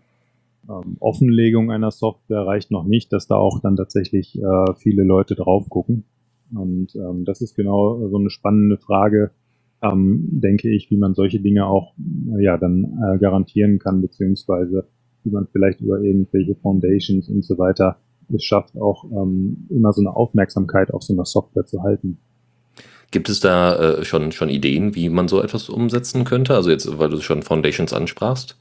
ähm, 0.68 0.97
Offenlegung 1.01 1.71
einer 1.71 1.90
Software 1.90 2.47
reicht 2.47 2.71
noch 2.71 2.85
nicht, 2.85 3.12
dass 3.12 3.27
da 3.27 3.37
auch 3.37 3.61
dann 3.61 3.77
tatsächlich 3.77 4.40
äh, 4.40 4.75
viele 4.77 5.03
Leute 5.03 5.35
drauf 5.35 5.68
gucken. 5.68 6.05
Und 6.55 6.95
ähm, 6.95 7.25
das 7.25 7.40
ist 7.40 7.57
genau 7.57 8.09
so 8.09 8.18
eine 8.18 8.31
spannende 8.31 8.77
Frage, 8.77 9.31
ähm, 9.83 10.29
denke 10.31 10.68
ich, 10.68 10.90
wie 10.90 10.97
man 10.97 11.14
solche 11.14 11.40
Dinge 11.40 11.66
auch 11.66 11.95
äh, 12.37 12.42
ja 12.42 12.59
dann 12.59 12.99
äh, 13.03 13.18
garantieren 13.18 13.79
kann, 13.79 14.01
beziehungsweise 14.01 14.87
wie 15.25 15.31
man 15.31 15.47
vielleicht 15.47 15.81
über 15.81 16.01
irgendwelche 16.01 16.55
Foundations 16.57 17.29
und 17.29 17.45
so 17.45 17.59
weiter 17.59 17.97
es 18.33 18.45
schafft, 18.45 18.77
auch 18.77 19.05
ähm, 19.05 19.66
immer 19.71 19.92
so 19.92 20.01
eine 20.01 20.14
Aufmerksamkeit 20.14 20.92
auf 20.92 21.03
so 21.03 21.12
einer 21.12 21.25
Software 21.25 21.64
zu 21.64 21.83
halten. 21.83 22.18
Gibt 23.11 23.29
es 23.29 23.40
da 23.40 23.99
äh, 23.99 24.05
schon, 24.05 24.33
schon 24.33 24.49
Ideen, 24.49 24.95
wie 24.95 25.09
man 25.11 25.29
so 25.29 25.42
etwas 25.42 25.68
umsetzen 25.68 26.25
könnte? 26.25 26.55
Also 26.55 26.71
jetzt, 26.71 26.99
weil 26.99 27.11
du 27.11 27.21
schon 27.21 27.42
Foundations 27.42 27.92
ansprachst? 27.92 28.59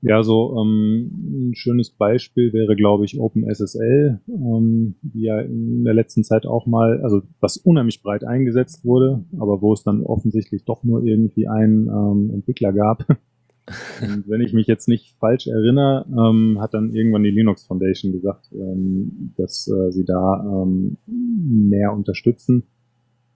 Ja, 0.00 0.22
so 0.22 0.56
ähm, 0.56 1.50
ein 1.50 1.54
schönes 1.56 1.90
Beispiel 1.90 2.52
wäre, 2.52 2.76
glaube 2.76 3.04
ich, 3.04 3.18
OpenSSL, 3.18 4.20
ähm, 4.28 4.94
die 5.02 5.22
ja 5.22 5.40
in 5.40 5.84
der 5.84 5.94
letzten 5.94 6.22
Zeit 6.22 6.46
auch 6.46 6.66
mal, 6.66 7.00
also 7.02 7.22
was 7.40 7.56
unheimlich 7.56 8.02
breit 8.02 8.24
eingesetzt 8.24 8.84
wurde, 8.84 9.24
aber 9.38 9.60
wo 9.60 9.72
es 9.72 9.82
dann 9.82 10.04
offensichtlich 10.04 10.64
doch 10.64 10.84
nur 10.84 11.02
irgendwie 11.02 11.48
einen 11.48 11.88
ähm, 11.88 12.30
Entwickler 12.32 12.72
gab. 12.72 13.06
Und 14.00 14.28
wenn 14.28 14.40
ich 14.40 14.52
mich 14.52 14.66
jetzt 14.66 14.88
nicht 14.88 15.16
falsch 15.18 15.46
erinnere, 15.46 16.06
ähm, 16.08 16.58
hat 16.60 16.74
dann 16.74 16.94
irgendwann 16.94 17.22
die 17.22 17.30
Linux 17.30 17.66
Foundation 17.66 18.12
gesagt, 18.12 18.50
ähm, 18.52 19.32
dass 19.36 19.68
äh, 19.68 19.90
sie 19.92 20.04
da 20.04 20.44
ähm, 20.44 20.96
mehr 21.06 21.92
unterstützen. 21.92 22.64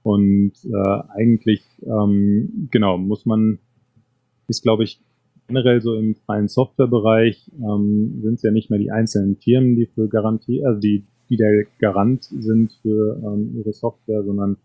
Und 0.03 0.53
äh, 0.65 1.03
eigentlich, 1.15 1.63
ähm, 1.83 2.69
genau, 2.71 2.99
muss 2.99 3.25
man, 3.25 3.59
ist, 4.49 4.63
glaube 4.63 4.85
ich, 4.85 5.01
generell 5.49 5.81
so 5.81 5.95
im 5.95 6.15
freien 6.15 6.49
Softwarebereich 6.49 7.51
ähm, 7.59 8.21
sind 8.23 8.35
es 8.35 8.43
ja 8.43 8.51
nicht 8.51 8.71
mehr 8.71 8.79
die 8.79 8.91
einzelnen 8.91 9.37
Firmen, 9.37 9.77
die 9.77 9.87
für 9.87 10.09
Garantie, 10.09 10.65
also 10.65 10.81
die, 10.81 11.05
die 11.31 11.37
der 11.37 11.65
Garant 11.79 12.25
sind 12.25 12.73
für 12.83 13.21
ähm, 13.25 13.55
ihre 13.57 13.73
Software, 13.73 14.23
sondern 14.25 14.57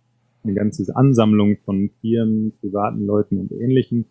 eine 0.43 0.53
ganze 0.53 0.95
Ansammlung 0.95 1.57
von 1.65 1.89
Firmen, 2.01 2.53
privaten 2.61 3.05
Leuten 3.05 3.37
und 3.37 3.51
Ähnlichen. 3.51 4.05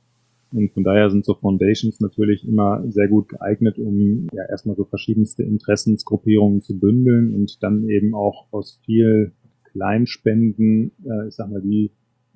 Und 0.53 0.73
von 0.73 0.85
daher 0.85 1.11
sind 1.11 1.25
so 1.25 1.35
Foundations 1.35 2.01
natürlich 2.01 2.47
immer 2.47 2.83
sehr 2.89 3.09
gut 3.09 3.29
geeignet, 3.29 3.79
um 3.79 4.29
ja 4.33 4.45
erstmal 4.49 4.77
so 4.77 4.85
verschiedenste 4.85 5.43
Interessensgruppierungen 5.43 6.63
zu 6.63 6.79
bündeln 6.79 7.35
und 7.35 7.63
dann 7.63 7.89
eben 7.89 8.15
auch 8.15 8.47
aus 8.53 8.81
viel 8.85 9.33
Kleinspenden, 9.65 10.93
äh, 11.05 11.29
ich 11.29 11.35
sag 11.35 11.51
mal, 11.51 11.61
die 11.61 11.91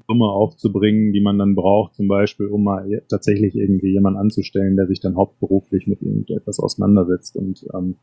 Summe 0.06 0.26
aufzubringen, 0.26 1.12
die 1.12 1.20
man 1.20 1.38
dann 1.38 1.54
braucht, 1.54 1.94
zum 1.94 2.08
Beispiel, 2.08 2.46
um 2.46 2.64
mal 2.64 3.02
tatsächlich 3.08 3.54
irgendwie 3.54 3.92
jemanden 3.92 4.18
anzustellen, 4.18 4.76
der 4.76 4.88
sich 4.88 4.98
dann 5.00 5.16
hauptberuflich 5.16 5.86
mit 5.86 6.02
irgendetwas 6.02 6.58
auseinandersetzt 6.58 7.36
und 7.36 7.64
ähm, 7.74 7.94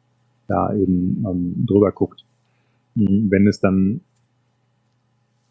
da 0.48 0.74
eben 0.74 1.26
ähm, 1.30 1.66
drüber 1.68 1.92
guckt. 1.92 2.24
Hm, 2.96 3.30
wenn 3.30 3.46
es 3.46 3.60
dann 3.60 4.02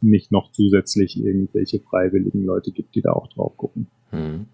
nicht 0.00 0.32
noch 0.32 0.50
zusätzlich 0.52 1.22
irgendwelche 1.22 1.80
freiwilligen 1.80 2.44
Leute 2.44 2.72
gibt, 2.72 2.94
die 2.94 3.02
da 3.02 3.12
auch 3.12 3.28
drauf 3.28 3.56
gucken. 3.56 3.88
Hm. 4.10 4.46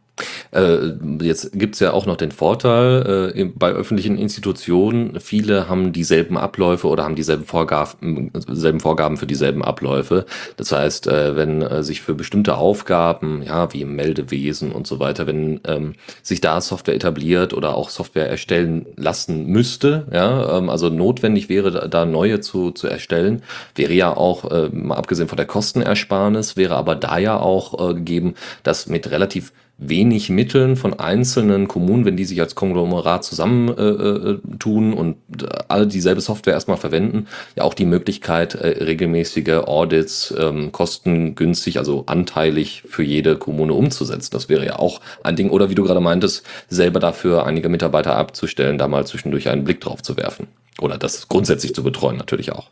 Äh, 0.52 0.92
jetzt 1.22 1.52
gibt's 1.52 1.80
ja 1.80 1.92
auch 1.92 2.04
noch 2.06 2.16
den 2.16 2.32
Vorteil, 2.32 3.32
äh, 3.34 3.44
bei 3.44 3.70
öffentlichen 3.70 4.18
Institutionen, 4.18 5.18
viele 5.20 5.68
haben 5.68 5.92
dieselben 5.92 6.36
Abläufe 6.36 6.88
oder 6.88 7.04
haben 7.04 7.14
dieselben 7.14 7.44
Vorgaben, 7.44 8.30
selben 8.48 8.80
Vorgaben 8.80 9.16
für 9.16 9.26
dieselben 9.26 9.64
Abläufe. 9.64 10.26
Das 10.56 10.72
heißt, 10.72 11.06
äh, 11.06 11.36
wenn 11.36 11.62
äh, 11.62 11.82
sich 11.82 12.02
für 12.02 12.14
bestimmte 12.14 12.56
Aufgaben, 12.56 13.42
ja, 13.42 13.72
wie 13.72 13.82
im 13.82 13.96
Meldewesen 13.96 14.72
und 14.72 14.86
so 14.86 15.00
weiter, 15.00 15.26
wenn 15.26 15.60
ähm, 15.66 15.94
sich 16.22 16.40
da 16.40 16.60
Software 16.60 16.94
etabliert 16.94 17.54
oder 17.54 17.74
auch 17.74 17.88
Software 17.88 18.28
erstellen 18.28 18.86
lassen 18.96 19.46
müsste, 19.46 20.06
ja, 20.12 20.58
ähm, 20.58 20.68
also 20.68 20.90
notwendig 20.90 21.48
wäre, 21.48 21.88
da 21.88 22.04
neue 22.04 22.40
zu, 22.40 22.70
zu 22.72 22.86
erstellen, 22.86 23.42
wäre 23.74 23.94
ja 23.94 24.14
auch, 24.14 24.50
äh, 24.50 24.68
mal 24.68 24.96
abgesehen 24.96 25.28
von 25.28 25.36
der 25.36 25.46
Kostenersparnis, 25.46 26.56
wäre 26.56 26.76
aber 26.76 26.94
da 26.94 27.16
ja 27.18 27.38
auch 27.38 27.90
äh, 27.90 27.94
gegeben, 27.94 28.34
dass 28.62 28.86
mit 28.86 29.10
relativ 29.10 29.52
wenig 29.78 30.30
Mitteln 30.30 30.76
von 30.76 30.94
einzelnen 30.94 31.66
Kommunen, 31.66 32.04
wenn 32.04 32.16
die 32.16 32.24
sich 32.24 32.40
als 32.40 32.54
Konglomerat 32.54 33.24
zusammentun 33.24 34.92
äh, 34.92 34.94
äh 34.94 34.98
und 34.98 35.16
äh, 35.42 35.46
alle 35.68 35.86
dieselbe 35.86 36.20
Software 36.20 36.54
erstmal 36.54 36.76
verwenden, 36.76 37.26
ja 37.56 37.64
auch 37.64 37.74
die 37.74 37.84
Möglichkeit, 37.84 38.54
regelmäßige 38.54 39.64
Audits 39.66 40.34
ähm, 40.38 40.72
kostengünstig, 40.72 41.78
also 41.78 42.04
anteilig 42.06 42.84
für 42.86 43.02
jede 43.02 43.36
Kommune 43.36 43.72
umzusetzen. 43.74 44.30
Das 44.32 44.48
wäre 44.48 44.64
ja 44.64 44.78
auch 44.78 45.00
ein 45.22 45.36
Ding. 45.36 45.50
Oder 45.50 45.70
wie 45.70 45.74
du 45.74 45.82
gerade 45.82 46.00
meintest, 46.00 46.44
selber 46.68 47.00
dafür 47.00 47.46
einige 47.46 47.68
Mitarbeiter 47.68 48.16
abzustellen, 48.16 48.78
da 48.78 48.88
mal 48.88 49.06
zwischendurch 49.06 49.48
einen 49.48 49.64
Blick 49.64 49.80
drauf 49.80 50.02
zu 50.02 50.16
werfen. 50.16 50.48
Oder 50.80 50.98
das 50.98 51.28
grundsätzlich 51.28 51.74
zu 51.74 51.82
betreuen 51.82 52.16
natürlich 52.16 52.52
auch. 52.52 52.70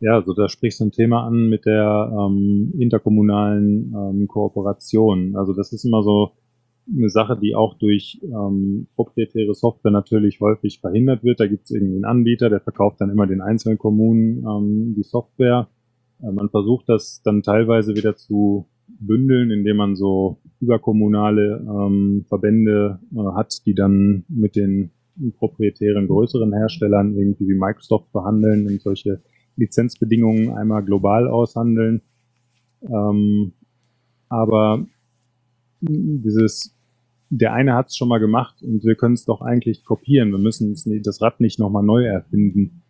Ja, 0.00 0.14
also 0.14 0.34
da 0.34 0.48
sprichst 0.48 0.80
du 0.80 0.84
ein 0.84 0.92
Thema 0.92 1.26
an 1.26 1.48
mit 1.48 1.64
der 1.64 2.12
ähm, 2.12 2.74
interkommunalen 2.78 3.94
ähm, 3.96 4.28
Kooperation. 4.28 5.36
Also 5.36 5.54
das 5.54 5.72
ist 5.72 5.84
immer 5.84 6.02
so 6.02 6.32
eine 6.94 7.08
Sache, 7.08 7.36
die 7.40 7.54
auch 7.54 7.74
durch 7.78 8.20
ähm, 8.22 8.88
proprietäre 8.94 9.54
Software 9.54 9.90
natürlich 9.90 10.40
häufig 10.40 10.80
verhindert 10.80 11.24
wird. 11.24 11.40
Da 11.40 11.46
gibt 11.46 11.64
es 11.64 11.70
irgendwie 11.70 11.96
einen 11.96 12.04
Anbieter, 12.04 12.50
der 12.50 12.60
verkauft 12.60 13.00
dann 13.00 13.10
immer 13.10 13.26
den 13.26 13.40
einzelnen 13.40 13.78
Kommunen 13.78 14.44
ähm, 14.46 14.94
die 14.94 15.02
Software. 15.02 15.68
Äh, 16.22 16.30
man 16.30 16.50
versucht 16.50 16.88
das 16.88 17.22
dann 17.24 17.42
teilweise 17.42 17.96
wieder 17.96 18.16
zu 18.16 18.66
bündeln, 19.00 19.50
indem 19.50 19.78
man 19.78 19.96
so 19.96 20.38
überkommunale 20.60 21.64
ähm, 21.66 22.24
Verbände 22.28 23.00
äh, 23.14 23.34
hat, 23.34 23.66
die 23.66 23.74
dann 23.74 24.24
mit 24.28 24.56
den 24.56 24.90
proprietären 25.38 26.06
größeren 26.06 26.52
Herstellern 26.52 27.16
irgendwie 27.16 27.48
wie 27.48 27.58
Microsoft 27.58 28.10
verhandeln 28.12 28.66
und 28.66 28.80
solche 28.82 29.22
Lizenzbedingungen 29.56 30.50
einmal 30.50 30.84
global 30.84 31.28
aushandeln. 31.28 32.02
Ähm, 32.82 33.52
aber 34.28 34.86
dieses, 35.80 36.76
der 37.30 37.52
eine 37.52 37.74
hat 37.74 37.88
es 37.88 37.96
schon 37.96 38.08
mal 38.08 38.18
gemacht 38.18 38.62
und 38.62 38.84
wir 38.84 38.94
können 38.94 39.14
es 39.14 39.24
doch 39.24 39.40
eigentlich 39.40 39.84
kopieren. 39.84 40.30
Wir 40.30 40.38
müssen 40.38 40.74
das 41.02 41.20
Rad 41.20 41.40
nicht 41.40 41.58
nochmal 41.58 41.82
neu 41.82 42.04
erfinden. 42.04 42.82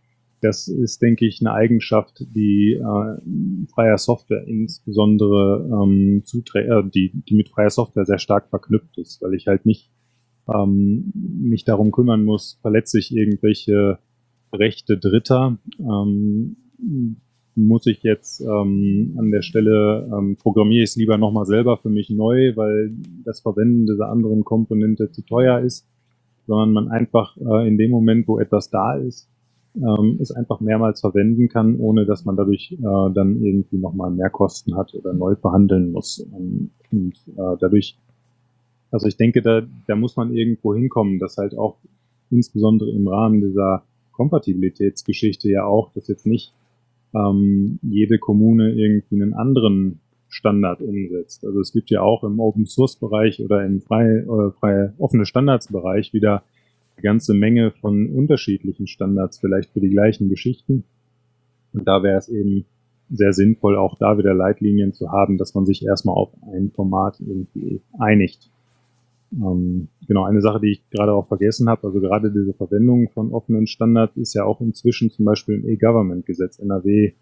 Das 0.43 0.69
ist, 0.69 1.01
denke 1.01 1.27
ich, 1.27 1.41
eine 1.41 1.53
Eigenschaft, 1.53 2.27
die 2.35 2.75
äh, 2.75 3.67
freier 3.73 3.97
Software 3.99 4.47
insbesondere 4.47 5.67
ähm, 5.73 6.23
äh, 6.55 6.83
die, 6.95 7.11
die 7.15 7.35
mit 7.35 7.49
freier 7.49 7.71
Software 7.71 8.05
sehr 8.05 8.19
stark 8.19 8.51
verknüpft 8.51 8.99
ist, 8.99 9.23
weil 9.23 9.35
ich 9.35 9.47
halt 9.47 9.65
nicht 9.65 9.91
ähm, 10.47 11.11
mich 11.15 11.65
darum 11.65 11.91
kümmern 11.91 12.25
muss, 12.25 12.59
verletze 12.61 12.99
ich 12.99 13.17
irgendwelche 13.17 13.99
Rechte 14.53 14.99
Dritter. 14.99 15.59
Ähm, 15.79 16.57
muss 17.57 17.87
ich 17.87 18.03
jetzt 18.03 18.41
ähm, 18.43 19.15
an 19.19 19.31
der 19.31 19.43
Stelle, 19.43 20.09
ähm, 20.13 20.37
programmiere 20.37 20.85
ich 20.85 20.91
es 20.91 20.97
lieber 20.97 21.17
nochmal 21.17 21.47
selber 21.47 21.79
für 21.79 21.89
mich 21.89 22.11
neu, 22.11 22.55
weil 22.55 22.93
das 23.25 23.41
Verwenden 23.41 23.87
dieser 23.87 24.11
anderen 24.11 24.45
Komponente 24.45 25.11
zu 25.11 25.23
teuer 25.23 25.61
ist, 25.61 25.89
sondern 26.47 26.73
man 26.73 26.89
einfach 26.89 27.37
äh, 27.39 27.67
in 27.67 27.79
dem 27.79 27.91
Moment, 27.91 28.29
wo 28.29 28.39
etwas 28.39 28.69
da 28.71 28.97
ist, 28.97 29.29
ähm, 29.77 30.19
es 30.21 30.31
einfach 30.31 30.61
mehrmals 30.61 31.01
verwenden 31.01 31.49
kann, 31.49 31.77
ohne 31.77 32.05
dass 32.05 32.27
man 32.27 32.37
dadurch 32.37 32.73
äh, 32.73 33.13
dann 33.15 33.43
irgendwie 33.43 33.79
nochmal 33.79 34.11
mehr 34.11 34.31
Kosten 34.31 34.77
hat 34.77 34.95
oder 34.95 35.15
neu 35.15 35.35
verhandeln 35.37 35.93
muss. 35.93 36.19
Und, 36.19 36.71
und 36.93 37.15
äh, 37.37 37.57
dadurch, 37.59 37.97
also 38.91 39.07
ich 39.07 39.17
denke, 39.17 39.41
da, 39.41 39.63
da 39.87 39.97
muss 39.97 40.17
man 40.17 40.35
irgendwo 40.35 40.75
hinkommen, 40.75 41.19
dass 41.19 41.39
halt 41.39 41.57
auch 41.57 41.79
insbesondere 42.31 42.91
im 42.91 43.09
Rahmen 43.09 43.41
dieser 43.41 43.85
Kompatibilitätsgeschichte 44.17 45.51
ja 45.51 45.65
auch, 45.65 45.93
dass 45.93 46.09
jetzt 46.09 46.27
nicht 46.27 46.53
ähm, 47.15 47.79
jede 47.83 48.19
Kommune 48.19 48.73
irgendwie 48.73 49.17
einen 49.17 49.35
anderen 49.35 50.01
Standard 50.29 50.83
umsetzt. 50.83 51.45
Also 51.45 51.61
es 51.61 51.73
gibt 51.73 51.91
ja 51.91 52.03
auch 52.03 52.25
im 52.25 52.41
Open 52.41 52.67
Source 52.67 52.97
Bereich 52.97 53.43
oder 53.43 53.65
im 53.65 53.81
frei, 53.81 54.07
äh, 54.07 54.51
frei 54.59 54.93
offene 54.99 55.27
Standards 55.27 55.69
Bereich 55.69 56.13
wieder 56.13 56.43
eine 56.97 57.03
ganze 57.03 57.35
Menge 57.35 57.71
von 57.71 58.09
unterschiedlichen 58.09 58.87
Standards, 58.87 59.39
vielleicht 59.39 59.71
für 59.71 59.81
die 59.81 59.91
gleichen 59.91 60.29
Geschichten. 60.29 60.85
Und 61.73 61.87
da 61.87 62.03
wäre 62.03 62.19
es 62.19 62.29
eben 62.29 62.65
sehr 63.11 63.33
sinnvoll, 63.33 63.77
auch 63.77 63.97
da 63.99 64.19
wieder 64.19 64.35
Leitlinien 64.35 64.93
zu 64.93 65.13
haben, 65.13 65.39
dass 65.39 65.55
man 65.55 65.67
sich 65.67 65.85
erstmal 65.85 66.17
auf 66.17 66.31
ein 66.53 66.71
Format 66.71 67.21
irgendwie 67.21 67.81
einigt. 67.99 68.51
Ähm, 69.33 69.89
genau, 70.07 70.25
eine 70.25 70.41
Sache, 70.41 70.61
die 70.61 70.73
ich 70.73 70.91
gerade 70.91 71.13
auch 71.13 71.29
vergessen 71.29 71.69
habe, 71.69 71.87
also 71.87 72.01
gerade 72.01 72.31
diese 72.31 72.55
Verwendung 72.55 73.09
von 73.11 73.33
offenen 73.33 73.67
Standards 73.67 74.17
ist 74.17 74.35
ja 74.35 74.45
auch 74.45 74.61
inzwischen 74.61 75.11
zum 75.11 75.25
Beispiel 75.25 75.57
im 75.57 75.69
E-Government-Gesetz 75.69 76.59
NRW 76.59 77.13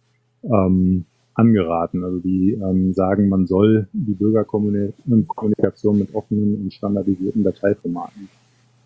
ähm, 0.42 1.06
angeraten. 1.34 2.04
Also 2.04 2.18
die 2.20 2.52
ähm, 2.52 2.92
sagen, 2.92 3.28
man 3.28 3.46
soll 3.46 3.88
die 3.92 4.14
Bürgerkommunikation 4.14 5.98
mit 5.98 6.14
offenen 6.14 6.56
und 6.56 6.72
standardisierten 6.72 7.42
Dateiformaten 7.42 8.28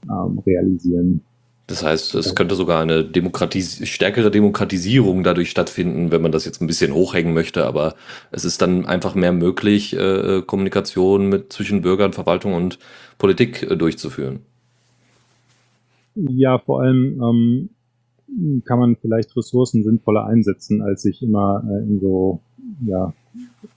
ähm, 0.04 0.38
realisieren. 0.40 1.22
Das 1.68 1.84
heißt, 1.84 2.14
es 2.14 2.34
könnte 2.34 2.54
sogar 2.54 2.80
eine 2.80 3.04
Demokratis 3.04 3.86
stärkere 3.86 4.30
Demokratisierung 4.30 5.22
dadurch 5.22 5.50
stattfinden, 5.50 6.10
wenn 6.10 6.22
man 6.22 6.32
das 6.32 6.46
jetzt 6.46 6.62
ein 6.62 6.66
bisschen 6.66 6.94
hochhängen 6.94 7.34
möchte, 7.34 7.66
aber 7.66 7.94
es 8.30 8.46
ist 8.46 8.62
dann 8.62 8.86
einfach 8.86 9.14
mehr 9.14 9.32
möglich, 9.32 9.94
äh, 9.94 10.40
Kommunikation 10.46 11.28
mit 11.28 11.52
zwischen 11.52 11.82
Bürgern, 11.82 12.14
Verwaltung 12.14 12.54
und 12.54 12.78
Politik 13.18 13.70
äh, 13.70 13.76
durchzuführen. 13.76 14.40
Ja, 16.14 16.58
vor 16.58 16.80
allem 16.80 17.22
ähm, 17.22 18.62
kann 18.64 18.78
man 18.78 18.96
vielleicht 18.96 19.36
Ressourcen 19.36 19.84
sinnvoller 19.84 20.24
einsetzen, 20.24 20.80
als 20.80 21.02
sich 21.02 21.22
immer 21.22 21.62
äh, 21.70 21.82
in 21.82 22.00
so, 22.00 22.40
ja, 22.86 23.12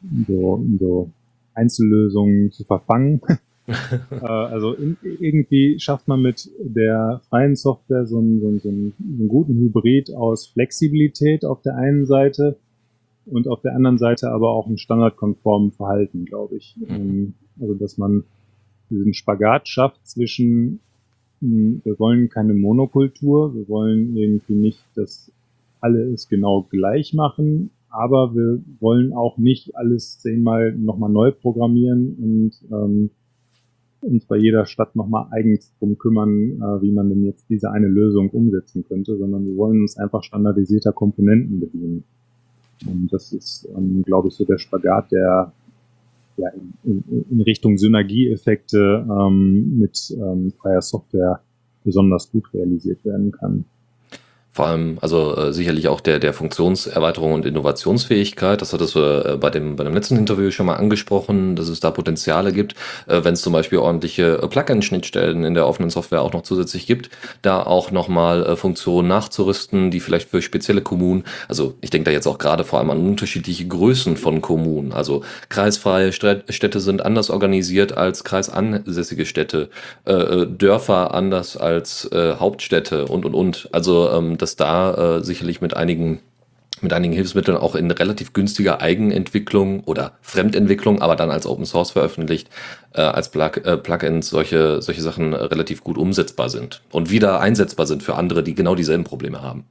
in 0.02 0.26
so, 0.30 0.64
in 0.66 0.78
so 0.80 1.10
Einzellösungen 1.56 2.54
zu 2.54 2.64
verfangen. 2.64 3.20
äh, 3.68 4.26
also 4.26 4.74
in, 4.74 4.98
irgendwie 5.04 5.80
schafft 5.80 6.08
man 6.08 6.22
mit 6.22 6.50
der 6.60 7.22
freien 7.30 7.56
Software 7.56 8.06
so 8.06 8.20
einen, 8.20 8.40
so, 8.42 8.48
einen, 8.48 8.60
so 8.60 8.70
einen 8.70 9.28
guten 9.28 9.56
Hybrid 9.56 10.14
aus 10.14 10.48
Flexibilität 10.48 11.46
auf 11.46 11.62
der 11.62 11.76
einen 11.76 12.06
Seite 12.06 12.58
und 13.26 13.48
auf 13.48 13.62
der 13.62 13.76
anderen 13.76 13.98
Seite 13.98 14.32
aber 14.32 14.52
auch 14.52 14.68
ein 14.68 14.78
standardkonformen 14.78 15.72
Verhalten, 15.72 16.26
glaube 16.26 16.58
ich. 16.58 16.76
Ähm, 16.88 17.34
also 17.60 17.74
dass 17.76 17.98
man 17.98 18.24
diesen 18.90 19.14
Spagat 19.14 19.68
schafft 19.68 20.06
zwischen, 20.06 20.80
hm, 21.42 21.82
wir 21.84 22.00
wollen 22.00 22.30
keine 22.30 22.54
Monokultur, 22.54 23.54
wir 23.56 23.68
wollen 23.70 24.18
irgendwie 24.18 24.56
nicht, 24.56 24.84
dass 24.96 25.32
alle 25.80 26.04
es 26.12 26.28
genau 26.28 26.68
gleich 26.70 27.14
machen, 27.14 27.72
aber 27.90 28.34
wir 28.36 28.62
wollen 28.80 29.14
auch 29.14 29.38
nicht 29.38 29.76
alles 29.76 30.20
zehnmal 30.20 30.74
nochmal 30.74 31.10
neu 31.10 31.32
programmieren 31.32 32.16
und 32.16 32.52
ähm, 32.72 33.10
uns 34.02 34.26
bei 34.26 34.38
jeder 34.38 34.66
Stadt 34.66 34.96
nochmal 34.96 35.28
eigens 35.32 35.74
drum 35.80 35.98
kümmern, 35.98 36.30
äh, 36.30 36.82
wie 36.82 36.92
man 36.92 37.10
denn 37.10 37.24
jetzt 37.24 37.50
diese 37.50 37.72
eine 37.72 37.88
Lösung 37.88 38.30
umsetzen 38.30 38.84
könnte, 38.88 39.18
sondern 39.18 39.46
wir 39.46 39.56
wollen 39.56 39.82
uns 39.82 39.98
einfach 39.98 40.24
standardisierter 40.24 40.92
Komponenten 40.92 41.60
bedienen. 41.60 42.04
Und 42.86 43.14
das 43.14 43.32
ist, 43.32 43.68
ähm, 43.78 44.04
glaube 44.04 44.30
ich, 44.30 44.34
so 44.34 44.46
der 44.46 44.58
Spagat, 44.58 45.12
der 45.12 45.54
ja, 46.38 46.50
in, 46.84 47.04
in, 47.10 47.26
in 47.30 47.42
Richtung 47.42 47.78
Synergieeffekte 47.78 49.06
ähm, 49.10 49.78
mit 49.78 50.16
ähm, 50.18 50.52
freier 50.60 50.82
Software 50.82 51.42
besonders 51.84 52.32
gut 52.32 52.54
realisiert 52.54 53.04
werden 53.06 53.32
kann. 53.32 53.66
Vor 54.54 54.68
allem, 54.68 54.98
also 55.00 55.38
äh, 55.38 55.54
sicherlich 55.54 55.88
auch 55.88 56.02
der, 56.02 56.20
der 56.20 56.34
Funktionserweiterung 56.34 57.32
und 57.32 57.46
Innovationsfähigkeit. 57.46 58.62
Das 58.62 58.74
hattest 58.74 58.96
du 58.96 59.00
äh, 59.00 59.38
bei, 59.38 59.50
dem, 59.50 59.78
bei 59.78 59.86
dem 59.86 59.94
letzten 59.94 60.18
Interview 60.18 60.52
schon 60.52 60.66
mal 60.66 60.76
angesprochen, 60.76 61.56
dass 61.56 61.70
es 61.70 61.80
da 61.80 61.90
Potenziale 61.90 62.52
gibt, 62.52 62.76
äh, 63.08 63.24
wenn 63.24 63.34
es 63.34 63.42
zum 63.42 63.54
Beispiel 63.54 63.78
ordentliche 63.78 64.42
äh, 64.44 64.48
Plugin-Schnittstellen 64.48 65.46
in 65.46 65.54
der 65.54 65.66
offenen 65.68 65.90
Software 65.90 66.22
auch 66.22 66.34
noch 66.34 66.44
zusätzlich 66.44 66.86
gibt, 66.86 67.10
da 67.42 67.64
auch 67.64 67.92
nochmal 67.92 68.46
äh, 68.46 68.56
Funktionen 68.58 69.08
nachzurüsten, 69.08 69.90
die 69.90 70.02
vielleicht 70.02 70.30
für 70.30 70.42
spezielle 70.42 70.82
Kommunen, 70.82 71.24
also 71.48 71.76
ich 71.80 71.90
denke 71.90 72.10
da 72.10 72.12
jetzt 72.12 72.28
auch 72.28 72.38
gerade 72.38 72.66
vor 72.66 72.80
allem 72.80 72.90
an 72.90 73.00
unterschiedliche 73.00 73.66
Größen 73.66 74.18
von 74.18 74.42
Kommunen. 74.42 74.92
Also 74.92 75.24
kreisfreie 75.48 76.12
Städte 76.12 76.82
sind 76.82 77.06
anders 77.06 77.30
organisiert 77.30 77.96
als 77.96 78.26
kreisansässige 78.26 79.26
Städte, 79.26 79.70
äh, 80.06 80.12
äh 80.12 80.46
Dörfer 80.46 81.14
anders 81.14 81.56
als 81.56 82.04
äh, 82.12 82.36
Hauptstädte 82.36 83.06
und 83.06 83.24
und 83.24 83.34
und. 83.34 83.70
Also 83.72 84.12
ähm, 84.12 84.38
dass 84.42 84.56
da 84.56 85.18
äh, 85.18 85.24
sicherlich 85.24 85.62
mit 85.62 85.76
einigen 85.76 86.20
mit 86.82 86.94
einigen 86.94 87.14
Hilfsmitteln 87.14 87.58
auch 87.58 87.76
in 87.76 87.92
relativ 87.92 88.34
günstiger 88.34 88.82
Eigenentwicklung 88.82 89.82
oder 89.84 90.14
Fremdentwicklung, 90.22 91.02
aber 91.02 91.16
dann 91.16 91.30
als 91.30 91.46
Open 91.46 91.66
Source 91.66 91.92
veröffentlicht, 91.92 92.50
äh, 92.94 93.02
als 93.02 93.30
Plug, 93.30 93.58
äh, 93.64 93.78
Plugins 93.78 94.30
solche, 94.30 94.82
solche 94.82 95.02
Sachen 95.02 95.34
relativ 95.34 95.84
gut 95.84 95.98
umsetzbar 95.98 96.50
sind 96.50 96.82
und 96.92 97.12
wieder 97.12 97.40
einsetzbar 97.40 97.86
sind 97.86 98.04
für 98.04 98.16
andere, 98.16 98.42
die 98.44 98.56
genau 98.56 98.76
dieselben 98.76 99.04
Probleme 99.04 99.42
haben. 99.42 99.66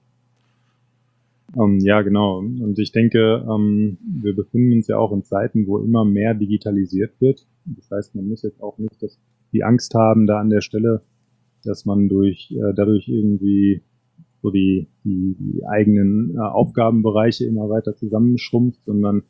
Um, 1.54 1.72
ähm, 1.72 1.78
ja, 1.80 2.02
genau. 2.02 2.38
Und 2.38 2.78
ich 2.78 2.92
denke, 2.92 3.42
um, 3.42 3.60
ähm, 3.60 3.98
wir 4.22 4.36
befinden 4.36 4.74
uns 4.74 4.86
ja 4.86 4.98
auch 4.98 5.12
in 5.12 5.24
Zeiten, 5.24 5.66
wo 5.66 5.78
immer 5.78 6.04
mehr 6.04 6.34
digitalisiert 6.34 7.12
wird. 7.20 7.44
Das 7.64 7.90
heißt, 7.90 8.14
man 8.14 8.28
muss 8.28 8.42
jetzt 8.42 8.62
auch 8.62 8.78
nicht 8.78 9.02
das, 9.02 9.18
die 9.52 9.64
Angst 9.64 9.94
haben, 9.94 10.26
da 10.26 10.38
an 10.38 10.50
der 10.50 10.60
Stelle, 10.60 11.02
dass 11.64 11.84
man 11.84 12.08
durch 12.08 12.52
äh, 12.52 12.72
dadurch 12.74 13.08
irgendwie 13.08 13.82
so 14.42 14.50
die, 14.50 14.86
die, 15.04 15.36
die 15.38 15.66
eigenen 15.66 16.36
äh, 16.36 16.40
Aufgabenbereiche 16.40 17.44
immer 17.44 17.68
weiter 17.68 17.94
zusammenschrumpft, 17.94 18.84
sondern 18.84 19.22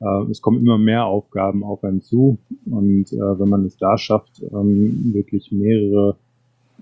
äh, 0.00 0.30
es 0.30 0.40
kommen 0.40 0.60
immer 0.60 0.78
mehr 0.78 1.06
Aufgaben 1.06 1.64
auf 1.64 1.84
einen 1.84 2.00
zu. 2.00 2.38
Und 2.66 3.12
äh, 3.12 3.38
wenn 3.38 3.48
man 3.48 3.64
es 3.64 3.76
da 3.76 3.98
schafft, 3.98 4.42
ähm, 4.42 5.12
wirklich 5.12 5.52
mehrere, 5.52 6.16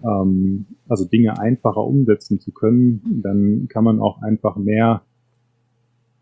ähm, 0.03 0.67
also 0.89 1.05
Dinge 1.05 1.39
einfacher 1.39 1.85
umsetzen 1.85 2.41
zu 2.41 2.53
können, 2.53 3.21
dann 3.23 3.69
kann 3.69 3.85
man 3.85 4.01
auch 4.01 4.23
einfach 4.23 4.57
mehr 4.57 5.03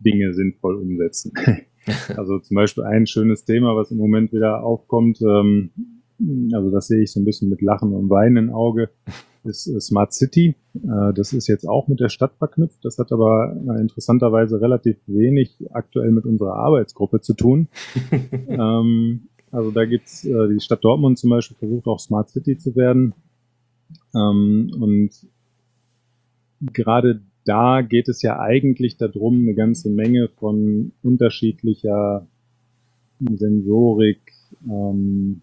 Dinge 0.00 0.34
sinnvoll 0.34 0.76
umsetzen. 0.76 1.32
also 2.16 2.38
zum 2.38 2.54
Beispiel 2.54 2.84
ein 2.84 3.06
schönes 3.06 3.44
Thema, 3.44 3.76
was 3.76 3.90
im 3.90 3.98
Moment 3.98 4.32
wieder 4.32 4.62
aufkommt, 4.62 5.20
ähm, 5.22 5.70
also 6.52 6.70
das 6.70 6.86
sehe 6.86 7.02
ich 7.02 7.12
so 7.12 7.20
ein 7.20 7.24
bisschen 7.24 7.48
mit 7.48 7.60
Lachen 7.60 7.92
und 7.92 8.08
Weinen 8.08 8.36
im 8.36 8.50
Auge, 8.50 8.90
ist 9.44 9.64
Smart 9.80 10.12
City. 10.12 10.56
Äh, 10.74 11.12
das 11.14 11.32
ist 11.32 11.46
jetzt 11.48 11.68
auch 11.68 11.88
mit 11.88 12.00
der 12.00 12.08
Stadt 12.08 12.34
verknüpft. 12.36 12.84
Das 12.84 12.98
hat 12.98 13.12
aber 13.12 13.56
äh, 13.68 13.80
interessanterweise 13.80 14.60
relativ 14.60 14.96
wenig 15.06 15.56
aktuell 15.72 16.10
mit 16.12 16.24
unserer 16.24 16.54
Arbeitsgruppe 16.54 17.20
zu 17.20 17.34
tun. 17.34 17.68
ähm, 18.48 19.28
also 19.50 19.70
da 19.70 19.84
gibt's 19.84 20.24
äh, 20.24 20.48
die 20.48 20.60
Stadt 20.60 20.84
Dortmund 20.84 21.18
zum 21.18 21.30
Beispiel 21.30 21.56
versucht 21.56 21.86
auch 21.86 22.00
Smart 22.00 22.28
City 22.30 22.56
zu 22.56 22.74
werden. 22.74 23.14
Ähm, 24.14 24.72
und 24.80 25.10
gerade 26.72 27.20
da 27.44 27.82
geht 27.82 28.08
es 28.08 28.22
ja 28.22 28.40
eigentlich 28.40 28.96
darum, 28.96 29.40
eine 29.40 29.54
ganze 29.54 29.90
Menge 29.90 30.28
von 30.28 30.92
unterschiedlicher 31.02 32.26
Sensorik, 33.20 34.32
ähm, 34.68 35.42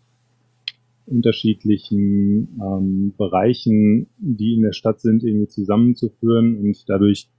unterschiedlichen 1.11 2.59
ähm, 2.61 3.13
Bereichen, 3.17 4.07
die 4.17 4.55
in 4.55 4.61
der 4.61 4.73
Stadt 4.73 4.99
sind, 5.01 5.23
irgendwie 5.23 5.47
zusammenzuführen 5.47 6.57
und 6.57 6.83
dadurch 6.87 7.29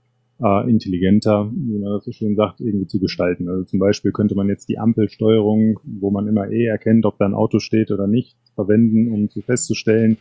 äh, 0.41 0.69
intelligenter, 0.69 1.51
wie 1.53 1.79
man 1.79 1.93
das 1.93 2.05
so 2.05 2.11
schön 2.11 2.35
sagt, 2.35 2.61
irgendwie 2.61 2.87
zu 2.87 2.99
gestalten. 2.99 3.49
Also 3.49 3.63
zum 3.63 3.79
Beispiel 3.79 4.11
könnte 4.11 4.35
man 4.35 4.49
jetzt 4.49 4.69
die 4.69 4.79
Ampelsteuerung, 4.79 5.79
wo 5.83 6.11
man 6.11 6.27
immer 6.27 6.49
eh 6.49 6.65
erkennt, 6.65 7.05
ob 7.05 7.17
da 7.17 7.25
ein 7.25 7.33
Auto 7.33 7.59
steht 7.59 7.91
oder 7.91 8.07
nicht, 8.07 8.35
verwenden, 8.55 9.11
um 9.11 9.29
zu 9.29 9.41
festzustellen, 9.41 10.17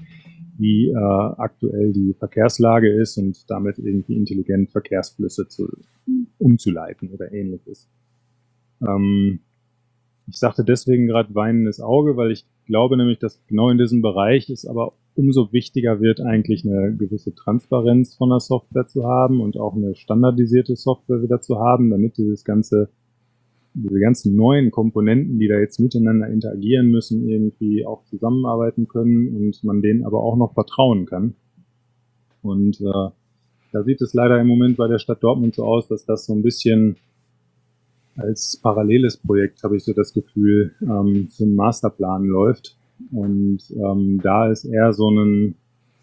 wie 0.59 0.91
äh, 0.91 0.95
aktuell 0.95 1.93
die 1.93 2.15
Verkehrslage 2.19 2.93
ist 2.93 3.19
und 3.19 3.51
damit 3.51 3.79
irgendwie 3.79 4.17
intelligent 4.17 4.71
Verkehrsflüsse 4.71 5.49
zu, 5.49 5.69
umzuleiten 6.39 7.11
oder 7.11 7.33
ähnliches. 7.33 7.89
Ähm, 8.81 9.41
ich 10.29 10.39
sagte 10.39 10.65
deswegen 10.65 11.07
gerade 11.07 11.35
weinendes 11.35 11.81
Auge, 11.81 12.17
weil 12.17 12.31
ich 12.31 12.47
glaube 12.67 12.97
nämlich, 12.97 13.19
dass 13.19 13.45
genau 13.47 13.71
in 13.71 13.79
diesem 13.79 14.03
Bereich 14.03 14.49
es 14.51 14.67
aber 14.67 14.95
umso 15.15 15.53
wichtiger 15.53 16.01
wird, 16.01 16.21
eigentlich 16.21 16.65
eine 16.65 16.95
gewisse 16.97 17.35
Transparenz 17.35 18.15
von 18.15 18.31
der 18.31 18.41
Software 18.41 18.87
zu 18.87 19.05
haben 19.05 19.41
und 19.41 19.59
auch 19.59 19.75
eine 19.77 19.95
standardisierte 19.95 20.77
Software 20.77 21.23
wieder 21.23 21.41
zu 21.41 21.59
haben, 21.59 21.91
damit 21.91 22.17
dieses 22.17 22.45
ganze, 22.45 22.89
diese 23.75 24.01
ganzen 24.01 24.35
neuen 24.35 24.71
Komponenten, 24.71 25.39
die 25.39 25.49
da 25.49 25.59
jetzt 25.59 25.81
miteinander 25.81 26.29
interagieren 26.29 26.89
müssen, 26.89 27.29
irgendwie 27.29 27.85
auch 27.85 28.05
zusammenarbeiten 28.05 28.89
können 28.89 29.37
und 29.37 29.63
man 29.65 29.83
denen 29.83 30.05
aber 30.05 30.23
auch 30.23 30.37
noch 30.37 30.55
vertrauen 30.55 31.05
kann. 31.05 31.35
Und 32.43 32.81
äh, 32.81 33.11
da 33.73 33.83
sieht 33.85 34.01
es 34.01 34.15
leider 34.15 34.41
im 34.41 34.47
Moment 34.47 34.77
bei 34.77 34.89
der 34.89 34.99
Stadt 34.99 35.23
Dortmund 35.23 35.55
so 35.55 35.65
aus, 35.65 35.89
dass 35.89 36.05
das 36.05 36.27
so 36.27 36.35
ein 36.35 36.43
bisschen 36.43 36.97
als 38.17 38.59
paralleles 38.63 39.17
Projekt, 39.17 39.63
habe 39.63 39.77
ich 39.77 39.85
so 39.85 39.93
das 39.93 40.13
Gefühl, 40.13 40.73
ähm, 40.83 41.29
zum 41.29 41.55
Masterplan 41.55 42.25
läuft. 42.25 42.77
Und 43.11 43.61
ähm, 43.71 44.21
da 44.23 44.51
es 44.51 44.65
eher 44.65 44.93
so 44.93 45.09
einen 45.09 45.57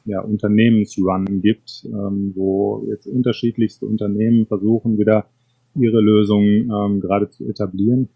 ja, 0.06 0.22
Unternehmensrun 0.22 1.42
gibt, 1.42 1.86
ähm, 1.86 2.34
wo 2.36 2.84
jetzt 2.88 3.08
unterschiedlichste 3.08 3.86
Unternehmen 3.86 4.46
versuchen, 4.48 4.98
wieder 4.98 5.26
ihre 5.76 6.02
Lösungen 6.02 6.72
ähm, 6.72 7.00
gerade 7.00 7.30
zu 7.30 7.48
etablieren 7.48 8.10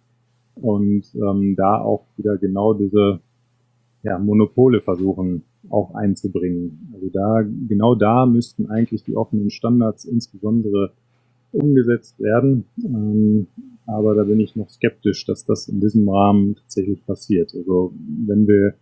und 0.56 1.04
ähm, 1.16 1.56
da 1.56 1.80
auch 1.80 2.06
wieder 2.18 2.38
genau 2.38 2.74
diese 2.74 3.20
ja, 4.04 4.20
Monopole 4.20 4.82
versuchen 4.82 5.44
auch 5.70 5.94
einzubringen. 5.96 6.90
Also 6.94 7.10
da, 7.10 7.42
genau 7.68 7.96
da 7.96 8.26
müssten 8.26 8.70
eigentlich 8.70 9.04
die 9.04 9.16
offenen 9.16 9.50
Standards 9.50 10.06
insbesondere 10.06 10.92
umgesetzt 11.52 12.20
werden. 12.20 12.66
Ähm, 12.84 13.48
aber 13.86 14.16
da 14.16 14.24
bin 14.24 14.40
ich 14.40 14.56
noch 14.56 14.70
skeptisch, 14.70 15.26
dass 15.26 15.46
das 15.46 15.68
in 15.68 15.80
diesem 15.80 16.08
Rahmen 16.08 16.56
tatsächlich 16.56 17.06
passiert. 17.06 17.54
Also 17.56 17.94
wenn 18.26 18.48
wir, 18.48 18.76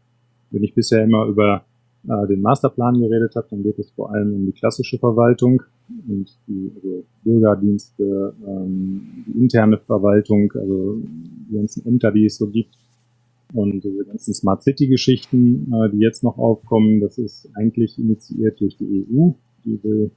wenn 0.52 0.64
ich 0.64 0.76
bisher 0.76 1.04
immer 1.04 1.26
über 1.26 1.66
äh, 2.08 2.28
den 2.28 2.42
Masterplan 2.42 3.00
geredet 3.00 3.36
habe, 3.36 3.48
dann 3.50 3.64
geht 3.64 3.80
es 3.80 3.90
vor 3.92 4.12
allem 4.12 4.34
um 4.34 4.46
die 4.46 4.52
klassische 4.52 4.98
Verwaltung 4.98 5.62
und 6.08 6.38
die 6.48 6.72
also 6.76 7.04
Bürgerdienste, 7.24 8.34
ähm, 8.48 9.26
die 9.28 9.40
interne 9.40 9.78
Verwaltung, 9.78 10.52
also 10.54 10.98
die 11.50 11.56
ganzen 11.56 11.86
Ämter, 11.86 12.12
die 12.12 12.26
es 12.26 12.38
so 12.38 12.48
gibt. 12.48 12.78
Und 13.54 13.84
diese 13.84 14.06
ganzen 14.06 14.34
Smart 14.34 14.64
City-Geschichten, 14.64 15.74
äh, 15.74 15.90
die 15.90 16.00
jetzt 16.00 16.24
noch 16.24 16.38
aufkommen, 16.38 17.02
das 17.02 17.18
ist 17.18 17.50
eigentlich 17.54 17.98
initiiert 18.00 18.62
durch 18.62 18.78
die 18.78 19.06
EU. 19.10 19.32
Die 19.66 19.84
will 19.84 20.12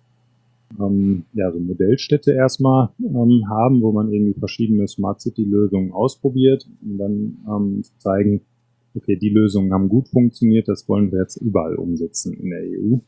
ähm, 0.81 1.25
ja, 1.33 1.51
so 1.53 1.61
Modellstädte 1.61 2.33
erstmal 2.33 2.91
ähm, 3.01 3.49
haben, 3.49 3.83
wo 3.83 3.93
man 3.93 4.13
irgendwie 4.13 4.39
verschiedene 4.39 4.87
Smart 4.89 5.21
City-Lösungen 5.21 5.93
ausprobiert, 5.93 6.69
um 6.83 6.99
dann 6.99 7.39
ähm, 7.49 7.83
zeigen, 7.99 8.43
okay, 8.95 9.17
die 9.17 9.31
Lösungen 9.31 9.73
haben 9.73 9.89
gut 9.89 10.09
funktioniert, 10.09 10.69
das 10.69 10.89
wollen 10.89 11.13
wir 11.13 11.21
jetzt 11.21 11.37
überall 11.37 11.77
umsetzen 11.77 12.35
in 12.35 12.51
der 12.51 12.63
EU. 12.63 12.99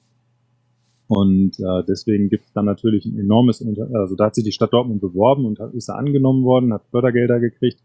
Und 1.08 1.58
äh, 1.60 1.84
deswegen 1.88 2.28
gibt 2.28 2.46
es 2.46 2.52
dann 2.52 2.64
natürlich 2.64 3.06
ein 3.06 3.18
enormes, 3.18 3.60
Unter 3.60 3.88
also 3.94 4.16
da 4.16 4.26
hat 4.26 4.34
sich 4.34 4.44
die 4.44 4.52
Stadt 4.52 4.72
Dortmund 4.72 5.00
beworben 5.00 5.44
und 5.44 5.60
hat, 5.60 5.72
ist 5.74 5.88
da 5.88 5.94
angenommen 5.94 6.44
worden, 6.44 6.72
hat 6.72 6.84
Fördergelder 6.90 7.38
gekriegt. 7.38 7.80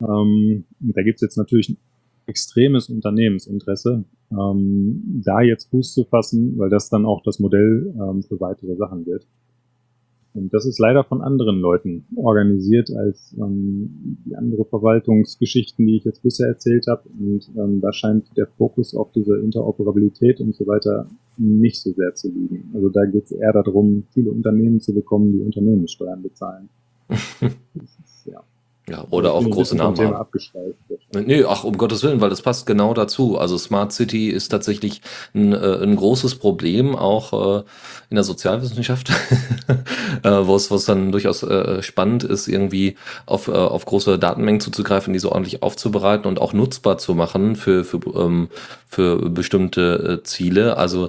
Ähm, 0.00 0.64
und 0.80 0.96
da 0.96 1.02
gibt 1.02 1.16
es 1.16 1.22
jetzt 1.22 1.36
natürlich 1.36 1.70
ein 1.70 1.78
extremes 2.26 2.88
Unternehmensinteresse, 2.88 4.04
ähm, 4.30 5.22
da 5.24 5.40
jetzt 5.40 5.70
Fuß 5.70 5.94
zu 5.94 6.04
fassen, 6.04 6.58
weil 6.58 6.70
das 6.70 6.88
dann 6.88 7.06
auch 7.06 7.22
das 7.22 7.38
Modell 7.38 7.94
ähm, 7.98 8.22
für 8.22 8.40
weitere 8.40 8.76
Sachen 8.76 9.06
wird. 9.06 9.26
Und 10.36 10.52
das 10.52 10.66
ist 10.66 10.78
leider 10.78 11.02
von 11.02 11.22
anderen 11.22 11.60
Leuten 11.60 12.04
organisiert 12.14 12.90
als 12.90 13.34
ähm, 13.40 14.18
die 14.26 14.36
andere 14.36 14.66
Verwaltungsgeschichten, 14.66 15.86
die 15.86 15.96
ich 15.96 16.04
jetzt 16.04 16.22
bisher 16.22 16.48
erzählt 16.48 16.86
habe. 16.88 17.08
Und 17.18 17.50
ähm, 17.56 17.80
da 17.80 17.92
scheint 17.92 18.36
der 18.36 18.46
Fokus 18.46 18.94
auf 18.94 19.12
diese 19.12 19.38
Interoperabilität 19.38 20.40
und 20.40 20.54
so 20.54 20.66
weiter 20.66 21.06
nicht 21.38 21.80
so 21.80 21.92
sehr 21.92 22.14
zu 22.14 22.28
liegen. 22.28 22.70
Also 22.74 22.90
da 22.90 23.06
geht 23.06 23.24
es 23.24 23.32
eher 23.32 23.52
darum, 23.52 24.04
viele 24.12 24.30
Unternehmen 24.30 24.80
zu 24.80 24.92
bekommen, 24.94 25.32
die 25.32 25.40
Unternehmenssteuern 25.40 26.22
bezahlen. 26.22 26.68
ja. 28.88 29.04
Oder 29.10 29.34
auch 29.34 29.44
große 29.44 29.76
Namen 29.76 29.98
haben. 29.98 30.28
Nee, 31.12 31.44
ach, 31.44 31.64
um 31.64 31.76
Gottes 31.76 32.04
Willen, 32.04 32.20
weil 32.20 32.30
das 32.30 32.42
passt 32.42 32.66
genau 32.66 32.94
dazu. 32.94 33.36
Also 33.36 33.58
Smart 33.58 33.92
City 33.92 34.28
ist 34.28 34.48
tatsächlich 34.48 35.02
ein, 35.34 35.52
äh, 35.52 35.82
ein 35.82 35.96
großes 35.96 36.36
Problem, 36.36 36.94
auch 36.94 37.58
äh, 37.58 37.62
in 38.10 38.14
der 38.14 38.22
Sozialwissenschaft, 38.22 39.10
äh, 40.22 40.30
wo 40.30 40.54
es 40.54 40.70
was 40.70 40.84
dann 40.84 41.10
durchaus 41.10 41.42
äh, 41.42 41.82
spannend 41.82 42.22
ist, 42.22 42.46
irgendwie 42.46 42.96
auf, 43.24 43.48
äh, 43.48 43.52
auf 43.52 43.86
große 43.86 44.20
Datenmengen 44.20 44.60
zuzugreifen, 44.60 45.12
die 45.12 45.18
so 45.18 45.32
ordentlich 45.32 45.64
aufzubereiten 45.64 46.28
und 46.28 46.40
auch 46.40 46.52
nutzbar 46.52 46.98
zu 46.98 47.14
machen 47.14 47.56
für, 47.56 47.84
für, 47.84 47.98
ähm, 48.14 48.48
für 48.86 49.30
bestimmte 49.30 50.20
äh, 50.20 50.22
Ziele. 50.22 50.76
Also 50.76 51.08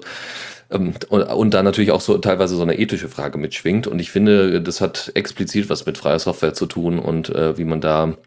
und, 0.70 1.05
und 1.11 1.53
da 1.53 1.63
natürlich 1.63 1.91
auch 1.91 2.01
so 2.01 2.18
teilweise 2.18 2.55
so 2.55 2.61
eine 2.61 2.78
ethische 2.78 3.07
Frage 3.07 3.38
mitschwingt. 3.38 3.88
Und 3.88 3.99
ich 3.99 4.11
finde, 4.11 4.61
das 4.61 4.82
hat 4.82 5.11
explizit 5.15 5.70
was 5.70 5.86
mit 5.86 5.97
freier 5.97 6.20
Software 6.20 6.53
zu 6.53 6.65
tun 6.65 6.99
und 6.99 7.30
äh, 7.30 7.57
wie 7.57 7.63
man 7.63 7.80
da 7.80 8.18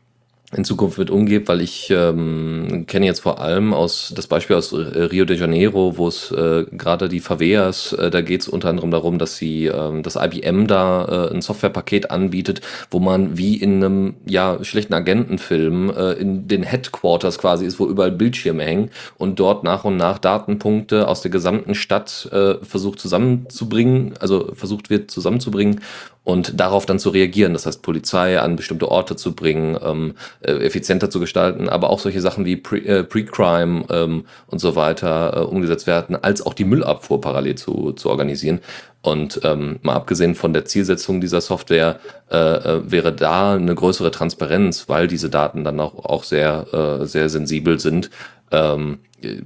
in 0.56 0.64
Zukunft 0.64 0.98
mit 0.98 1.10
umgeht, 1.10 1.46
weil 1.46 1.60
ich 1.60 1.90
ähm, 1.90 2.84
kenne 2.88 3.06
jetzt 3.06 3.20
vor 3.20 3.40
allem 3.40 3.72
aus 3.72 4.12
das 4.16 4.26
Beispiel 4.26 4.56
aus 4.56 4.72
Rio 4.72 5.24
de 5.24 5.36
Janeiro, 5.36 5.96
wo 5.96 6.08
es 6.08 6.32
äh, 6.32 6.64
gerade 6.72 7.08
die 7.08 7.20
Favelas, 7.20 7.92
äh, 7.92 8.10
da 8.10 8.20
geht 8.20 8.40
es 8.40 8.48
unter 8.48 8.68
anderem 8.68 8.90
darum, 8.90 9.18
dass 9.18 9.36
sie 9.36 9.66
ähm, 9.66 10.02
das 10.02 10.16
IBM 10.16 10.66
da 10.66 11.28
äh, 11.30 11.34
ein 11.34 11.40
Softwarepaket 11.40 12.10
anbietet, 12.10 12.62
wo 12.90 12.98
man 12.98 13.38
wie 13.38 13.56
in 13.56 13.76
einem 13.76 14.14
ja 14.26 14.62
schlechten 14.64 14.94
Agentenfilm 14.94 15.90
äh, 15.90 16.12
in 16.14 16.48
den 16.48 16.64
Headquarters 16.64 17.38
quasi 17.38 17.64
ist, 17.64 17.78
wo 17.78 17.86
überall 17.86 18.10
Bildschirme 18.10 18.64
hängen 18.64 18.90
und 19.18 19.38
dort 19.38 19.62
nach 19.62 19.84
und 19.84 19.96
nach 19.96 20.18
Datenpunkte 20.18 21.06
aus 21.06 21.22
der 21.22 21.30
gesamten 21.30 21.76
Stadt 21.76 22.28
äh, 22.32 22.54
versucht 22.64 22.98
zusammenzubringen, 22.98 24.14
also 24.18 24.50
versucht 24.54 24.90
wird 24.90 25.12
zusammenzubringen 25.12 25.80
und 26.22 26.60
darauf 26.60 26.86
dann 26.86 26.98
zu 26.98 27.10
reagieren. 27.10 27.54
Das 27.54 27.66
heißt, 27.66 27.82
Polizei 27.82 28.38
an 28.38 28.56
bestimmte 28.56 28.90
Orte 28.90 29.16
zu 29.16 29.34
bringen, 29.34 29.78
ähm, 29.82 30.14
äh, 30.40 30.52
effizienter 30.52 31.10
zu 31.10 31.18
gestalten, 31.18 31.68
aber 31.68 31.90
auch 31.90 31.98
solche 31.98 32.20
Sachen 32.20 32.44
wie 32.44 32.54
äh, 32.54 33.04
Pre-Crime 33.04 33.84
äh, 33.88 34.00
ähm, 34.04 34.24
und 34.46 34.58
so 34.58 34.76
weiter 34.76 35.36
äh, 35.36 35.40
umgesetzt 35.40 35.86
werden, 35.86 36.16
als 36.16 36.44
auch 36.44 36.54
die 36.54 36.64
Müllabfuhr 36.64 37.20
parallel 37.20 37.54
zu, 37.54 37.92
zu 37.92 38.10
organisieren. 38.10 38.60
Und 39.02 39.40
ähm, 39.44 39.78
mal 39.82 39.94
abgesehen 39.94 40.34
von 40.34 40.52
der 40.52 40.66
Zielsetzung 40.66 41.22
dieser 41.22 41.40
Software 41.40 42.00
äh, 42.30 42.36
äh, 42.36 42.90
wäre 42.90 43.12
da 43.12 43.54
eine 43.54 43.74
größere 43.74 44.10
Transparenz, 44.10 44.90
weil 44.90 45.06
diese 45.06 45.30
Daten 45.30 45.64
dann 45.64 45.80
auch, 45.80 46.04
auch 46.04 46.24
sehr, 46.24 46.66
äh, 47.00 47.06
sehr 47.06 47.30
sensibel 47.30 47.80
sind, 47.80 48.10
ähm, 48.50 48.98
äh, 49.22 49.38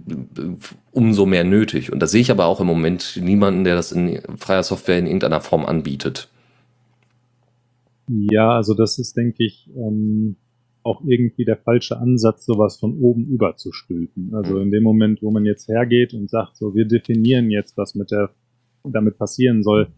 umso 0.91 1.25
mehr 1.25 1.45
nötig. 1.45 1.93
Und 1.93 2.01
da 2.01 2.09
sehe 2.09 2.20
ich 2.20 2.33
aber 2.33 2.47
auch 2.47 2.61
im 2.61 2.66
Moment 2.66 3.16
niemanden, 3.22 3.62
der 3.62 3.77
das 3.77 3.93
in 3.93 4.20
freier 4.37 4.64
Software 4.64 4.99
in 4.99 5.07
irgendeiner 5.07 5.41
Form 5.41 5.64
anbietet. 5.66 6.29
Ja, 8.09 8.57
also 8.57 8.74
das 8.74 8.98
ist, 8.98 9.16
denke 9.16 9.44
ich, 9.44 9.70
ähm, 9.76 10.36
auch 10.82 11.02
irgendwie 11.07 11.44
der 11.44 11.57
falsche 11.57 11.98
Ansatz, 11.98 12.44
sowas 12.44 12.76
von 12.76 12.98
oben 13.00 13.26
überzustülpen. 13.26 14.34
Also 14.34 14.59
in 14.59 14.70
dem 14.70 14.82
Moment, 14.82 15.22
wo 15.22 15.30
man 15.30 15.46
jetzt 15.46 15.68
hergeht 15.68 16.12
und 16.12 16.28
sagt, 16.28 16.57
so, 16.57 16.74
wir 16.74 16.84
definieren 16.84 17.50
jetzt, 17.50 17.76
was 17.78 17.94
mit 17.94 18.11
der, 18.11 18.30
damit 18.84 19.16
passieren 19.16 19.62
soll, 19.62 19.88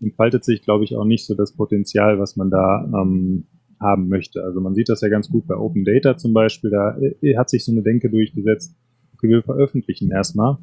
entfaltet 0.00 0.44
sich, 0.44 0.62
glaube 0.62 0.84
ich, 0.84 0.94
auch 0.96 1.06
nicht 1.06 1.24
so 1.24 1.34
das 1.34 1.52
Potenzial, 1.52 2.18
was 2.18 2.36
man 2.36 2.50
da 2.50 2.84
ähm, 2.84 3.44
haben 3.80 4.08
möchte. 4.08 4.44
Also 4.44 4.60
man 4.60 4.74
sieht 4.74 4.90
das 4.90 5.00
ja 5.00 5.08
ganz 5.08 5.30
gut 5.30 5.46
bei 5.46 5.56
Open 5.56 5.84
Data 5.84 6.16
zum 6.16 6.34
Beispiel, 6.34 6.70
da 6.70 6.98
äh, 6.98 7.36
hat 7.36 7.48
sich 7.48 7.64
so 7.64 7.72
eine 7.72 7.82
Denke 7.82 8.10
durchgesetzt, 8.10 8.76
okay, 9.14 9.28
wir 9.28 9.42
veröffentlichen 9.42 10.10
erstmal. 10.10 10.58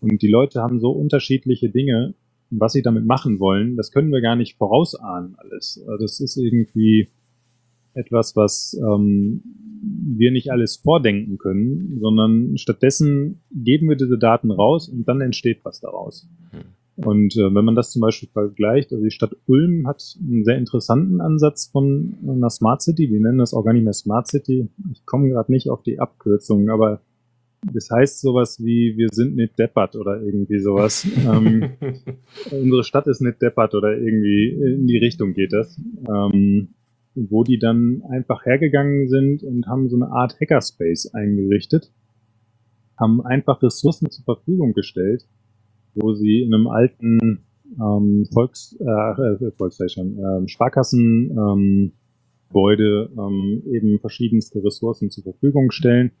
Und 0.00 0.20
die 0.20 0.28
Leute 0.28 0.60
haben 0.60 0.80
so 0.80 0.90
unterschiedliche 0.90 1.70
Dinge, 1.70 2.14
was 2.58 2.72
sie 2.72 2.82
damit 2.82 3.06
machen 3.06 3.40
wollen, 3.40 3.76
das 3.76 3.90
können 3.90 4.12
wir 4.12 4.20
gar 4.20 4.36
nicht 4.36 4.56
vorausahnen 4.56 5.34
alles. 5.38 5.82
Also 5.86 6.04
das 6.04 6.20
ist 6.20 6.36
irgendwie 6.36 7.08
etwas, 7.94 8.36
was 8.36 8.78
ähm, 8.78 9.42
wir 9.82 10.30
nicht 10.30 10.50
alles 10.50 10.76
vordenken 10.76 11.38
können, 11.38 11.98
sondern 12.00 12.56
stattdessen 12.56 13.42
geben 13.50 13.88
wir 13.88 13.96
diese 13.96 14.18
Daten 14.18 14.50
raus 14.50 14.88
und 14.88 15.08
dann 15.08 15.20
entsteht 15.20 15.60
was 15.64 15.80
daraus. 15.80 16.28
Hm. 16.50 16.60
Und 16.96 17.36
äh, 17.36 17.54
wenn 17.54 17.64
man 17.64 17.74
das 17.74 17.90
zum 17.90 18.00
Beispiel 18.02 18.28
vergleicht, 18.28 18.92
also 18.92 19.02
die 19.02 19.10
Stadt 19.10 19.34
Ulm 19.46 19.86
hat 19.86 20.02
einen 20.20 20.44
sehr 20.44 20.58
interessanten 20.58 21.20
Ansatz 21.20 21.68
von 21.68 22.14
einer 22.22 22.50
Smart 22.50 22.82
City, 22.82 23.08
die 23.08 23.18
nennen 23.18 23.38
das 23.38 23.54
auch 23.54 23.64
gar 23.64 23.72
nicht 23.72 23.84
mehr 23.84 23.94
Smart 23.94 24.28
City. 24.28 24.68
Ich 24.92 25.06
komme 25.06 25.30
gerade 25.30 25.50
nicht 25.50 25.70
auf 25.70 25.82
die 25.82 25.98
Abkürzung, 25.98 26.68
aber 26.68 27.00
das 27.62 27.88
heißt 27.90 28.20
sowas 28.20 28.58
wie, 28.62 28.96
wir 28.96 29.08
sind 29.12 29.36
nicht 29.36 29.58
deppert 29.58 29.96
oder 29.96 30.20
irgendwie 30.20 30.58
sowas. 30.58 31.06
ähm, 31.26 31.70
unsere 32.50 32.84
Stadt 32.84 33.06
ist 33.06 33.20
nicht 33.20 33.40
deppert 33.40 33.74
oder 33.74 33.96
irgendwie 33.96 34.48
in 34.50 34.86
die 34.86 34.98
Richtung 34.98 35.34
geht 35.34 35.52
das. 35.52 35.80
Ähm, 36.08 36.74
wo 37.14 37.44
die 37.44 37.58
dann 37.58 38.02
einfach 38.08 38.46
hergegangen 38.46 39.08
sind 39.08 39.42
und 39.42 39.66
haben 39.66 39.88
so 39.88 39.96
eine 39.96 40.10
Art 40.10 40.36
Hackerspace 40.40 41.12
eingerichtet, 41.12 41.92
haben 42.98 43.20
einfach 43.20 43.62
Ressourcen 43.62 44.10
zur 44.10 44.24
Verfügung 44.24 44.72
gestellt, 44.72 45.26
wo 45.94 46.14
sie 46.14 46.42
in 46.42 46.54
einem 46.54 46.68
alten 46.68 47.44
ähm, 47.78 48.26
Volks, 48.32 48.76
äh, 48.80 49.50
Volksflächen, 49.56 50.18
äh, 50.18 50.48
Sparkassen 50.48 51.30
ähm, 51.30 51.92
Gebäude 52.48 53.10
ähm, 53.16 53.62
eben 53.66 53.98
verschiedenste 53.98 54.62
Ressourcen 54.62 55.10
zur 55.10 55.24
Verfügung 55.24 55.70
stellen 55.70 56.12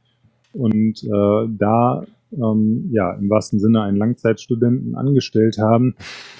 und 0.52 1.02
äh, 1.04 1.48
da 1.58 2.04
ähm, 2.32 2.88
ja 2.92 3.12
im 3.14 3.28
wahrsten 3.30 3.58
Sinne 3.58 3.82
einen 3.82 3.96
Langzeitstudenten 3.96 4.94
angestellt 4.94 5.58
haben, 5.58 5.94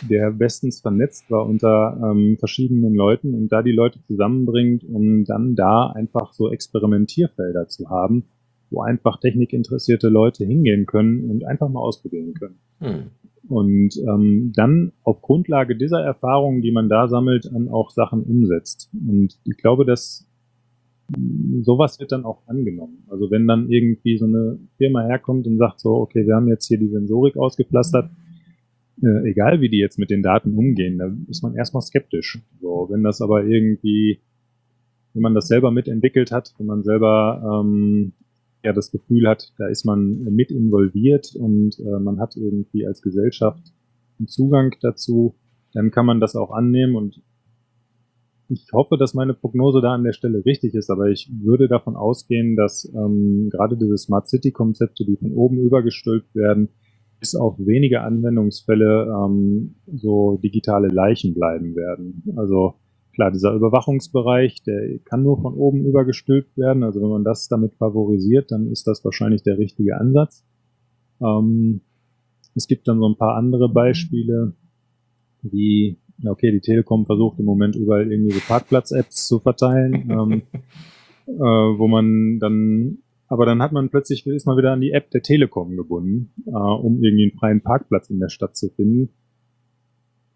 der 0.08 0.30
bestens 0.30 0.80
vernetzt 0.80 1.30
war 1.30 1.46
unter 1.46 1.98
ähm, 2.02 2.36
verschiedenen 2.38 2.94
Leuten 2.94 3.34
und 3.34 3.50
da 3.50 3.62
die 3.62 3.72
Leute 3.72 4.00
zusammenbringt, 4.06 4.84
um 4.84 5.24
dann 5.24 5.54
da 5.54 5.88
einfach 5.88 6.32
so 6.32 6.50
Experimentierfelder 6.50 7.68
zu 7.68 7.90
haben, 7.90 8.24
wo 8.70 8.82
einfach 8.82 9.20
technikinteressierte 9.20 10.08
Leute 10.08 10.44
hingehen 10.44 10.86
können 10.86 11.30
und 11.30 11.44
einfach 11.44 11.68
mal 11.68 11.80
ausprobieren 11.80 12.34
können. 12.34 12.58
Hm. 12.80 13.10
Und 13.48 13.96
ähm, 14.08 14.52
dann 14.54 14.92
auf 15.02 15.20
Grundlage 15.20 15.76
dieser 15.76 16.00
Erfahrungen, 16.00 16.62
die 16.62 16.70
man 16.70 16.88
da 16.88 17.08
sammelt, 17.08 17.50
dann 17.52 17.68
auch 17.68 17.90
Sachen 17.90 18.22
umsetzt. 18.22 18.88
Und 18.94 19.38
ich 19.44 19.56
glaube, 19.56 19.84
dass 19.84 20.26
sowas 21.62 22.00
wird 22.00 22.12
dann 22.12 22.24
auch 22.24 22.46
angenommen. 22.46 23.04
Also 23.08 23.30
wenn 23.30 23.46
dann 23.46 23.70
irgendwie 23.70 24.16
so 24.16 24.26
eine 24.26 24.58
Firma 24.78 25.02
herkommt 25.02 25.46
und 25.46 25.58
sagt 25.58 25.80
so, 25.80 25.94
okay, 25.96 26.26
wir 26.26 26.34
haben 26.34 26.48
jetzt 26.48 26.66
hier 26.66 26.78
die 26.78 26.88
Sensorik 26.88 27.36
ausgepflastert, 27.36 28.10
äh, 29.02 29.28
egal 29.28 29.60
wie 29.60 29.68
die 29.68 29.78
jetzt 29.78 29.98
mit 29.98 30.10
den 30.10 30.22
Daten 30.22 30.56
umgehen, 30.56 30.98
da 30.98 31.12
ist 31.28 31.42
man 31.42 31.54
erstmal 31.54 31.82
skeptisch. 31.82 32.40
So, 32.60 32.88
wenn 32.90 33.02
das 33.02 33.20
aber 33.20 33.44
irgendwie, 33.44 34.20
wenn 35.12 35.22
man 35.22 35.34
das 35.34 35.48
selber 35.48 35.70
mitentwickelt 35.70 36.30
hat, 36.30 36.54
wenn 36.58 36.66
man 36.66 36.82
selber 36.82 37.62
ähm, 37.64 38.12
ja 38.64 38.72
das 38.72 38.90
Gefühl 38.90 39.28
hat, 39.28 39.52
da 39.58 39.66
ist 39.66 39.84
man 39.84 40.22
mit 40.24 40.50
involviert 40.50 41.34
und 41.34 41.78
äh, 41.80 41.98
man 41.98 42.20
hat 42.20 42.36
irgendwie 42.36 42.86
als 42.86 43.02
Gesellschaft 43.02 43.72
einen 44.18 44.28
Zugang 44.28 44.74
dazu, 44.80 45.34
dann 45.72 45.90
kann 45.90 46.06
man 46.06 46.20
das 46.20 46.36
auch 46.36 46.52
annehmen 46.52 46.94
und 46.96 47.22
ich 48.52 48.66
hoffe, 48.72 48.98
dass 48.98 49.14
meine 49.14 49.34
Prognose 49.34 49.80
da 49.80 49.94
an 49.94 50.04
der 50.04 50.12
Stelle 50.12 50.44
richtig 50.44 50.74
ist, 50.74 50.90
aber 50.90 51.08
ich 51.08 51.30
würde 51.40 51.68
davon 51.68 51.96
ausgehen, 51.96 52.54
dass 52.54 52.90
ähm, 52.94 53.48
gerade 53.50 53.76
diese 53.78 53.96
Smart 53.96 54.28
City-Konzepte, 54.28 55.04
die 55.06 55.16
von 55.16 55.32
oben 55.32 55.58
übergestülpt 55.58 56.34
werden, 56.34 56.68
bis 57.18 57.34
auf 57.34 57.58
wenige 57.58 58.02
Anwendungsfälle 58.02 59.06
ähm, 59.06 59.76
so 59.86 60.38
digitale 60.42 60.88
Leichen 60.88 61.34
bleiben 61.34 61.74
werden. 61.74 62.22
Also 62.36 62.74
klar, 63.14 63.30
dieser 63.30 63.54
Überwachungsbereich, 63.54 64.62
der 64.64 64.98
kann 65.04 65.22
nur 65.22 65.40
von 65.40 65.54
oben 65.54 65.86
übergestülpt 65.86 66.58
werden. 66.58 66.82
Also 66.82 67.00
wenn 67.00 67.10
man 67.10 67.24
das 67.24 67.48
damit 67.48 67.74
favorisiert, 67.74 68.50
dann 68.50 68.66
ist 68.66 68.86
das 68.86 69.04
wahrscheinlich 69.04 69.42
der 69.42 69.56
richtige 69.56 69.96
Ansatz. 69.98 70.44
Ähm, 71.22 71.80
es 72.54 72.66
gibt 72.66 72.86
dann 72.86 72.98
so 72.98 73.08
ein 73.08 73.16
paar 73.16 73.36
andere 73.36 73.72
Beispiele, 73.72 74.54
wie 75.42 75.98
okay, 76.26 76.50
die 76.50 76.60
Telekom 76.60 77.06
versucht 77.06 77.38
im 77.38 77.44
Moment 77.44 77.76
überall 77.76 78.10
irgendwie 78.10 78.32
so 78.32 78.40
Parkplatz-Apps 78.46 79.26
zu 79.26 79.40
verteilen, 79.40 79.94
ähm, 80.10 80.42
äh, 81.26 81.32
wo 81.32 81.88
man 81.88 82.38
dann, 82.38 82.98
aber 83.28 83.46
dann 83.46 83.62
hat 83.62 83.72
man 83.72 83.90
plötzlich, 83.90 84.26
ist 84.26 84.46
man 84.46 84.56
wieder 84.56 84.72
an 84.72 84.80
die 84.80 84.92
App 84.92 85.10
der 85.10 85.22
Telekom 85.22 85.76
gebunden, 85.76 86.32
äh, 86.46 86.50
um 86.50 87.02
irgendwie 87.02 87.30
einen 87.30 87.38
freien 87.38 87.60
Parkplatz 87.62 88.10
in 88.10 88.20
der 88.20 88.28
Stadt 88.28 88.56
zu 88.56 88.68
finden. 88.70 89.10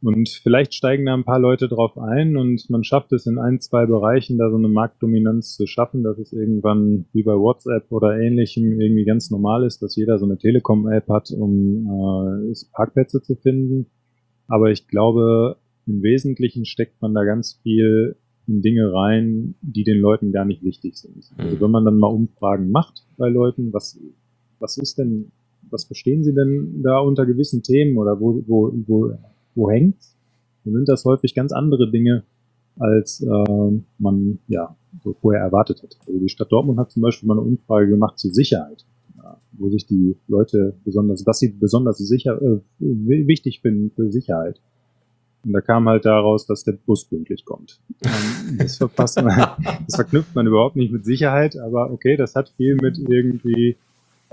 Und 0.02 0.28
vielleicht 0.28 0.74
steigen 0.74 1.06
da 1.06 1.14
ein 1.14 1.24
paar 1.24 1.38
Leute 1.38 1.68
drauf 1.68 1.98
ein 1.98 2.36
und 2.36 2.68
man 2.68 2.84
schafft 2.84 3.12
es 3.12 3.26
in 3.26 3.38
ein, 3.38 3.60
zwei 3.60 3.86
Bereichen 3.86 4.36
da 4.36 4.50
so 4.50 4.56
eine 4.56 4.68
Marktdominanz 4.68 5.56
zu 5.56 5.66
schaffen, 5.66 6.02
dass 6.02 6.18
es 6.18 6.32
irgendwann 6.32 7.06
wie 7.12 7.22
bei 7.22 7.32
WhatsApp 7.32 7.90
oder 7.90 8.18
ähnlichem 8.18 8.78
irgendwie 8.80 9.04
ganz 9.04 9.30
normal 9.30 9.64
ist, 9.64 9.82
dass 9.82 9.96
jeder 9.96 10.18
so 10.18 10.26
eine 10.26 10.36
Telekom-App 10.36 11.08
hat, 11.08 11.30
um 11.30 12.52
äh, 12.52 12.54
Parkplätze 12.72 13.22
zu 13.22 13.36
finden. 13.36 13.86
Aber 14.48 14.70
ich 14.70 14.86
glaube, 14.86 15.56
im 15.86 16.02
Wesentlichen 16.02 16.64
steckt 16.64 17.00
man 17.00 17.14
da 17.14 17.24
ganz 17.24 17.58
viel 17.62 18.16
in 18.46 18.62
Dinge 18.62 18.92
rein, 18.92 19.54
die 19.60 19.84
den 19.84 19.98
Leuten 19.98 20.32
gar 20.32 20.44
nicht 20.44 20.62
wichtig 20.62 20.96
sind. 20.96 21.30
Also 21.36 21.56
mhm. 21.56 21.60
wenn 21.60 21.70
man 21.70 21.84
dann 21.84 21.98
mal 21.98 22.08
Umfragen 22.08 22.70
macht 22.70 23.04
bei 23.16 23.28
Leuten, 23.28 23.72
was, 23.72 23.98
was 24.60 24.78
ist 24.78 24.98
denn, 24.98 25.32
was 25.70 25.84
verstehen 25.84 26.22
sie 26.22 26.34
denn 26.34 26.82
da 26.82 26.98
unter 26.98 27.26
gewissen 27.26 27.62
Themen 27.62 27.98
oder 27.98 28.20
wo, 28.20 28.42
wo, 28.46 28.72
wo, 28.86 29.12
wo 29.54 29.70
hängt's? 29.70 30.16
Dann 30.64 30.74
sind 30.74 30.88
das 30.88 31.04
häufig 31.04 31.34
ganz 31.34 31.52
andere 31.52 31.90
Dinge, 31.90 32.24
als 32.78 33.20
äh, 33.22 33.80
man 33.98 34.38
ja 34.48 34.76
so 35.02 35.14
vorher 35.14 35.42
erwartet 35.42 35.82
hat. 35.82 35.96
Also 36.06 36.18
die 36.18 36.28
Stadt 36.28 36.52
Dortmund 36.52 36.78
hat 36.78 36.90
zum 36.90 37.02
Beispiel 37.02 37.26
mal 37.26 37.38
eine 37.38 37.46
Umfrage 37.46 37.88
gemacht 37.88 38.18
zur 38.18 38.32
Sicherheit, 38.32 38.84
ja, 39.16 39.38
wo 39.52 39.70
sich 39.70 39.86
die 39.86 40.16
Leute 40.28 40.74
besonders, 40.84 41.26
was 41.26 41.38
sie 41.38 41.48
besonders 41.48 41.98
sicher 41.98 42.40
äh, 42.40 42.60
wichtig 42.78 43.60
finden 43.60 43.90
für 43.90 44.10
Sicherheit. 44.10 44.60
Und 45.46 45.52
da 45.52 45.60
kam 45.60 45.88
halt 45.88 46.04
daraus, 46.04 46.44
dass 46.46 46.64
der 46.64 46.72
Bus 46.72 47.04
pünktlich 47.04 47.44
kommt. 47.44 47.80
Ähm, 48.04 48.58
das 48.58 48.76
verpasst 48.76 49.22
man, 49.22 49.26
das 49.86 49.94
verknüpft 49.94 50.34
man 50.34 50.46
überhaupt 50.46 50.74
nicht 50.74 50.92
mit 50.92 51.04
Sicherheit, 51.04 51.56
aber 51.56 51.92
okay, 51.92 52.16
das 52.16 52.34
hat 52.34 52.48
viel 52.56 52.74
mit 52.74 52.98
irgendwie, 52.98 53.76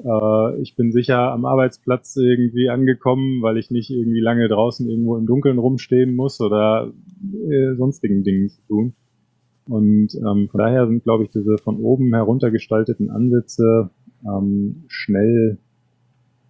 äh, 0.03 0.61
ich 0.61 0.76
bin 0.76 0.91
sicher 0.91 1.32
am 1.32 1.45
Arbeitsplatz 1.45 2.16
irgendwie 2.16 2.70
angekommen, 2.70 3.43
weil 3.43 3.57
ich 3.57 3.70
nicht 3.70 3.91
irgendwie 3.91 4.22
lange 4.22 4.47
draußen 4.47 4.89
irgendwo 4.89 5.16
im 5.16 5.28
Dunkeln 5.28 5.59
rumstehen 5.59 6.16
muss 6.16 6.41
oder 6.41 6.91
äh, 7.47 7.76
sonstigen 7.76 8.24
Dingen 8.24 8.49
zu 8.49 8.61
tun. 8.68 8.93
Und 9.68 10.16
ähm, 10.16 10.49
von 10.49 10.57
daher 10.57 10.88
sind, 10.88 11.03
glaube 11.03 11.26
ich, 11.26 11.30
diese 11.30 11.57
von 11.57 11.78
oben 11.78 12.14
heruntergestalteten 12.14 13.11
Ansätze 13.11 13.91
ähm, 14.26 14.84
schnell 14.88 15.59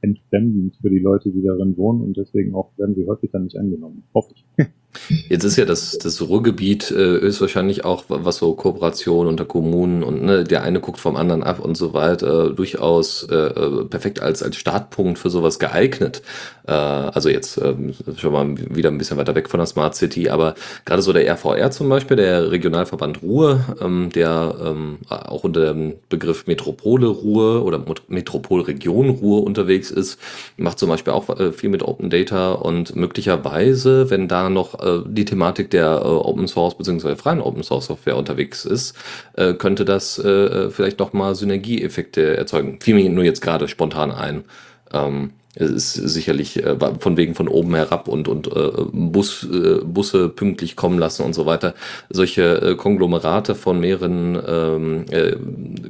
entfremdend 0.03 0.75
für 0.81 0.89
die 0.89 0.99
Leute, 0.99 1.31
die 1.31 1.41
darin 1.41 1.77
wohnen 1.77 2.01
und 2.01 2.17
deswegen 2.17 2.53
auch 2.53 2.77
werden 2.77 2.93
sie 2.93 3.07
häufig 3.07 3.31
dann 3.31 3.45
nicht 3.45 3.57
angenommen. 3.57 4.03
Hoffe 4.13 4.33
ich. 4.35 4.45
Jetzt 5.29 5.43
ist 5.43 5.57
ja 5.57 5.65
das, 5.65 5.97
das 5.97 6.21
Ruhrgebiet 6.21 6.91
äh, 6.91 7.19
ist 7.19 7.41
wahrscheinlich 7.41 7.85
auch, 7.85 8.05
was 8.07 8.37
so 8.37 8.53
Kooperation 8.53 9.27
unter 9.27 9.45
Kommunen 9.45 10.03
und 10.03 10.23
ne, 10.23 10.43
der 10.43 10.63
eine 10.63 10.79
guckt 10.79 10.99
vom 10.99 11.15
anderen 11.15 11.43
ab 11.43 11.59
und 11.59 11.75
so 11.75 11.93
weiter, 11.93 12.51
äh, 12.51 12.53
durchaus 12.53 13.23
äh, 13.23 13.85
perfekt 13.89 14.21
als, 14.21 14.43
als 14.43 14.55
Startpunkt 14.55 15.19
für 15.19 15.29
sowas 15.29 15.59
geeignet. 15.59 16.21
Äh, 16.67 16.71
also 16.71 17.29
jetzt 17.29 17.57
ähm, 17.57 17.93
schon 18.17 18.33
mal 18.33 18.55
wieder 18.75 18.89
ein 18.89 18.97
bisschen 18.97 19.17
weiter 19.17 19.35
weg 19.35 19.49
von 19.49 19.59
der 19.59 19.67
Smart 19.67 19.95
City, 19.95 20.29
aber 20.29 20.55
gerade 20.85 21.01
so 21.01 21.13
der 21.13 21.27
RVR 21.27 21.71
zum 21.71 21.89
Beispiel, 21.89 22.17
der 22.17 22.51
Regionalverband 22.51 23.21
Ruhr, 23.21 23.77
ähm, 23.81 24.09
der 24.13 24.55
ähm, 24.63 24.99
auch 25.09 25.43
unter 25.43 25.73
dem 25.73 25.95
Begriff 26.09 26.47
Metropole 26.47 27.07
Ruhr 27.07 27.65
oder 27.65 27.83
Metropolregion 28.07 29.09
Ruhr 29.09 29.43
unterwegs 29.43 29.91
ist, 29.91 30.19
macht 30.57 30.79
zum 30.79 30.89
Beispiel 30.89 31.13
auch 31.13 31.29
äh, 31.39 31.51
viel 31.51 31.69
mit 31.69 31.83
Open 31.83 32.09
Data 32.09 32.53
und 32.53 32.95
möglicherweise, 32.95 34.09
wenn 34.09 34.27
da 34.27 34.49
noch 34.49 34.79
äh, 34.83 34.99
die 35.07 35.25
Thematik 35.25 35.71
der 35.71 36.01
äh, 36.03 36.07
Open 36.07 36.47
Source 36.47 36.77
bzw. 36.77 37.15
freien 37.15 37.41
Open 37.41 37.63
Source 37.63 37.87
Software 37.87 38.17
unterwegs 38.17 38.65
ist, 38.65 38.95
äh, 39.33 39.53
könnte 39.53 39.85
das 39.85 40.19
äh, 40.19 40.69
vielleicht 40.69 40.99
noch 40.99 41.13
mal 41.13 41.35
Synergieeffekte 41.35 42.37
erzeugen. 42.37 42.79
Fiel 42.81 42.95
mir 42.95 43.09
nur 43.09 43.23
jetzt 43.23 43.41
gerade 43.41 43.67
spontan 43.67 44.11
ein. 44.11 44.43
Ähm, 44.91 45.31
es 45.55 45.69
ist 45.69 45.93
sicherlich 45.93 46.63
äh, 46.63 46.77
von 46.99 47.15
wegen 47.15 47.35
von 47.35 47.47
oben 47.47 47.75
herab 47.75 48.07
und, 48.07 48.27
und 48.27 48.47
äh, 48.47 48.71
Bus, 48.91 49.43
äh, 49.43 49.81
Busse 49.83 50.29
pünktlich 50.29 50.75
kommen 50.75 50.97
lassen 50.97 51.23
und 51.23 51.33
so 51.33 51.45
weiter. 51.45 51.75
Solche 52.09 52.61
äh, 52.61 52.75
Konglomerate 52.75 53.53
von 53.53 53.79
mehreren 53.79 54.41
ähm, 54.47 55.05
äh, 55.11 55.35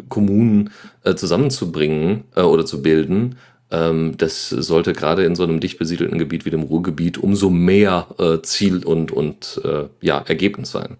Kommunen 0.09 0.71
zusammenzubringen 1.15 2.23
oder 2.33 2.65
zu 2.65 2.81
bilden, 2.81 3.35
das 4.17 4.49
sollte 4.49 4.93
gerade 4.93 5.23
in 5.23 5.35
so 5.35 5.43
einem 5.43 5.59
dicht 5.59 5.79
besiedelten 5.79 6.19
Gebiet 6.19 6.45
wie 6.45 6.51
dem 6.51 6.61
Ruhrgebiet 6.61 7.17
umso 7.17 7.49
mehr 7.49 8.07
äh, 8.19 8.41
Ziel 8.43 8.85
und, 8.85 9.11
und 9.11 9.61
äh, 9.63 9.85
ja, 9.99 10.19
Ergebnis 10.19 10.71
sein. 10.71 10.97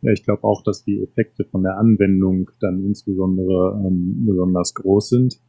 Ja, 0.00 0.12
ich 0.12 0.24
glaube 0.24 0.44
auch, 0.44 0.62
dass 0.62 0.84
die 0.84 1.02
Effekte 1.02 1.44
von 1.44 1.62
der 1.62 1.76
Anwendung 1.76 2.50
dann 2.60 2.84
insbesondere 2.84 3.82
ähm, 3.84 4.24
besonders 4.26 4.72
groß 4.74 5.08
sind. 5.08 5.40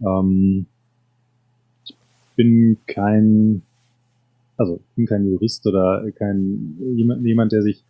Ähm, 0.00 0.66
ich 1.84 1.96
bin 2.36 2.76
kein, 2.86 3.62
also 4.56 4.76
ich 4.76 4.94
bin 4.96 5.06
kein 5.06 5.26
Jurist 5.26 5.66
oder 5.66 6.04
kein 6.12 6.76
jemand, 6.94 7.24
jemand, 7.24 7.52
der 7.52 7.62
sich 7.62 7.82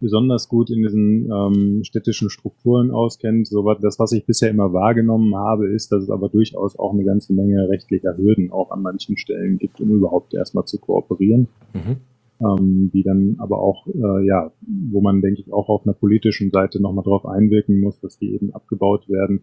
besonders 0.00 0.48
gut 0.48 0.70
in 0.70 0.82
diesen 0.82 1.30
ähm, 1.30 1.84
städtischen 1.84 2.30
Strukturen 2.30 2.90
auskennt. 2.90 3.48
So 3.48 3.64
was, 3.64 3.78
das, 3.80 3.98
was 3.98 4.12
ich 4.12 4.24
bisher 4.24 4.50
immer 4.50 4.72
wahrgenommen 4.72 5.34
habe, 5.34 5.68
ist, 5.68 5.90
dass 5.92 6.04
es 6.04 6.10
aber 6.10 6.28
durchaus 6.28 6.78
auch 6.78 6.92
eine 6.92 7.04
ganze 7.04 7.32
Menge 7.32 7.68
rechtlicher 7.68 8.16
Hürden 8.16 8.50
auch 8.50 8.70
an 8.70 8.82
manchen 8.82 9.16
Stellen 9.16 9.58
gibt, 9.58 9.80
um 9.80 9.90
überhaupt 9.90 10.34
erstmal 10.34 10.64
zu 10.64 10.78
kooperieren. 10.78 11.48
Mhm. 11.74 11.96
Ähm, 12.40 12.90
die 12.94 13.02
dann 13.02 13.34
aber 13.38 13.58
auch, 13.58 13.88
äh, 13.88 14.24
ja, 14.24 14.52
wo 14.92 15.00
man, 15.00 15.20
denke 15.22 15.40
ich, 15.40 15.52
auch 15.52 15.68
auf 15.68 15.84
einer 15.84 15.94
politischen 15.94 16.52
Seite 16.52 16.80
nochmal 16.80 17.02
drauf 17.02 17.26
einwirken 17.26 17.80
muss, 17.80 17.98
dass 17.98 18.16
die 18.16 18.32
eben 18.32 18.54
abgebaut 18.54 19.08
werden. 19.08 19.42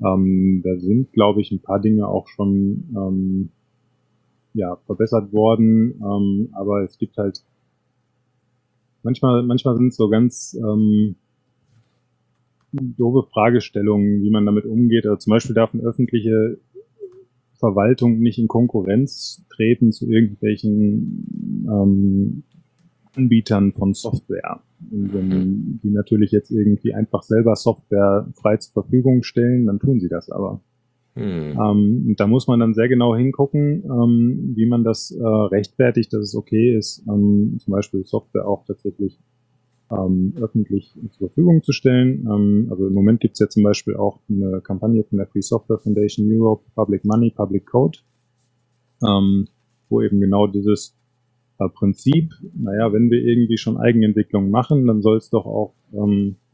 Ähm, 0.00 0.62
da 0.64 0.78
sind, 0.78 1.12
glaube 1.12 1.40
ich, 1.40 1.50
ein 1.50 1.58
paar 1.58 1.80
Dinge 1.80 2.06
auch 2.06 2.28
schon 2.28 2.84
ähm, 2.96 3.48
ja, 4.54 4.76
verbessert 4.86 5.32
worden, 5.32 6.00
ähm, 6.00 6.50
aber 6.52 6.84
es 6.84 6.98
gibt 6.98 7.16
halt 7.16 7.42
manchmal, 9.02 9.42
manchmal 9.42 9.76
sind 9.76 9.88
es 9.88 9.96
so 9.96 10.08
ganz 10.08 10.58
ähm, 10.60 11.16
doofe 12.72 13.28
Fragestellungen, 13.28 14.22
wie 14.22 14.30
man 14.30 14.46
damit 14.46 14.64
umgeht. 14.64 15.06
Also 15.06 15.16
zum 15.16 15.32
Beispiel 15.32 15.54
darf 15.54 15.74
eine 15.74 15.82
öffentliche 15.82 16.58
Verwaltung 17.58 18.20
nicht 18.20 18.38
in 18.38 18.48
Konkurrenz 18.48 19.44
treten 19.50 19.92
zu 19.92 20.10
irgendwelchen 20.10 21.66
ähm, 21.68 22.42
Anbietern 23.14 23.72
von 23.72 23.92
Software. 23.92 24.60
Die 24.80 25.90
natürlich 25.90 26.30
jetzt 26.30 26.50
irgendwie 26.50 26.94
einfach 26.94 27.22
selber 27.22 27.54
Software 27.54 28.28
frei 28.40 28.56
zur 28.56 28.72
Verfügung 28.82 29.22
stellen, 29.22 29.66
dann 29.66 29.78
tun 29.78 30.00
sie 30.00 30.08
das 30.08 30.30
aber. 30.30 30.62
Hm. 31.14 31.58
Ähm, 31.60 32.14
da 32.16 32.26
muss 32.26 32.46
man 32.46 32.60
dann 32.60 32.74
sehr 32.74 32.88
genau 32.88 33.16
hingucken, 33.16 33.82
ähm, 33.84 34.52
wie 34.54 34.66
man 34.66 34.84
das 34.84 35.10
äh, 35.10 35.24
rechtfertigt, 35.24 36.12
dass 36.12 36.22
es 36.22 36.34
okay 36.36 36.76
ist, 36.76 37.04
ähm, 37.08 37.56
zum 37.58 37.72
Beispiel 37.72 38.04
Software 38.04 38.46
auch 38.46 38.64
tatsächlich 38.64 39.18
ähm, 39.90 40.34
öffentlich 40.40 40.94
zur 41.10 41.28
Verfügung 41.28 41.62
zu 41.62 41.72
stellen. 41.72 42.26
Ähm, 42.30 42.68
also 42.70 42.86
im 42.86 42.94
Moment 42.94 43.20
gibt 43.20 43.34
es 43.34 43.40
ja 43.40 43.48
zum 43.48 43.64
Beispiel 43.64 43.96
auch 43.96 44.20
eine 44.28 44.60
Kampagne 44.60 45.02
von 45.02 45.18
der 45.18 45.26
Free 45.26 45.42
Software 45.42 45.78
Foundation 45.78 46.28
Europe, 46.30 46.62
Public 46.76 47.04
Money, 47.04 47.30
Public 47.30 47.66
Code, 47.66 47.98
ähm, 49.04 49.48
wo 49.88 50.00
eben 50.00 50.20
genau 50.20 50.46
dieses 50.46 50.96
äh, 51.58 51.68
Prinzip, 51.68 52.32
naja, 52.54 52.92
wenn 52.92 53.10
wir 53.10 53.20
irgendwie 53.20 53.58
schon 53.58 53.78
Eigenentwicklung 53.78 54.50
machen, 54.50 54.86
dann 54.86 55.02
soll 55.02 55.16
es 55.16 55.28
doch 55.28 55.44
auch 55.44 55.74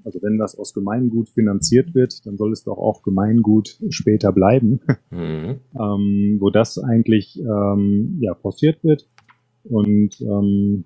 also 0.07 0.22
wenn 0.22 0.38
das 0.38 0.57
aus 0.57 0.72
Gemeingut 0.72 1.28
finanziert 1.28 1.94
wird, 1.94 2.24
dann 2.24 2.36
soll 2.36 2.52
es 2.52 2.62
doch 2.62 2.78
auch 2.78 3.02
Gemeingut 3.02 3.78
später 3.90 4.32
bleiben, 4.32 4.80
mhm. 5.11 5.57
ähm, 5.78 6.36
wo 6.38 6.50
das 6.50 6.78
eigentlich 6.78 7.38
ähm, 7.40 8.18
ja 8.20 8.34
forciert 8.34 8.82
wird. 8.84 9.07
Und 9.64 10.20
ähm, 10.20 10.84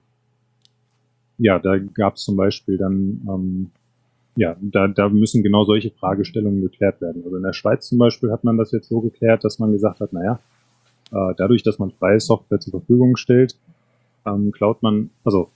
ja, 1.37 1.59
da 1.59 1.79
gab 1.79 2.17
es 2.17 2.23
zum 2.23 2.37
Beispiel 2.37 2.79
dann 2.79 3.21
ähm, 3.29 3.71
ja, 4.37 4.57
da, 4.61 4.89
da 4.89 5.09
müssen 5.11 5.43
genau 5.43 5.65
solche 5.65 5.91
Fragestellungen 5.91 6.63
geklärt 6.63 7.01
werden. 7.03 7.23
Also 7.25 7.37
in 7.37 7.43
der 7.43 7.53
Schweiz 7.53 7.89
zum 7.89 7.99
Beispiel 7.99 8.31
hat 8.31 8.43
man 8.43 8.57
das 8.57 8.73
jetzt 8.73 8.89
so 8.89 9.01
geklärt, 9.01 9.45
dass 9.45 9.59
man 9.59 9.73
gesagt 9.73 10.01
hat, 10.01 10.15
naja, 10.15 10.41
äh, 11.13 11.35
dadurch, 11.37 11.63
dass 11.63 11.79
man 11.79 11.91
freie 11.91 12.21
Software 12.21 12.61
zur 12.61 12.71
Verfügung 12.71 13.17
stellt, 13.17 13.59
ähm, 14.25 14.51
klaut 14.53 14.83
man, 14.83 15.11
also 15.25 15.51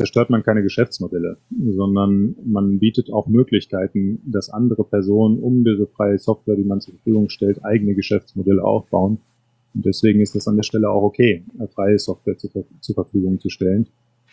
zerstört 0.00 0.30
man 0.30 0.42
keine 0.42 0.62
Geschäftsmodelle, 0.62 1.36
sondern 1.76 2.34
man 2.42 2.78
bietet 2.78 3.12
auch 3.12 3.26
Möglichkeiten, 3.26 4.22
dass 4.24 4.48
andere 4.48 4.82
Personen 4.82 5.38
um 5.38 5.62
diese 5.62 5.86
freie 5.86 6.16
Software, 6.16 6.56
die 6.56 6.64
man 6.64 6.80
zur 6.80 6.94
Verfügung 6.94 7.28
stellt, 7.28 7.62
eigene 7.62 7.94
Geschäftsmodelle 7.94 8.64
aufbauen. 8.64 9.18
Und 9.74 9.84
deswegen 9.84 10.22
ist 10.22 10.34
es 10.34 10.48
an 10.48 10.56
der 10.56 10.62
Stelle 10.62 10.88
auch 10.88 11.02
okay, 11.02 11.44
freie 11.74 11.98
Software 11.98 12.38
zur, 12.38 12.50
zur 12.80 12.94
Verfügung 12.94 13.40
zu 13.40 13.50
stellen. 13.50 13.88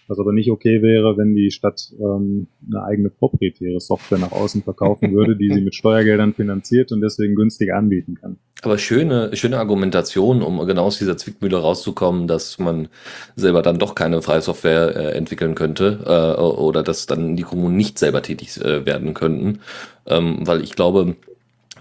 Was 0.08 0.20
aber 0.20 0.32
nicht 0.32 0.50
okay 0.50 0.82
wäre, 0.82 1.18
wenn 1.18 1.36
die 1.36 1.52
Stadt 1.52 1.92
ähm, 2.00 2.48
eine 2.66 2.84
eigene 2.84 3.10
proprietäre 3.10 3.80
Software 3.80 4.20
nach 4.20 4.32
außen 4.32 4.64
verkaufen 4.64 5.14
würde, 5.14 5.36
die 5.36 5.54
sie 5.54 5.62
mit 5.62 5.76
Steuergeldern 5.76 6.34
finanziert 6.34 6.92
und 6.92 7.02
deswegen 7.02 7.36
günstig 7.36 7.74
anbieten 7.74 8.16
kann. 8.16 8.38
Aber 8.64 8.78
schöne, 8.78 9.36
schöne 9.36 9.60
Argumentation, 9.60 10.42
um 10.42 10.66
genau 10.66 10.86
aus 10.86 10.98
dieser 10.98 11.18
Zwickmühle 11.18 11.58
rauszukommen, 11.58 12.28
dass 12.28 12.58
man 12.58 12.88
selber 13.36 13.62
dann 13.62 13.78
doch 13.78 13.94
keine 13.94 14.22
freie 14.22 14.42
Software 14.42 14.96
äh, 14.96 15.18
entwickeln 15.18 15.54
könnte 15.54 16.00
äh, 16.06 16.42
oder 16.42 16.82
dass 16.84 17.06
dann 17.06 17.36
die 17.36 17.44
Kommunen 17.44 17.78
nicht 17.78 18.00
selber 18.00 18.22
tätig 18.22 18.60
äh, 18.62 18.86
werden 18.86 19.14
könnten. 19.14 19.60
Ähm, 20.08 20.40
weil 20.42 20.62
ich 20.62 20.76
glaube, 20.76 21.16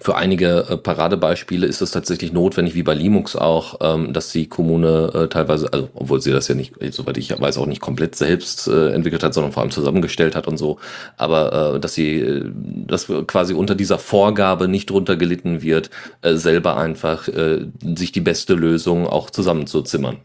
für 0.00 0.16
einige 0.16 0.66
äh, 0.68 0.76
Paradebeispiele 0.76 1.66
ist 1.66 1.80
es 1.80 1.90
tatsächlich 1.90 2.32
notwendig, 2.32 2.74
wie 2.74 2.82
bei 2.82 2.94
Linux 2.94 3.36
auch, 3.36 3.78
ähm, 3.80 4.12
dass 4.12 4.32
die 4.32 4.48
Kommune 4.48 5.10
äh, 5.14 5.28
teilweise, 5.28 5.72
also 5.72 5.88
obwohl 5.94 6.20
sie 6.20 6.32
das 6.32 6.48
ja 6.48 6.54
nicht, 6.54 6.74
soweit 6.90 7.16
ich 7.16 7.38
weiß, 7.38 7.58
auch 7.58 7.66
nicht 7.66 7.80
komplett 7.80 8.14
selbst 8.14 8.68
äh, 8.68 8.92
entwickelt 8.92 9.22
hat, 9.22 9.34
sondern 9.34 9.52
vor 9.52 9.62
allem 9.62 9.70
zusammengestellt 9.70 10.36
hat 10.36 10.46
und 10.46 10.56
so, 10.56 10.78
aber 11.16 11.74
äh, 11.76 11.80
dass 11.80 11.94
sie, 11.94 12.20
äh, 12.20 12.44
dass 12.86 13.06
quasi 13.26 13.54
unter 13.54 13.74
dieser 13.74 13.98
Vorgabe 13.98 14.68
nicht 14.68 14.90
drunter 14.90 15.16
gelitten 15.16 15.62
wird, 15.62 15.90
äh, 16.22 16.34
selber 16.34 16.76
einfach 16.76 17.28
äh, 17.28 17.66
sich 17.96 18.12
die 18.12 18.20
beste 18.20 18.54
Lösung 18.54 19.06
auch 19.06 19.30
zusammenzuzimmern. 19.30 20.18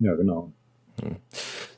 Ja, 0.00 0.14
genau. 0.14 0.52
Hm. 1.00 1.16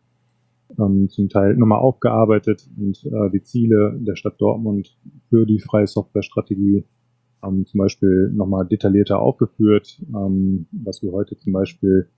ähm, 0.78 1.08
zum 1.08 1.28
Teil 1.28 1.56
nochmal 1.56 1.78
aufgearbeitet 1.78 2.68
und 2.78 3.04
äh, 3.04 3.30
die 3.30 3.42
Ziele 3.42 3.98
der 4.00 4.16
Stadt 4.16 4.40
Dortmund 4.40 4.96
für 5.28 5.46
die 5.46 5.60
freie 5.60 5.86
Softwarestrategie 5.86 6.84
ähm, 7.42 7.66
zum 7.66 7.78
Beispiel 7.78 8.30
nochmal 8.34 8.66
detaillierter 8.66 9.20
aufgeführt, 9.20 10.00
ähm, 10.14 10.66
was 10.72 11.02
wir 11.02 11.12
heute 11.12 11.36
zum 11.38 11.52
Beispiel 11.52 12.08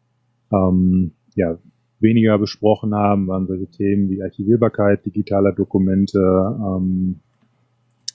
ähm, 0.53 1.13
ja, 1.35 1.59
weniger 2.01 2.39
besprochen 2.39 2.95
haben, 2.95 3.29
waren 3.29 3.47
solche 3.47 3.69
Themen 3.69 4.11
wie 4.11 4.23
Archivierbarkeit 4.23 5.05
digitaler 5.07 5.53
Dokumente, 5.53 6.19
ähm, 6.19 7.21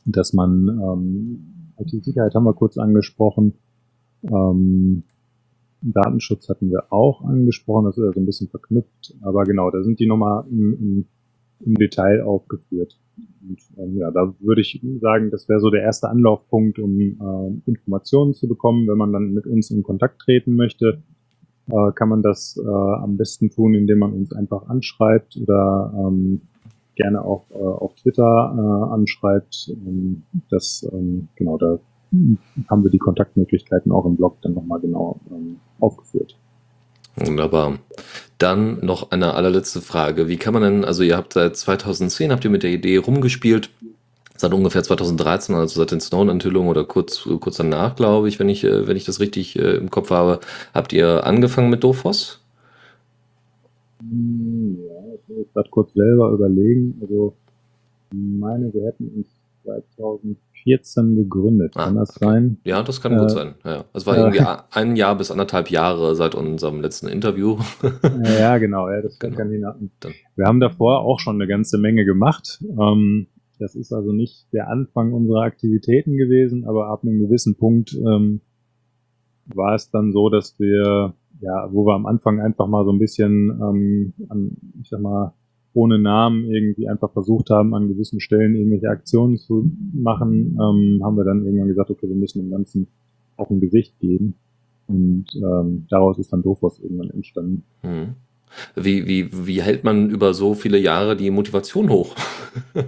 dass 0.06 0.34
man 0.34 0.68
ähm, 0.68 1.40
IT-Sicherheit 1.80 2.34
haben 2.36 2.46
wir 2.46 2.54
kurz 2.54 2.78
angesprochen. 2.78 3.54
Ähm, 4.24 5.04
Datenschutz 5.82 6.50
hatten 6.50 6.70
wir 6.70 6.92
auch 6.92 7.24
angesprochen, 7.24 7.86
das 7.86 7.98
ist 7.98 8.04
ja 8.04 8.12
so 8.14 8.20
ein 8.20 8.26
bisschen 8.26 8.50
verknüpft, 8.50 9.16
aber 9.22 9.44
genau, 9.44 9.70
da 9.72 9.84
sind 9.84 10.00
die 10.00 10.08
nochmal 10.08 10.46
im, 10.50 11.06
im, 11.60 11.74
Detail 11.76 12.22
aufgeführt. 12.22 13.00
Und 13.42 13.60
ähm, 13.78 13.98
ja, 13.98 14.12
da 14.12 14.34
würde 14.40 14.62
ich 14.62 14.80
sagen, 15.02 15.32
das 15.32 15.50
wäre 15.50 15.60
so 15.60 15.70
der 15.70 15.82
erste 15.82 16.10
Anlaufpunkt, 16.10 16.78
um 16.78 17.00
äh, 17.00 17.70
Informationen 17.70 18.34
zu 18.34 18.48
bekommen, 18.48 18.88
wenn 18.88 18.98
man 18.98 19.12
dann 19.12 19.34
mit 19.34 19.48
uns 19.48 19.72
in 19.72 19.82
Kontakt 19.82 20.20
treten 20.22 20.56
möchte 20.56 21.02
äh, 21.70 21.92
kann 21.94 22.10
man 22.10 22.22
das 22.22 22.58
äh, 22.58 22.68
am 22.68 23.18
besten 23.18 23.50
tun, 23.50 23.74
indem 23.74 24.00
man 24.00 24.14
uns 24.14 24.34
einfach 24.34 24.68
anschreibt 24.68 25.38
oder 25.38 25.94
ähm, 25.96 26.42
gerne 26.96 27.24
auch 27.24 27.50
äh, 27.52 27.56
auf 27.56 27.94
Twitter 27.96 28.24
äh, 28.24 28.94
anschreibt. 28.94 29.70
Ähm, 29.70 30.24
das, 30.50 30.88
ähm, 30.92 31.28
genau, 31.36 31.58
da 31.58 31.80
haben 32.70 32.84
wir 32.84 32.92
die 32.92 32.98
Kontaktmöglichkeiten 32.98 33.92
auch 33.92 34.06
im 34.06 34.16
Blog 34.16 34.38
dann 34.42 34.54
nochmal 34.54 34.80
genau 34.80 35.20
ähm, 35.30 35.58
aufgeführt. 35.80 36.36
Wunderbar. 37.16 37.80
Dann 38.38 38.86
noch 38.86 39.12
eine 39.12 39.34
allerletzte 39.34 39.82
Frage. 39.82 40.28
Wie 40.28 40.38
kann 40.38 40.54
man 40.54 40.64
denn, 40.64 40.86
also 40.86 41.04
ihr 41.04 41.18
habt 41.18 41.34
seit 41.34 41.56
2010, 41.56 42.32
habt 42.32 42.46
ihr 42.46 42.52
mit 42.52 42.64
der 42.64 42.70
Idee 42.70 42.98
rumgespielt, 42.98 43.72
seit 44.36 44.54
ungefähr 44.54 44.84
2013, 44.84 45.56
also 45.56 45.80
seit 45.80 45.92
den 45.92 46.00
Snowden-Enthüllungen 46.00 46.70
oder 46.70 46.86
kurz, 46.86 47.28
kurz 47.40 47.58
danach, 47.58 47.96
glaube 47.96 48.30
ich, 48.30 48.40
wenn 48.40 48.50
ich, 48.50 48.64
äh, 48.64 48.88
wenn 48.88 48.98
ich 48.98 49.06
das 49.06 49.20
richtig 49.20 49.58
äh, 49.58 49.78
im 49.78 49.90
Kopf 49.90 50.12
habe, 50.12 50.40
habt 50.74 50.94
ihr 50.94 51.26
angefangen 51.26 51.70
mit 51.70 51.84
Dofos? 51.84 52.40
Ja, 54.00 55.14
ich 55.16 55.36
muss 55.36 55.48
gerade 55.54 55.70
kurz 55.70 55.94
selber 55.94 56.30
überlegen. 56.30 57.00
Also, 57.02 57.34
ich 58.12 58.18
meine, 58.18 58.72
wir 58.74 58.86
hätten 58.86 59.10
uns 59.16 59.28
2014 60.68 61.16
gegründet. 61.16 61.74
Ah, 61.76 61.86
kann 61.86 61.96
das 61.96 62.16
okay. 62.16 62.26
sein? 62.26 62.58
Ja, 62.64 62.84
das 62.84 63.02
kann 63.02 63.14
äh, 63.14 63.18
gut 63.18 63.32
sein. 63.32 63.56
Ja. 63.64 63.86
Es 63.94 64.06
war 64.06 64.16
äh, 64.16 64.20
irgendwie 64.20 64.44
ein 64.72 64.96
Jahr 64.96 65.18
bis 65.18 65.32
anderthalb 65.32 65.70
Jahre 65.72 66.16
seit 66.16 66.36
unserem 66.36 66.82
letzten 66.82 67.08
Interview. 67.08 67.58
ja, 68.40 68.58
genau. 68.58 68.90
Ja, 68.90 69.02
das 69.02 69.18
genau. 69.20 69.38
kann 69.38 69.52
ich 69.52 69.62
Wir 70.36 70.46
haben 70.46 70.60
davor 70.60 71.02
auch 71.02 71.20
schon 71.20 71.36
eine 71.36 71.48
ganze 71.48 71.78
Menge 71.78 72.06
gemacht. 72.06 72.64
Ähm, 72.80 73.28
das 73.60 73.76
ist 73.76 73.92
also 73.92 74.12
nicht 74.12 74.48
der 74.54 74.70
Anfang 74.70 75.14
unserer 75.14 75.42
Aktivitäten 75.42 76.16
gewesen, 76.18 76.66
aber 76.66 76.88
ab 76.88 77.04
einem 77.04 77.20
gewissen 77.20 77.58
Punkt 77.58 77.94
ähm, 77.94 78.42
war 79.48 79.76
es 79.76 79.90
dann 79.90 80.12
so, 80.12 80.30
dass 80.30 80.60
wir, 80.60 81.14
ja, 81.40 81.70
wo 81.72 81.86
wir 81.86 81.96
am 81.96 82.06
Anfang 82.06 82.40
einfach 82.40 82.68
mal 82.68 82.86
so 82.86 82.92
ein 82.92 83.00
bisschen, 83.00 83.60
ähm, 83.62 84.14
an, 84.30 84.58
ich 84.82 84.90
sag 84.90 85.02
mal, 85.02 85.34
ohne 85.74 86.00
Namen 86.00 86.46
irgendwie 86.46 86.90
einfach 86.90 87.12
versucht 87.12 87.50
haben, 87.50 87.76
an 87.76 87.88
gewissen 87.88 88.20
Stellen 88.20 88.56
irgendwelche 88.56 88.90
Aktionen 88.90 89.38
zu 89.38 89.72
machen, 89.94 90.58
ähm, 90.60 91.02
haben 91.04 91.18
wir 91.18 91.24
dann 91.24 91.46
irgendwann 91.46 91.68
gesagt, 91.68 91.92
okay, 91.92 92.10
wir 92.10 92.16
müssen 92.16 92.40
dem 92.40 92.50
Ganzen 92.50 92.88
auch 93.36 93.50
ein 93.50 93.60
Gesicht 93.60 94.00
geben. 94.00 94.36
Und 94.88 95.26
ähm, 95.36 95.86
daraus 95.90 96.18
ist 96.18 96.32
dann 96.32 96.44
Dofos 96.44 96.80
irgendwann 96.80 97.10
entstanden. 97.12 97.64
Mhm. 97.84 98.16
Wie, 98.76 99.08
wie, 99.08 99.48
wie 99.48 99.62
hält 99.62 99.84
man 99.84 100.10
über 100.10 100.34
so 100.34 100.54
viele 100.54 100.78
Jahre 100.78 101.18
die 101.18 101.30
Motivation 101.30 101.90
hoch? 101.90 102.16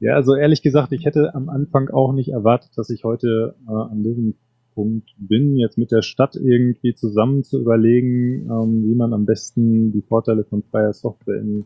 ja, 0.00 0.14
also 0.14 0.34
ehrlich 0.34 0.62
gesagt, 0.62 0.92
ich 0.92 1.04
hätte 1.04 1.34
am 1.34 1.48
Anfang 1.48 1.88
auch 1.90 2.12
nicht 2.12 2.30
erwartet, 2.30 2.70
dass 2.76 2.90
ich 2.90 3.02
heute 3.02 3.56
äh, 3.66 3.72
an 3.72 4.02
diesem 4.04 4.34
Punkt 4.74 5.14
bin, 5.18 5.56
jetzt 5.56 5.78
mit 5.78 5.92
der 5.92 6.02
Stadt 6.02 6.36
irgendwie 6.36 6.94
zusammen 6.94 7.44
zu 7.44 7.60
überlegen, 7.60 8.50
ähm, 8.50 8.84
wie 8.84 8.94
man 8.94 9.12
am 9.12 9.26
besten 9.26 9.92
die 9.92 10.02
Vorteile 10.02 10.44
von 10.44 10.62
freier 10.62 10.92
Software 10.92 11.40
in, 11.40 11.64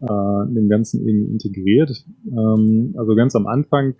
äh, 0.00 0.48
in 0.48 0.54
dem 0.54 0.68
Ganzen 0.68 1.06
irgendwie 1.06 1.32
integriert. 1.32 2.04
Ähm, 2.26 2.94
also 2.96 3.14
ganz 3.14 3.34
am 3.36 3.46
Anfang 3.46 3.94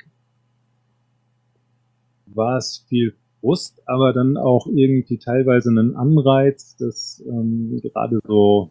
war 2.27 2.59
es 2.59 2.85
viel 2.89 3.15
Frust, 3.41 3.83
aber 3.87 4.13
dann 4.13 4.37
auch 4.37 4.67
irgendwie 4.67 5.19
teilweise 5.19 5.71
einen 5.71 5.95
Anreiz, 5.97 6.77
dass 6.77 7.25
ähm, 7.29 7.81
gerade 7.83 8.21
so 8.27 8.71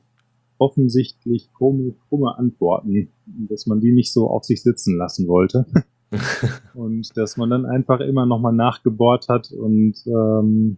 offensichtlich 0.57 1.49
krumme, 1.53 1.93
krumme 2.07 2.37
Antworten, 2.37 3.09
dass 3.25 3.65
man 3.65 3.81
die 3.81 3.91
nicht 3.91 4.13
so 4.13 4.29
auf 4.29 4.43
sich 4.43 4.63
sitzen 4.63 4.97
lassen 4.97 5.27
wollte. 5.27 5.65
und 6.73 7.17
dass 7.17 7.37
man 7.37 7.49
dann 7.49 7.65
einfach 7.65 7.99
immer 7.99 8.25
nochmal 8.25 8.53
nachgebohrt 8.53 9.27
hat 9.27 9.51
und 9.51 9.95
ähm, 10.05 10.77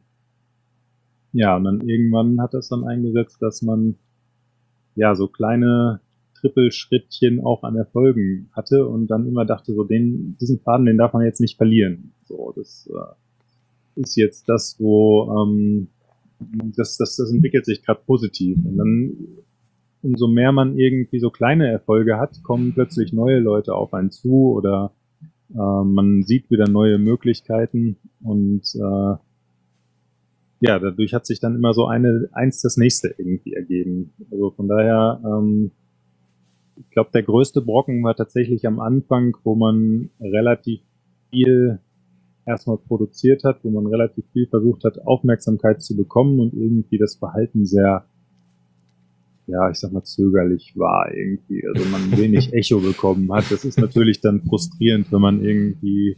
ja, 1.33 1.55
und 1.57 1.65
dann 1.65 1.81
irgendwann 1.81 2.41
hat 2.41 2.53
das 2.53 2.69
dann 2.69 2.83
eingesetzt, 2.83 3.41
dass 3.41 3.61
man 3.61 3.95
ja 4.95 5.13
so 5.15 5.27
kleine 5.27 6.01
Trippelschrittchen 6.39 7.43
auch 7.43 7.63
an 7.63 7.75
Erfolgen 7.75 8.49
hatte 8.53 8.87
und 8.87 9.07
dann 9.07 9.27
immer 9.27 9.45
dachte, 9.45 9.73
so 9.73 9.83
den, 9.83 10.37
diesen 10.39 10.59
Faden, 10.59 10.85
den 10.85 10.97
darf 10.97 11.13
man 11.13 11.23
jetzt 11.23 11.41
nicht 11.41 11.57
verlieren. 11.57 12.13
So, 12.25 12.53
das 12.55 12.89
äh, 12.91 14.01
ist 14.01 14.15
jetzt 14.15 14.47
das, 14.47 14.75
wo 14.79 15.31
ähm, 15.31 15.89
das, 16.75 16.97
das, 16.97 17.15
das 17.15 17.31
entwickelt 17.31 17.65
sich 17.65 17.83
gerade 17.83 18.01
positiv. 18.05 18.57
Und 18.63 18.77
dann, 18.77 19.17
umso 20.01 20.27
mehr 20.27 20.51
man 20.51 20.77
irgendwie 20.77 21.19
so 21.19 21.29
kleine 21.29 21.71
Erfolge 21.71 22.17
hat, 22.17 22.41
kommen 22.43 22.73
plötzlich 22.73 23.13
neue 23.13 23.39
Leute 23.39 23.73
auf 23.73 23.93
einen 23.93 24.11
zu 24.11 24.51
oder 24.51 24.91
äh, 25.53 25.83
man 25.83 26.23
sieht 26.23 26.49
wieder 26.49 26.67
neue 26.67 26.97
Möglichkeiten 26.97 27.97
und 28.21 28.63
äh, 28.75 29.15
ja, 30.59 30.79
dadurch 30.79 31.13
hat 31.13 31.25
sich 31.25 31.39
dann 31.39 31.55
immer 31.55 31.73
so 31.73 31.85
eine 31.85 32.29
eins 32.31 32.61
das 32.61 32.77
nächste 32.77 33.13
irgendwie 33.17 33.53
ergeben. 33.53 34.13
Also 34.31 34.51
von 34.51 34.67
daher, 34.67 35.21
ähm, 35.23 35.71
ich 36.77 36.89
glaube, 36.89 37.11
der 37.13 37.23
größte 37.23 37.61
Brocken 37.61 38.03
war 38.03 38.15
tatsächlich 38.15 38.65
am 38.65 38.79
Anfang, 38.79 39.37
wo 39.43 39.55
man 39.55 40.09
relativ 40.19 40.81
viel 41.29 41.79
erstmal 42.45 42.77
produziert 42.77 43.43
hat, 43.43 43.63
wo 43.63 43.69
man 43.69 43.85
relativ 43.87 44.25
viel 44.31 44.47
versucht 44.47 44.83
hat, 44.83 45.05
Aufmerksamkeit 45.05 45.81
zu 45.81 45.95
bekommen 45.95 46.39
und 46.39 46.53
irgendwie 46.53 46.97
das 46.97 47.15
Verhalten 47.15 47.65
sehr, 47.65 48.05
ja, 49.47 49.69
ich 49.71 49.79
sag 49.79 49.93
mal, 49.93 50.03
zögerlich 50.03 50.73
war 50.75 51.11
irgendwie. 51.13 51.65
Also 51.65 51.89
man 51.89 52.17
wenig 52.17 52.53
Echo 52.53 52.79
bekommen 52.79 53.31
hat. 53.33 53.49
Das 53.49 53.63
ist 53.63 53.79
natürlich 53.79 54.21
dann 54.21 54.41
frustrierend, 54.41 55.11
wenn 55.11 55.21
man 55.21 55.43
irgendwie, 55.43 56.17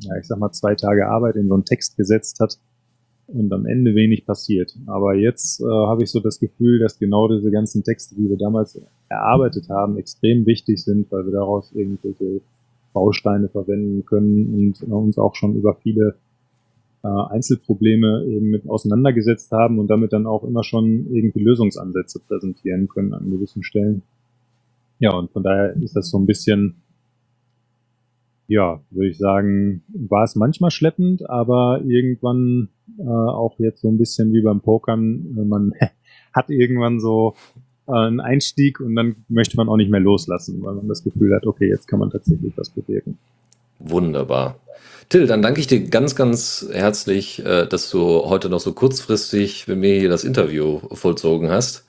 ja, 0.00 0.16
ich 0.20 0.26
sag 0.26 0.38
mal, 0.38 0.50
zwei 0.50 0.74
Tage 0.74 1.08
Arbeit 1.08 1.36
in 1.36 1.48
so 1.48 1.54
einen 1.54 1.64
Text 1.64 1.96
gesetzt 1.96 2.40
hat 2.40 2.58
und 3.28 3.52
am 3.52 3.66
Ende 3.66 3.94
wenig 3.94 4.26
passiert. 4.26 4.76
Aber 4.86 5.14
jetzt 5.14 5.60
äh, 5.60 5.64
habe 5.64 6.02
ich 6.02 6.10
so 6.10 6.18
das 6.18 6.40
Gefühl, 6.40 6.80
dass 6.80 6.98
genau 6.98 7.28
diese 7.28 7.50
ganzen 7.50 7.84
Texte, 7.84 8.16
die 8.16 8.28
wir 8.28 8.38
damals 8.38 8.80
erarbeitet 9.08 9.68
haben, 9.68 9.96
extrem 9.96 10.44
wichtig 10.44 10.82
sind, 10.82 11.10
weil 11.12 11.26
wir 11.26 11.32
daraus 11.32 11.70
irgendwelche 11.72 12.40
Bausteine 12.92 13.48
verwenden 13.48 14.04
können 14.04 14.54
und 14.54 14.82
äh, 14.82 14.92
uns 14.92 15.18
auch 15.18 15.36
schon 15.36 15.54
über 15.54 15.76
viele 15.76 16.16
äh, 17.02 17.08
Einzelprobleme 17.08 18.24
eben 18.26 18.50
mit 18.50 18.68
auseinandergesetzt 18.68 19.52
haben 19.52 19.78
und 19.78 19.88
damit 19.88 20.12
dann 20.12 20.26
auch 20.26 20.44
immer 20.44 20.64
schon 20.64 21.06
irgendwie 21.12 21.40
Lösungsansätze 21.40 22.20
präsentieren 22.20 22.88
können 22.88 23.14
an 23.14 23.30
gewissen 23.30 23.62
Stellen. 23.62 24.02
Ja, 24.98 25.12
und 25.12 25.30
von 25.30 25.42
daher 25.42 25.76
ist 25.76 25.94
das 25.94 26.10
so 26.10 26.18
ein 26.18 26.26
bisschen, 26.26 26.76
ja, 28.48 28.80
würde 28.90 29.10
ich 29.10 29.18
sagen, 29.18 29.82
war 29.88 30.24
es 30.24 30.34
manchmal 30.34 30.70
schleppend, 30.70 31.28
aber 31.28 31.82
irgendwann 31.84 32.68
äh, 32.98 33.04
auch 33.04 33.58
jetzt 33.58 33.82
so 33.82 33.88
ein 33.88 33.98
bisschen 33.98 34.32
wie 34.32 34.42
beim 34.42 34.60
Pokern, 34.60 35.46
man 35.48 35.72
hat 36.32 36.50
irgendwann 36.50 36.98
so 36.98 37.34
äh, 37.86 37.92
einen 37.92 38.20
Einstieg 38.20 38.80
und 38.80 38.96
dann 38.96 39.16
möchte 39.28 39.56
man 39.56 39.68
auch 39.68 39.76
nicht 39.76 39.90
mehr 39.90 40.00
loslassen, 40.00 40.60
weil 40.62 40.74
man 40.74 40.88
das 40.88 41.04
Gefühl 41.04 41.34
hat, 41.34 41.46
okay, 41.46 41.68
jetzt 41.68 41.86
kann 41.86 42.00
man 42.00 42.10
tatsächlich 42.10 42.52
was 42.56 42.70
bewirken. 42.70 43.18
Wunderbar. 43.78 44.56
Till, 45.08 45.26
dann 45.26 45.40
danke 45.40 45.60
ich 45.60 45.66
dir 45.66 45.88
ganz, 45.88 46.14
ganz 46.14 46.68
herzlich, 46.70 47.44
äh, 47.44 47.66
dass 47.66 47.90
du 47.90 48.24
heute 48.26 48.50
noch 48.50 48.60
so 48.60 48.74
kurzfristig 48.74 49.66
mit 49.66 49.78
mir 49.78 49.98
hier 49.98 50.10
das 50.10 50.22
Interview 50.22 50.80
vollzogen 50.92 51.48
hast. 51.48 51.86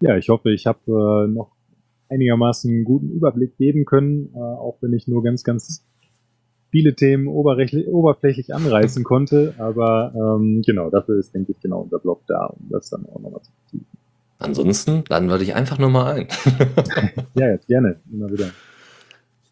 Ja, 0.00 0.16
ich 0.16 0.28
hoffe, 0.28 0.50
ich 0.50 0.66
habe 0.66 0.80
äh, 0.88 1.32
noch 1.32 1.52
einigermaßen 2.08 2.70
einen 2.72 2.84
guten 2.84 3.10
Überblick 3.10 3.56
geben 3.56 3.84
können, 3.84 4.30
äh, 4.34 4.38
auch 4.38 4.78
wenn 4.80 4.92
ich 4.94 5.06
nur 5.06 5.22
ganz, 5.22 5.44
ganz 5.44 5.84
viele 6.70 6.94
Themen 6.94 7.28
oberflächlich 7.28 8.52
anreißen 8.52 9.04
konnte. 9.04 9.54
Aber 9.58 10.12
ähm, 10.14 10.62
genau, 10.66 10.90
dafür 10.90 11.20
ist, 11.20 11.34
denke 11.34 11.52
ich, 11.52 11.60
genau 11.60 11.82
unser 11.82 12.00
Blog 12.00 12.22
da, 12.26 12.46
um 12.46 12.66
das 12.68 12.90
dann 12.90 13.06
auch 13.06 13.20
nochmal 13.20 13.42
zu 13.42 13.52
vertiefen. 13.62 13.86
Ansonsten 14.38 15.04
laden 15.08 15.28
wir 15.28 15.38
dich 15.38 15.54
einfach 15.54 15.78
nochmal 15.78 16.16
ein. 16.16 16.28
ja, 17.36 17.48
jetzt 17.48 17.68
gerne, 17.68 18.00
immer 18.12 18.30
wieder. 18.30 18.50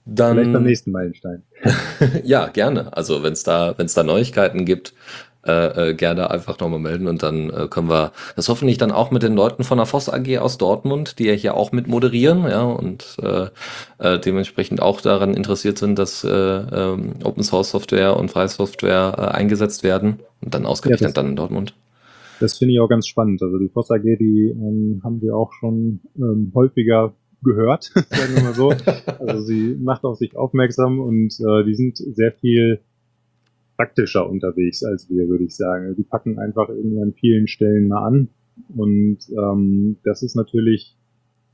Dann, 0.07 0.36
Vielleicht 0.36 0.52
beim 0.52 0.64
nächsten 0.64 0.90
Meilenstein. 0.90 1.42
ja, 2.24 2.48
gerne. 2.48 2.94
Also 2.96 3.22
wenn 3.22 3.32
es 3.32 3.42
da, 3.42 3.74
wenn 3.78 3.86
es 3.86 3.94
da 3.94 4.02
Neuigkeiten 4.02 4.64
gibt, 4.66 4.92
äh, 5.46 5.90
äh, 5.90 5.94
gerne 5.94 6.30
einfach 6.30 6.59
nochmal 6.59 6.78
melden 6.78 7.07
und 7.07 7.22
dann 7.22 7.50
äh, 7.50 7.68
können 7.68 7.90
wir 7.90 8.12
das 8.34 8.48
hoffentlich 8.48 8.78
dann 8.78 8.90
auch 8.90 9.11
mit 9.11 9.22
den 9.22 9.34
Leuten 9.34 9.62
von 9.62 9.76
der 9.76 9.86
Voss 9.86 10.09
AG 10.09 10.38
aus 10.38 10.57
Dortmund, 10.57 11.18
die 11.18 11.26
ja 11.26 11.34
hier 11.34 11.55
auch 11.55 11.70
mit 11.70 11.86
moderieren, 11.86 12.44
ja, 12.44 12.62
und 12.62 13.16
äh, 13.22 13.48
äh, 13.98 14.18
dementsprechend 14.18 14.80
auch 14.80 15.02
daran 15.02 15.34
interessiert 15.34 15.76
sind, 15.76 15.98
dass 15.98 16.24
äh, 16.24 16.30
ähm, 16.30 17.16
Open 17.24 17.42
Source 17.42 17.70
Software 17.70 18.16
und 18.16 18.30
Freie 18.30 18.48
Software 18.48 19.16
äh, 19.18 19.20
eingesetzt 19.36 19.82
werden 19.82 20.20
und 20.40 20.55
dann 20.55 20.64
ausgerechnet 20.64 21.11
ja, 21.11 21.12
dann 21.12 21.28
in 21.28 21.36
Dortmund. 21.36 21.74
Das 22.40 22.57
finde 22.57 22.72
ich 22.72 22.80
auch 22.80 22.88
ganz 22.88 23.07
spannend. 23.07 23.42
Also 23.42 23.59
die 23.59 23.68
Voss 23.68 23.90
AG, 23.90 24.02
die 24.02 24.50
ähm, 24.50 25.02
haben 25.05 25.20
wir 25.20 25.36
auch 25.36 25.52
schon 25.52 26.00
ähm, 26.16 26.52
häufiger 26.55 27.14
gehört, 27.45 27.84
sagen 27.95 28.34
wir 28.34 28.42
mal 28.42 28.55
so. 28.55 28.72
Also 29.20 29.45
sie 29.45 29.76
macht 29.80 30.05
auf 30.05 30.18
sich 30.18 30.36
aufmerksam 30.36 31.01
und 31.01 31.38
äh, 31.40 31.64
die 31.64 31.74
sind 31.74 31.99
sehr 31.99 32.32
viel 32.32 32.80
praktischer 33.76 34.28
unterwegs 34.28 34.84
als 34.84 35.09
wir, 35.11 35.28
würde 35.28 35.45
ich 35.45 35.57
sagen. 35.57 35.95
Die 35.97 36.03
packen 36.03 36.38
einfach 36.38 36.68
irgendwie 36.68 37.03
an 37.03 37.12
vielen 37.12 37.49
Stellen 37.49 37.88
mal 37.88 38.07
an. 38.07 38.28
Und 38.74 39.18
ähm, 39.30 39.97
das 40.05 40.22
ist 40.22 40.36
natürlich, 40.36 40.97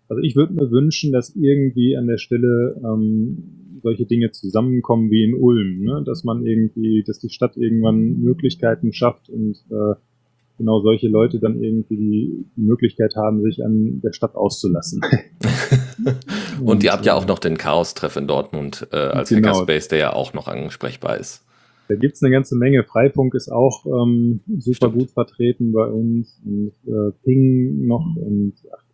also 0.08 0.22
ich 0.22 0.36
würde 0.36 0.52
mir 0.52 0.70
wünschen, 0.70 1.12
dass 1.12 1.34
irgendwie 1.34 1.96
an 1.96 2.06
der 2.06 2.18
Stelle 2.18 2.80
ähm, 2.84 3.80
solche 3.82 4.04
Dinge 4.04 4.30
zusammenkommen 4.30 5.10
wie 5.10 5.24
in 5.24 5.34
Ulm, 5.34 5.80
ne? 5.80 6.02
dass 6.04 6.24
man 6.24 6.44
irgendwie, 6.44 7.02
dass 7.06 7.18
die 7.18 7.30
Stadt 7.30 7.56
irgendwann 7.56 8.20
Möglichkeiten 8.20 8.92
schafft 8.92 9.30
und 9.30 9.56
äh, 9.70 9.94
genau 10.60 10.80
solche 10.82 11.08
Leute 11.08 11.40
dann 11.40 11.60
irgendwie 11.62 11.96
die, 11.96 12.46
Möglichkeit 12.56 13.14
haben, 13.16 13.42
sich 13.42 13.64
an 13.64 14.00
der 14.04 14.12
Stadt 14.12 14.34
auszulassen. 14.34 15.00
und, 16.60 16.66
und 16.68 16.84
ihr 16.84 16.92
habt 16.92 17.06
ja 17.06 17.14
auch 17.14 17.26
noch 17.26 17.38
den 17.38 17.56
Chaos-Treff 17.56 18.16
in 18.16 18.26
Dortmund 18.28 18.86
äh, 18.92 18.96
als 18.96 19.30
genau. 19.30 19.48
Hackerspace, 19.48 19.88
der 19.88 19.98
ja 19.98 20.12
auch 20.12 20.34
noch 20.34 20.46
ansprechbar 20.46 21.16
ist. 21.18 21.44
Da 21.88 21.96
gibt's 21.96 22.22
eine 22.22 22.30
ganze 22.30 22.56
Menge. 22.56 22.84
Freifunk 22.84 23.34
ist 23.34 23.50
auch 23.50 23.84
ähm, 23.86 24.40
super 24.58 24.76
Stimmt. 24.76 24.94
gut 24.94 25.10
vertreten 25.10 25.72
bei 25.72 25.86
uns 25.86 26.40
und 26.44 26.72
äh, 26.86 27.12
Ping 27.24 27.86
noch 27.86 28.14
und 28.16 28.52
ach, 28.72 28.84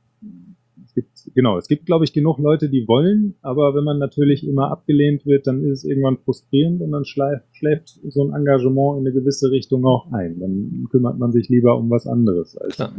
gibt 0.96 1.30
genau, 1.34 1.58
es 1.58 1.68
gibt 1.68 1.86
glaube 1.86 2.04
ich 2.04 2.12
genug 2.12 2.38
Leute, 2.38 2.68
die 2.68 2.88
wollen, 2.88 3.36
aber 3.42 3.74
wenn 3.76 3.84
man 3.84 3.98
natürlich 3.98 4.46
immer 4.46 4.72
abgelehnt 4.72 5.24
wird, 5.26 5.46
dann 5.46 5.62
ist 5.62 5.78
es 5.78 5.84
irgendwann 5.84 6.16
frustrierend 6.16 6.80
und 6.80 6.90
dann 6.90 7.04
schläft 7.04 8.00
so 8.08 8.24
ein 8.24 8.34
Engagement 8.34 8.98
in 9.00 9.06
eine 9.06 9.12
gewisse 9.12 9.50
Richtung 9.52 9.84
auch 9.84 10.10
ein. 10.10 10.40
Dann 10.40 10.88
kümmert 10.90 11.18
man 11.18 11.30
sich 11.30 11.48
lieber 11.48 11.78
um 11.78 11.88
was 11.90 12.06
anderes 12.08 12.56
als 12.56 12.74
Klar. 12.74 12.92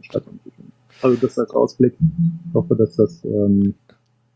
Stadtentwicklung. 0.00 0.68
Also 1.02 1.18
das 1.20 1.38
als 1.38 1.50
Ausblick. 1.50 1.94
Ich 2.48 2.54
hoffe, 2.54 2.76
dass 2.76 2.96
das 2.96 3.24
ähm, 3.24 3.74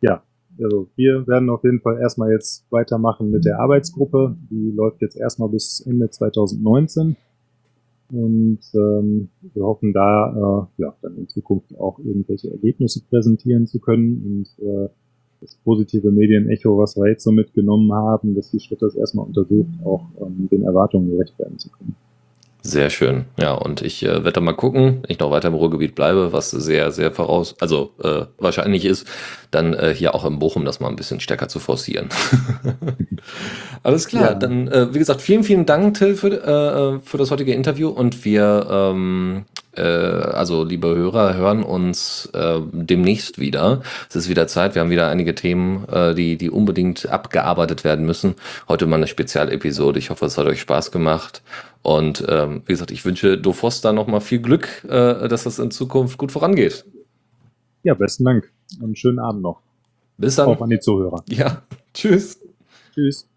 ja 0.03 0.23
also 0.61 0.89
wir 0.97 1.27
werden 1.27 1.51
auf 1.51 1.63
jeden 1.63 1.81
Fall 1.81 1.99
erstmal 2.01 2.33
jetzt 2.33 2.67
weitermachen 2.71 3.31
mit 3.31 3.45
der 3.45 3.61
Arbeitsgruppe. 3.61 4.37
Die 4.51 4.73
läuft 4.75 5.01
jetzt 5.03 5.17
erstmal 5.17 5.49
bis 5.49 5.81
Ende 5.81 6.11
2019. 6.11 7.17
Und 8.11 8.61
ähm, 8.75 9.29
wir 9.55 9.65
hoffen 9.65 9.93
da 9.93 10.69
äh, 10.79 10.83
ja, 10.83 10.95
dann 11.03 11.17
in 11.17 11.29
Zukunft 11.29 11.77
auch 11.79 11.99
irgendwelche 11.99 12.51
Ergebnisse 12.51 13.03
präsentieren 13.09 13.67
zu 13.67 13.81
können 13.81 14.47
und 14.59 14.65
äh, 14.65 14.89
das 15.41 15.55
positive 15.63 16.11
Medienecho, 16.11 16.79
was 16.79 16.97
wir 16.97 17.09
jetzt 17.09 17.23
so 17.23 17.31
mitgenommen 17.31 17.93
haben, 17.93 18.35
dass 18.35 18.51
die 18.51 18.61
Stadt 18.61 18.83
das 18.83 18.97
erstmal 18.97 19.27
untersucht, 19.27 19.69
auch 19.85 20.05
ähm, 20.21 20.49
den 20.51 20.65
Erwartungen 20.65 21.11
gerecht 21.11 21.39
werden 21.39 21.59
zu 21.59 21.71
können. 21.71 21.95
Sehr 22.63 22.91
schön. 22.91 23.27
Ja, 23.39 23.53
und 23.53 23.83
ich 23.83 24.05
äh, 24.05 24.25
werde 24.25 24.41
mal 24.41 24.53
gucken, 24.53 24.99
wenn 25.03 25.11
ich 25.11 25.21
noch 25.21 25.31
weiter 25.31 25.49
im 25.49 25.55
Ruhrgebiet 25.55 25.95
bleibe, 25.95 26.33
was 26.33 26.51
sehr, 26.51 26.91
sehr 26.91 27.13
voraus, 27.13 27.55
also 27.61 27.93
äh, 28.03 28.27
wahrscheinlich 28.39 28.85
ist, 28.85 29.07
dann 29.51 29.75
äh, 29.75 29.95
hier 29.95 30.15
auch 30.15 30.25
im 30.25 30.39
Bochum 30.39 30.65
das 30.65 30.81
mal 30.81 30.89
ein 30.89 30.97
bisschen 30.97 31.21
stärker 31.21 31.49
zu 31.49 31.61
forcieren. 31.61 32.09
Alles 33.85 34.09
klar, 34.09 34.33
ja. 34.33 34.35
dann 34.35 34.69
äh, 34.69 34.93
wie 34.93 34.99
gesagt, 34.99 35.23
vielen, 35.23 35.45
vielen 35.45 35.67
Dank, 35.67 35.99
Till, 35.99 36.17
für, 36.17 36.33
äh, 36.33 37.07
für 37.07 37.17
das 37.17 37.31
heutige 37.31 37.55
Interview 37.55 37.89
und 37.89 38.25
wir 38.25 38.67
ähm, 38.71 39.45
äh, 39.79 39.83
also 39.83 40.65
liebe 40.65 40.89
Hörer, 40.89 41.35
hören 41.35 41.63
uns 41.63 42.29
äh, 42.35 42.61
demnächst 42.73 43.39
wieder. 43.39 43.83
Es 44.09 44.17
ist 44.17 44.29
wieder 44.29 44.47
Zeit. 44.49 44.75
Wir 44.75 44.83
haben 44.83 44.91
wieder 44.91 45.09
einige 45.09 45.35
Themen, 45.35 45.89
äh, 45.89 46.15
die, 46.15 46.37
die 46.37 46.51
unbedingt 46.51 47.09
abgearbeitet 47.09 47.85
werden 47.85 48.05
müssen. 48.05 48.35
Heute 48.69 48.87
mal 48.87 48.97
eine 48.97 49.07
Spezialepisode. 49.07 49.99
Ich 49.99 50.11
hoffe, 50.11 50.27
es 50.27 50.37
hat 50.37 50.47
euch 50.47 50.61
Spaß 50.61 50.91
gemacht. 50.91 51.43
Und 51.83 52.25
ähm, 52.29 52.63
wie 52.67 52.73
gesagt, 52.73 52.91
ich 52.91 53.05
wünsche 53.05 53.39
Do 53.39 53.53
Foster 53.53 53.93
nochmal 53.93 54.21
viel 54.21 54.41
Glück, 54.41 54.85
äh, 54.85 55.29
dass 55.29 55.45
das 55.45 55.59
in 55.59 55.71
Zukunft 55.71 56.19
gut 56.19 56.33
vorangeht. 56.33 56.85
Ja, 57.83 57.95
besten 57.95 58.25
Dank. 58.25 58.53
Und 58.81 58.99
schönen 58.99 59.19
Abend 59.19 59.43
noch. 59.43 59.61
Bis 60.19 60.37
dann. 60.37 60.49
Auch 60.49 60.61
an 60.61 60.71
die 60.71 60.81
Zuhörer. 60.81 61.25
Ja, 61.29 61.63
tschüss. 61.95 62.41
Tschüss. 62.93 63.29